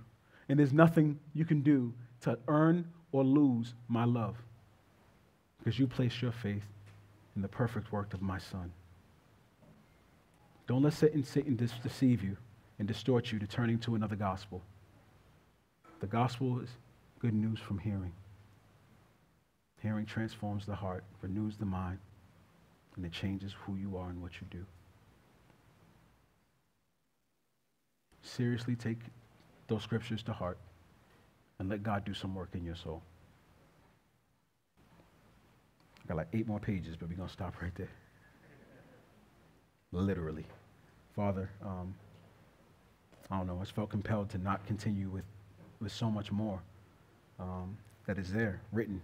And 0.48 0.58
there's 0.58 0.72
nothing 0.72 1.18
you 1.34 1.44
can 1.44 1.62
do 1.62 1.92
to 2.22 2.38
earn 2.48 2.86
or 3.12 3.24
lose 3.24 3.74
my 3.88 4.04
love 4.04 4.36
because 5.58 5.78
you 5.78 5.86
place 5.86 6.22
your 6.22 6.32
faith 6.32 6.62
in 7.34 7.42
the 7.42 7.48
perfect 7.48 7.92
work 7.92 8.14
of 8.14 8.22
my 8.22 8.38
son. 8.38 8.72
Don't 10.66 10.82
let 10.82 10.92
Satan, 10.92 11.24
Satan 11.24 11.56
deceive 11.82 12.22
you 12.22 12.36
and 12.78 12.86
distort 12.86 13.32
you 13.32 13.38
to 13.38 13.46
turning 13.46 13.78
to 13.80 13.94
another 13.94 14.16
gospel. 14.16 14.62
The 16.00 16.06
gospel 16.06 16.60
is 16.60 16.68
good 17.18 17.34
news 17.34 17.58
from 17.58 17.78
hearing. 17.78 18.12
Hearing 19.82 20.06
transforms 20.06 20.66
the 20.66 20.74
heart, 20.74 21.04
renews 21.22 21.56
the 21.56 21.64
mind, 21.64 21.98
and 22.96 23.04
it 23.04 23.12
changes 23.12 23.54
who 23.64 23.76
you 23.76 23.96
are 23.96 24.08
and 24.08 24.20
what 24.20 24.40
you 24.40 24.46
do. 24.50 24.64
Seriously 28.26 28.74
take 28.74 28.98
those 29.68 29.82
scriptures 29.82 30.22
to 30.24 30.32
heart 30.32 30.58
and 31.58 31.68
let 31.68 31.82
God 31.82 32.04
do 32.04 32.12
some 32.12 32.34
work 32.34 32.50
in 32.54 32.64
your 32.64 32.76
soul. 32.76 33.02
I 36.04 36.08
got 36.08 36.16
like 36.16 36.28
eight 36.32 36.46
more 36.46 36.60
pages, 36.60 36.96
but 36.96 37.08
we're 37.08 37.16
going 37.16 37.28
to 37.28 37.32
stop 37.32 37.54
right 37.62 37.74
there. 37.74 37.90
Literally. 39.92 40.44
Father, 41.14 41.50
um, 41.64 41.94
I 43.30 43.38
don't 43.38 43.46
know, 43.46 43.56
I 43.56 43.60
just 43.60 43.72
felt 43.72 43.90
compelled 43.90 44.30
to 44.30 44.38
not 44.38 44.64
continue 44.66 45.08
with, 45.08 45.24
with 45.80 45.92
so 45.92 46.10
much 46.10 46.30
more 46.30 46.60
um, 47.40 47.76
that 48.06 48.18
is 48.18 48.32
there, 48.32 48.60
written 48.72 49.00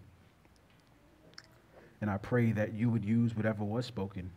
and 2.02 2.10
I 2.10 2.18
pray 2.18 2.50
that 2.52 2.74
you 2.74 2.90
would 2.90 3.04
use 3.04 3.34
whatever 3.36 3.62
was 3.64 3.86
spoken 3.86 4.28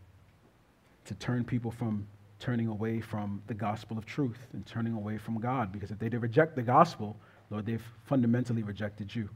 to 1.05 1.15
turn 1.15 1.43
people 1.43 1.71
from 1.71 2.07
turning 2.39 2.67
away 2.67 2.99
from 3.01 3.41
the 3.47 3.53
gospel 3.53 3.97
of 3.97 4.05
truth 4.05 4.47
and 4.53 4.65
turning 4.65 4.93
away 4.93 5.17
from 5.17 5.39
God. 5.39 5.71
Because 5.71 5.91
if 5.91 5.99
they 5.99 6.09
reject 6.09 6.55
the 6.55 6.61
gospel, 6.61 7.15
Lord, 7.49 7.65
they've 7.65 7.83
fundamentally 8.05 8.63
rejected 8.63 9.13
you. 9.13 9.29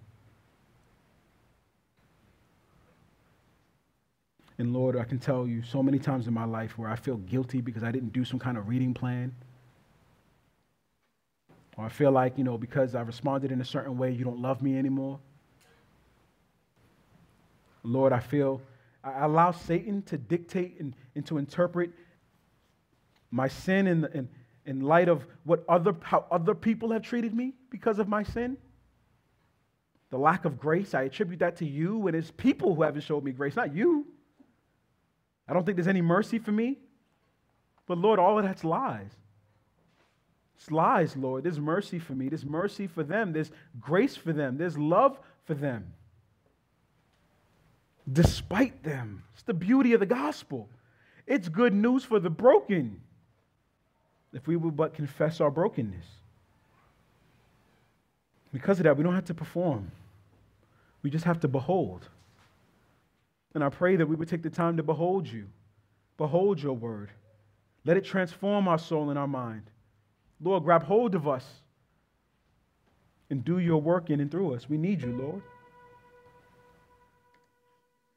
And 4.57 4.73
Lord, 4.73 4.97
I 4.97 5.05
can 5.05 5.19
tell 5.19 5.47
you 5.47 5.63
so 5.63 5.81
many 5.81 5.99
times 5.99 6.27
in 6.27 6.33
my 6.33 6.43
life 6.43 6.77
where 6.77 6.89
I 6.89 6.97
feel 6.97 7.15
guilty 7.15 7.61
because 7.61 7.81
I 7.81 7.91
didn't 7.91 8.11
do 8.11 8.25
some 8.25 8.39
kind 8.39 8.57
of 8.57 8.67
reading 8.67 8.93
plan. 8.93 9.33
Or 11.77 11.85
I 11.85 11.89
feel 11.89 12.11
like, 12.11 12.37
you 12.37 12.43
know, 12.43 12.57
because 12.57 12.93
I 12.93 13.01
responded 13.01 13.53
in 13.53 13.61
a 13.61 13.65
certain 13.65 13.97
way, 13.97 14.11
you 14.11 14.25
don't 14.25 14.41
love 14.41 14.61
me 14.61 14.77
anymore. 14.77 15.17
Lord, 17.83 18.11
I 18.11 18.19
feel 18.19 18.61
I 19.01 19.23
allow 19.23 19.51
Satan 19.51 20.01
to 20.03 20.17
dictate 20.17 20.77
and, 20.81 20.93
and 21.15 21.25
to 21.27 21.37
interpret 21.37 21.91
my 23.31 23.47
sin 23.47 23.87
in, 23.87 24.05
in, 24.13 24.29
in 24.65 24.81
light 24.81 25.09
of 25.09 25.25
what 25.43 25.63
other, 25.67 25.95
how 26.01 26.25
other 26.31 26.55
people 26.55 26.91
have 26.91 27.01
treated 27.01 27.33
me 27.33 27.53
because 27.69 27.99
of 27.99 28.07
my 28.07 28.23
sin. 28.23 28.57
The 30.09 30.17
lack 30.17 30.45
of 30.45 30.59
grace, 30.59 30.93
I 30.93 31.03
attribute 31.03 31.39
that 31.39 31.57
to 31.57 31.65
you, 31.65 32.07
and 32.07 32.15
it's 32.15 32.31
people 32.31 32.73
who 32.73 32.81
haven't 32.81 33.01
showed 33.01 33.23
me 33.23 33.31
grace, 33.31 33.55
not 33.55 33.75
you. 33.75 34.07
I 35.47 35.53
don't 35.53 35.65
think 35.65 35.77
there's 35.77 35.87
any 35.87 36.01
mercy 36.01 36.39
for 36.39 36.51
me. 36.51 36.77
But 37.85 37.97
Lord, 37.97 38.19
all 38.19 38.37
of 38.37 38.45
that's 38.45 38.63
lies. 38.63 39.11
It's 40.57 40.71
lies, 40.71 41.15
Lord. 41.15 41.43
There's 41.43 41.59
mercy 41.59 41.99
for 41.99 42.13
me. 42.13 42.29
There's 42.29 42.45
mercy 42.45 42.87
for 42.87 43.03
them. 43.03 43.33
There's 43.33 43.51
grace 43.79 44.15
for 44.15 44.33
them. 44.33 44.57
There's 44.57 44.77
love 44.77 45.19
for 45.45 45.53
them 45.53 45.93
despite 48.11 48.83
them. 48.83 49.23
It's 49.33 49.43
the 49.43 49.53
beauty 49.53 49.93
of 49.93 49.99
the 49.99 50.05
gospel. 50.05 50.69
It's 51.27 51.47
good 51.47 51.73
news 51.73 52.03
for 52.03 52.19
the 52.19 52.29
broken 52.29 53.01
if 54.33 54.47
we 54.47 54.55
would 54.55 54.75
but 54.75 54.93
confess 54.93 55.41
our 55.41 55.51
brokenness. 55.51 56.05
Because 58.51 58.79
of 58.79 58.83
that, 58.85 58.97
we 58.97 59.03
don't 59.03 59.15
have 59.15 59.25
to 59.25 59.33
perform, 59.33 59.91
we 61.03 61.09
just 61.09 61.25
have 61.25 61.39
to 61.41 61.47
behold. 61.47 62.07
And 63.55 63.63
I 63.63 63.69
pray 63.69 63.95
that 63.95 64.05
we 64.07 64.15
would 64.15 64.29
take 64.29 64.43
the 64.43 64.49
time 64.49 64.77
to 64.77 64.83
behold 64.83 65.27
you, 65.27 65.47
behold 66.17 66.61
your 66.61 66.73
word. 66.73 67.09
Let 67.83 67.97
it 67.97 68.05
transform 68.05 68.67
our 68.67 68.77
soul 68.77 69.09
and 69.09 69.17
our 69.17 69.27
mind. 69.27 69.63
Lord, 70.41 70.63
grab 70.63 70.83
hold 70.83 71.15
of 71.15 71.27
us 71.27 71.45
and 73.29 73.43
do 73.43 73.57
your 73.57 73.81
work 73.81 74.09
in 74.09 74.19
and 74.19 74.29
through 74.29 74.53
us. 74.53 74.69
We 74.69 74.77
need 74.77 75.01
you, 75.01 75.11
Lord. 75.11 75.41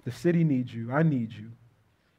The 0.04 0.10
city 0.10 0.44
needs 0.44 0.74
you. 0.74 0.92
I 0.92 1.02
need 1.02 1.32
you. 1.32 1.52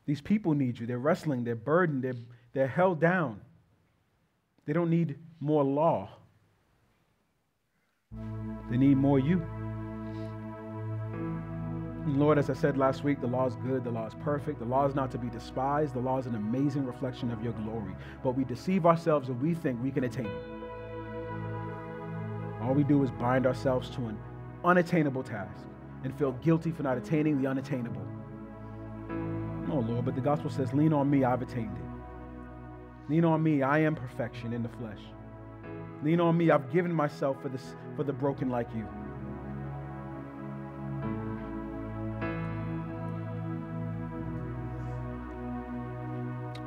These 0.06 0.22
people 0.22 0.54
need 0.54 0.80
you. 0.80 0.86
They're 0.86 0.98
wrestling, 0.98 1.44
they're 1.44 1.56
burdened, 1.56 2.04
they're, 2.04 2.16
they're 2.54 2.68
held 2.68 3.00
down. 3.00 3.40
They 4.66 4.74
don't 4.74 4.90
need 4.90 5.18
more 5.40 5.64
law, 5.64 6.10
they 8.70 8.78
need 8.78 8.98
more 8.98 9.20
you. 9.20 9.42
And 12.06 12.20
Lord, 12.20 12.38
as 12.38 12.50
I 12.50 12.54
said 12.54 12.78
last 12.78 13.04
week, 13.06 13.22
the 13.22 13.28
law 13.28 13.48
is 13.48 13.56
good, 13.56 13.84
the 13.86 13.90
law 13.90 14.06
is 14.06 14.14
perfect, 14.24 14.60
the 14.60 14.66
law 14.66 14.86
is 14.86 14.94
not 14.94 15.10
to 15.12 15.18
be 15.18 15.30
despised, 15.30 15.94
the 15.94 16.00
law 16.00 16.18
is 16.18 16.26
an 16.26 16.36
amazing 16.36 16.86
reflection 16.86 17.32
of 17.32 17.42
your 17.42 17.54
glory. 17.54 17.96
But 18.24 18.32
we 18.32 18.44
deceive 18.44 18.86
ourselves 18.86 19.30
and 19.30 19.42
we 19.42 19.54
think 19.54 19.82
we 19.82 19.90
can 19.90 20.04
attain 20.04 20.26
it. 20.26 20.44
All 22.62 22.74
we 22.74 22.84
do 22.84 23.02
is 23.04 23.12
bind 23.12 23.46
ourselves 23.46 23.90
to 23.92 24.06
an 24.08 24.18
unattainable 24.66 25.24
task 25.24 25.66
and 26.04 26.14
feel 26.18 26.34
guilty 26.34 26.72
for 26.72 26.84
not 26.84 26.98
attaining 26.98 27.42
the 27.42 27.48
unattainable. 27.48 28.06
No, 29.68 29.80
Lord, 29.80 30.04
but 30.06 30.16
the 30.16 30.22
gospel 30.22 30.50
says, 30.50 30.74
Lean 30.74 30.92
on 30.92 31.10
me, 31.10 31.24
I've 31.24 31.42
attained 31.42 31.76
it. 31.78 31.93
Lean 33.10 33.26
on 33.26 33.44
me, 33.44 33.62
I 33.62 33.80
am 33.80 33.96
perfection 33.96 34.54
in 34.54 34.64
the 34.64 34.70
flesh. 34.70 35.00
Lean 36.04 36.20
on 36.20 36.38
me, 36.38 36.52
I've 36.52 36.72
given 36.72 36.94
myself 36.94 37.42
for, 37.42 37.50
this, 37.50 37.76
for 37.96 38.04
the 38.04 38.14
broken 38.14 38.50
like 38.50 38.68
you. 38.74 38.88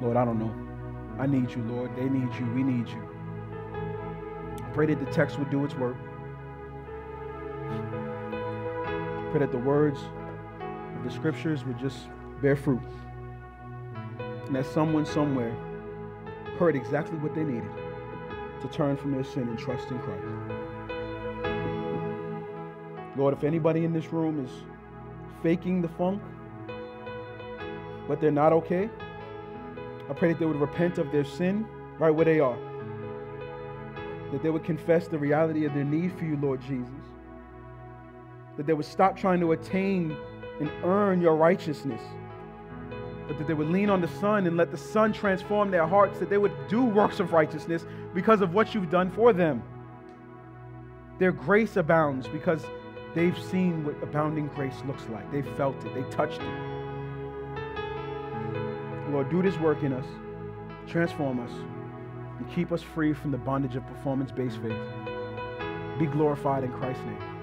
Lord, 0.01 0.16
I 0.16 0.24
don't 0.26 0.39
know. 0.39 0.55
I 1.18 1.26
need 1.26 1.51
you, 1.51 1.62
Lord. 1.62 1.97
They 1.97 2.09
need 2.09 2.34
you. 2.39 2.47
We 2.55 2.62
need 2.62 2.87
you. 2.89 3.03
I 4.59 4.70
pray 4.74 4.87
that 4.87 5.01
the 5.03 5.11
text 5.11 5.39
would 5.39 5.51
do 5.51 5.64
its 5.64 5.74
work. 5.74 5.97
I 8.76 9.28
pray 9.30 9.41
that 9.41 9.53
the 9.53 9.59
words 9.59 9.99
of 10.61 11.05
the 11.05 11.11
scriptures 11.11 11.64
would 11.64 11.78
just 11.78 12.09
bear 12.43 12.57
fruit. 12.57 12.82
And 14.18 14.55
that 14.55 14.66
someone 14.66 15.07
somewhere 15.07 15.57
heard 16.59 16.76
exactly 16.76 17.18
what 17.18 17.34
they 17.34 17.44
needed 17.44 17.70
to 18.62 18.68
turn 18.68 18.96
from 18.96 19.12
their 19.12 19.24
sin 19.24 19.42
and 19.42 19.59
trust 19.59 19.90
in 19.90 19.98
Christ. 20.00 20.24
Lord, 23.16 23.34
if 23.34 23.44
anybody 23.44 23.84
in 23.84 23.92
this 23.92 24.12
room 24.12 24.44
is 24.44 24.50
faking 25.42 25.80
the 25.80 25.88
funk, 25.88 26.22
but 28.09 28.20
they're 28.20 28.30
not 28.30 28.52
okay, 28.52 28.90
I 30.09 30.12
pray 30.12 30.32
that 30.32 30.38
they 30.38 30.46
would 30.46 30.61
repent 30.61 30.98
of 30.98 31.11
their 31.11 31.24
sin 31.24 31.66
right 31.98 32.11
where 32.11 32.24
they 32.24 32.40
are. 32.40 32.59
That 34.32 34.42
they 34.42 34.50
would 34.50 34.64
confess 34.64 35.09
the 35.09 35.18
reality 35.18 35.64
of 35.64 35.74
their 35.74 35.84
need 35.84 36.12
for 36.18 36.24
you, 36.24 36.36
Lord 36.36 36.61
Jesus. 36.61 36.92
That 38.57 38.66
they 38.66 38.72
would 38.72 38.86
stop 38.86 39.16
trying 39.16 39.40
to 39.40 39.52
attain 39.52 40.16
and 40.61 40.70
earn 40.84 41.20
your 41.20 41.36
righteousness. 41.36 42.00
But 43.27 43.39
that 43.39 43.47
they 43.47 43.55
would 43.55 43.68
lean 43.68 43.91
on 43.91 44.01
the 44.01 44.09
Son 44.09 44.47
and 44.47 44.57
let 44.57 44.70
the 44.70 44.77
Son 44.77 45.12
transform 45.12 45.70
their 45.70 45.87
hearts, 45.87 46.18
that 46.20 46.31
they 46.31 46.39
would 46.39 46.53
do 46.68 46.85
works 46.85 47.20
of 47.20 47.33
righteousness 47.33 47.85
because 48.14 48.41
of 48.41 48.55
what 48.55 48.74
you've 48.74 48.91
done 48.91 49.11
for 49.11 49.33
them. 49.33 49.62
Their 51.18 51.33
grace 51.33 51.77
abounds 51.77 52.29
because 52.29 52.64
they've 53.14 53.39
seen 53.39 53.85
what 53.85 54.01
abounding 54.03 54.49
grace 54.49 54.77
looks 54.87 55.07
like. 55.09 55.31
They've 55.33 55.57
felt 55.57 55.77
it, 55.85 55.95
they 55.95 56.03
touched 56.11 56.41
it. 56.41 56.77
Lord, 59.11 59.31
do 59.31 59.43
this 59.43 59.57
work 59.59 59.83
in 59.83 59.93
us, 59.93 60.07
transform 60.87 61.41
us, 61.41 61.53
and 62.39 62.51
keep 62.55 62.70
us 62.70 62.83
free 62.83 63.12
from 63.14 63.31
the 63.31 63.39
bondage 63.39 63.77
of 63.77 63.87
performance 63.87 64.31
based 64.31 64.59
faith. 64.59 64.77
Be 65.99 66.07
glorified 66.07 66.64
in 66.64 66.72
Christ's 66.72 67.05
name. 67.05 67.36